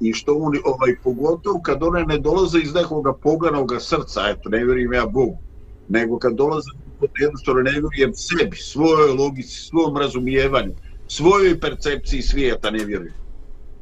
I 0.00 0.12
što 0.12 0.34
on, 0.34 0.52
ovaj, 0.64 0.96
pogotovo 1.04 1.60
kad 1.62 1.82
one 1.82 2.04
ne 2.04 2.18
dolaze 2.18 2.58
iz 2.58 2.74
nekoga 2.74 3.12
poganog 3.12 3.72
srca, 3.80 4.20
eto, 4.28 4.48
ne 4.48 4.64
vjerujem 4.64 4.92
ja 4.92 5.06
Bogu, 5.06 5.38
nego 5.88 6.18
kad 6.18 6.34
dolaze 6.34 6.70
jednostavno 7.20 7.62
ne 7.62 7.70
vjerujem 7.70 8.14
sebi, 8.14 8.56
svojoj 8.56 9.12
logici, 9.12 9.54
svom 9.54 9.96
razumijevanju, 9.96 10.74
svojoj 11.10 11.60
percepciji 11.60 12.22
svijeta 12.22 12.70
ne 12.70 12.84
vjeruje. 12.84 13.12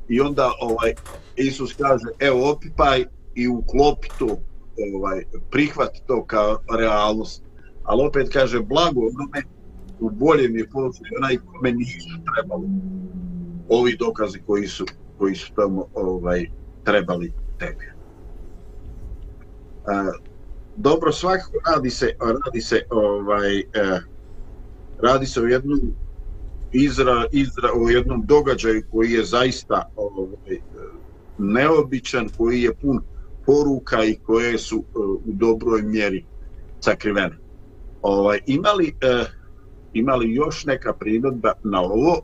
I 0.09 0.20
onda 0.20 0.53
ovaj 0.61 0.95
Isus 1.37 1.74
kaže, 1.74 2.07
evo 2.18 2.51
opipaj 2.51 3.05
i 3.35 3.49
uklopi 3.49 4.09
to, 4.18 4.39
ovaj, 4.95 5.24
prihvati 5.51 6.03
to 6.07 6.24
kao 6.24 6.59
realnost. 6.79 7.43
Ali 7.85 8.07
opet 8.07 8.29
kaže, 8.33 8.61
blago 8.61 9.01
onome 9.01 9.43
u 10.01 10.11
boljem 10.11 10.57
je 10.57 10.68
položaju 10.68 11.12
onaj 11.18 11.37
kome 11.37 11.72
nisu 11.72 12.09
trebali 12.35 12.68
ovi 13.68 13.97
dokazi 13.97 14.41
koji 14.47 14.66
su, 14.66 14.87
koji 15.18 15.35
su 15.35 15.53
tamo 15.57 15.87
ovaj, 15.95 16.47
trebali 16.85 17.33
tebi. 17.59 17.85
A, 19.87 20.12
dobro, 20.76 21.12
svakako 21.12 21.53
radi 21.74 21.91
se, 21.91 22.16
radi 22.45 22.61
se 22.61 22.83
ovaj, 22.91 23.59
eh, 23.59 24.01
radi 25.03 25.26
se 25.26 25.41
o 25.41 25.45
jednom 25.45 25.81
izra, 26.73 27.25
izra, 27.33 27.69
o 27.75 27.89
jednom 27.89 28.23
događaju 28.27 28.83
koji 28.91 29.12
je 29.12 29.25
zaista 29.25 29.91
ovaj, 29.97 30.61
neobičan, 31.39 32.29
koji 32.37 32.62
je 32.62 32.75
pun 32.75 33.01
poruka 33.47 34.05
i 34.05 34.16
koje 34.27 34.59
su 34.59 34.77
uh, 34.77 34.85
u 35.09 35.33
dobroj 35.33 35.83
mjeri 35.83 36.25
sakrivene. 36.81 37.37
Ovaj, 38.03 38.41
imali, 38.47 38.95
uh, 39.03 39.11
e, 39.11 39.25
imali 39.93 40.35
još 40.35 40.64
neka 40.64 40.93
primjedba 40.93 41.53
na 41.64 41.81
ovo, 41.81 42.21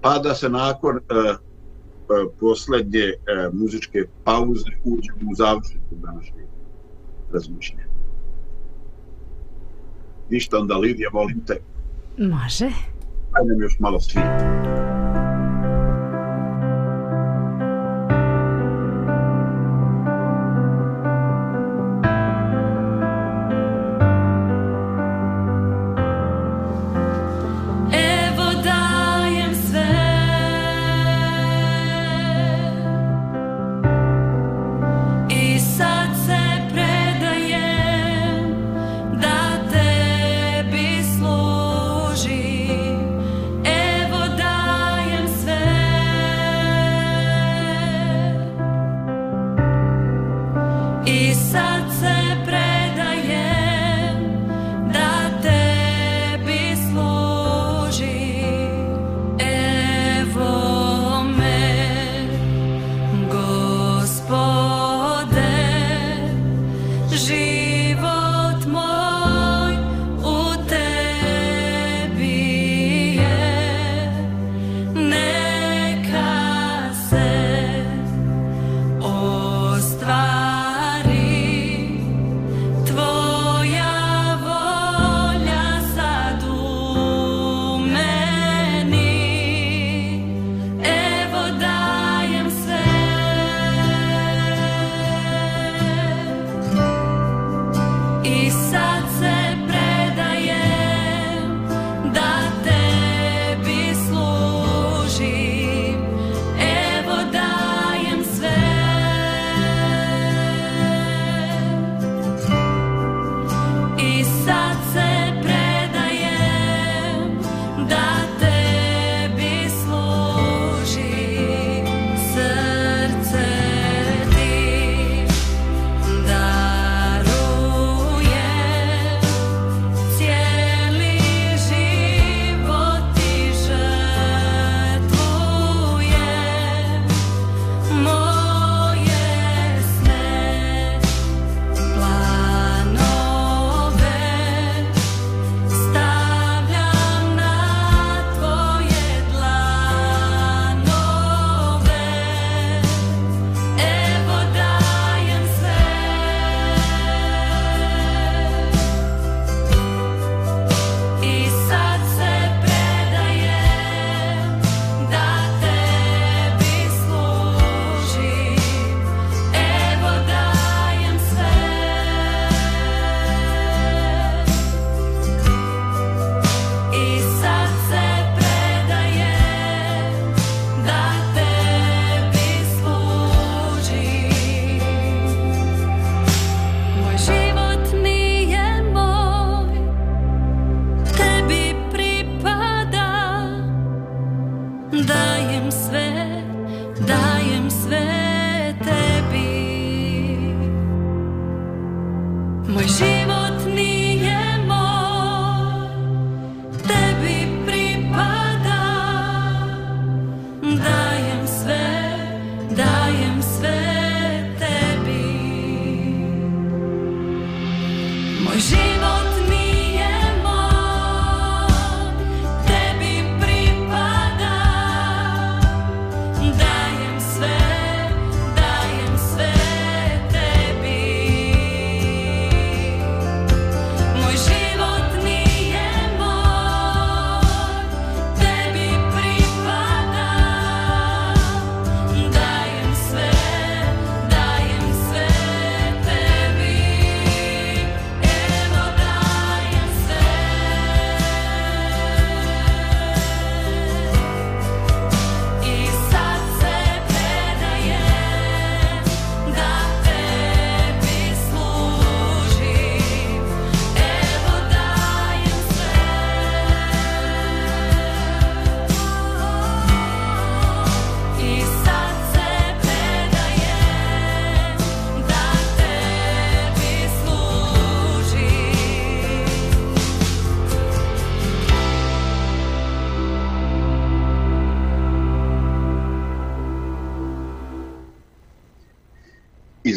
pa 0.00 0.18
da 0.18 0.34
se 0.34 0.48
nakon 0.48 0.96
uh, 0.96 1.00
uh, 1.00 2.32
posljednje 2.40 3.04
uh, 3.04 3.54
muzičke 3.54 4.04
pauze 4.24 4.70
uđemo 4.84 5.30
u 5.30 5.34
završniku 5.34 5.94
današnje 6.02 6.42
razmišljenja. 7.32 7.88
Ništa 10.30 10.58
onda, 10.58 10.76
Lidija, 10.76 11.10
volim 11.12 11.40
te. 11.46 11.60
Može. 12.18 12.70
Ajde 13.32 13.54
mi 13.56 13.64
još 13.64 13.78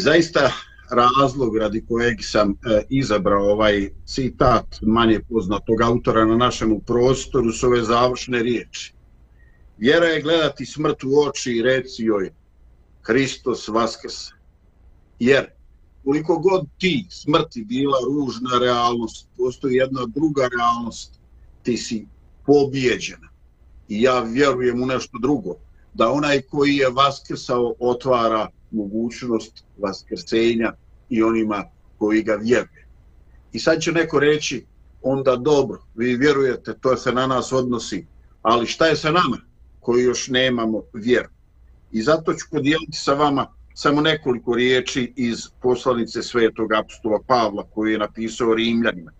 zaista 0.02 0.52
razlog 0.90 1.56
radi 1.56 1.84
kojeg 1.88 2.16
sam 2.20 2.50
e, 2.50 2.82
izabrao 2.88 3.52
ovaj 3.52 3.90
citat 4.06 4.66
manje 4.82 5.20
poznatog 5.28 5.80
autora 5.80 6.24
na 6.24 6.36
našem 6.36 6.80
prostoru 6.86 7.52
su 7.52 7.66
ove 7.66 7.82
završne 7.82 8.42
riječi. 8.42 8.94
Vjera 9.78 10.06
je 10.06 10.22
gledati 10.22 10.66
smrt 10.66 11.04
u 11.04 11.20
oči 11.28 11.52
i 11.52 11.62
reci 11.62 12.04
joj 12.04 12.30
Hristos 13.02 13.68
vaskrse. 13.68 14.32
Jer 15.18 15.46
koliko 16.04 16.38
god 16.38 16.66
ti 16.78 17.06
smrti 17.10 17.64
bila 17.64 17.98
ružna 18.06 18.58
realnost, 18.60 19.28
postoji 19.36 19.76
jedna 19.76 20.06
druga 20.06 20.48
realnost, 20.58 21.20
ti 21.62 21.76
si 21.76 22.06
pobjeđena. 22.46 23.28
I 23.88 24.02
ja 24.02 24.20
vjerujem 24.20 24.82
u 24.82 24.86
nešto 24.86 25.18
drugo, 25.18 25.54
da 25.94 26.10
onaj 26.10 26.40
koji 26.40 26.76
je 26.76 26.90
vaskrsao 26.90 27.74
otvara 27.78 28.48
mogućnost 28.72 29.64
vaskrsenja 29.78 30.72
i 31.08 31.22
onima 31.22 31.64
koji 31.98 32.22
ga 32.22 32.34
vjeruje. 32.34 32.86
I 33.52 33.58
sad 33.58 33.80
će 33.80 33.92
neko 33.92 34.18
reći, 34.18 34.64
onda 35.02 35.36
dobro, 35.36 35.82
vi 35.94 36.16
vjerujete, 36.16 36.74
to 36.80 36.96
se 36.96 37.12
na 37.12 37.26
nas 37.26 37.52
odnosi, 37.52 38.06
ali 38.42 38.66
šta 38.66 38.86
je 38.86 38.96
sa 38.96 39.10
nama 39.10 39.36
koji 39.80 40.02
još 40.02 40.28
nemamo 40.28 40.82
vjeru? 40.92 41.28
I 41.92 42.02
zato 42.02 42.34
ću 42.34 42.46
podijeliti 42.50 42.98
sa 42.98 43.14
vama 43.14 43.46
samo 43.74 44.00
nekoliko 44.00 44.54
riječi 44.54 45.12
iz 45.16 45.38
poslanice 45.62 46.22
svetog 46.22 46.72
apostola 46.72 47.18
Pavla 47.26 47.66
koji 47.74 47.92
je 47.92 47.98
napisao 47.98 48.54
Rimljanima. 48.54 49.12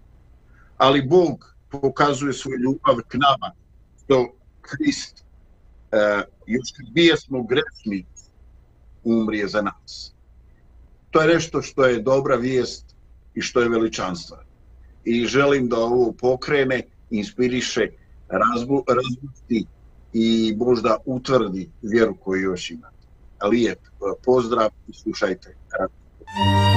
Ali 0.77 1.03
Bog 1.03 1.55
pokazuje 1.71 2.33
svoju 2.33 2.59
ljubav 2.59 2.97
k 3.09 3.15
nama, 3.15 3.55
što 4.05 4.35
Hrist, 4.63 5.25
e, 5.93 5.97
eh, 5.97 6.23
još 6.47 6.73
kad 6.77 6.93
bije 6.93 7.17
smo 7.17 7.43
grešni, 7.43 8.07
umrije 9.05 9.49
za 9.49 9.63
nas. 9.63 10.13
To 11.11 11.21
je 11.21 11.35
nešto 11.35 11.63
što 11.63 11.85
je 11.85 12.03
dobra 12.03 12.37
vijest 12.37 12.85
i 13.35 13.41
što 13.41 13.61
je 13.61 13.69
veličanstva. 13.69 14.45
I 15.05 15.27
želim 15.27 15.69
da 15.69 15.77
ovo 15.77 16.13
pokrene, 16.13 16.83
inspiriše, 17.11 17.89
razbu, 18.29 18.85
razbusti 18.89 19.67
i 20.13 20.55
možda 20.57 20.97
utvrdi 21.05 21.71
vjeru 21.83 22.17
koju 22.17 22.43
još 22.43 22.71
imate. 22.71 22.97
Lijep 23.51 23.79
pozdrav 24.25 24.71
i 24.89 24.93
slušajte. 24.93 25.57
Rado. 25.79 26.72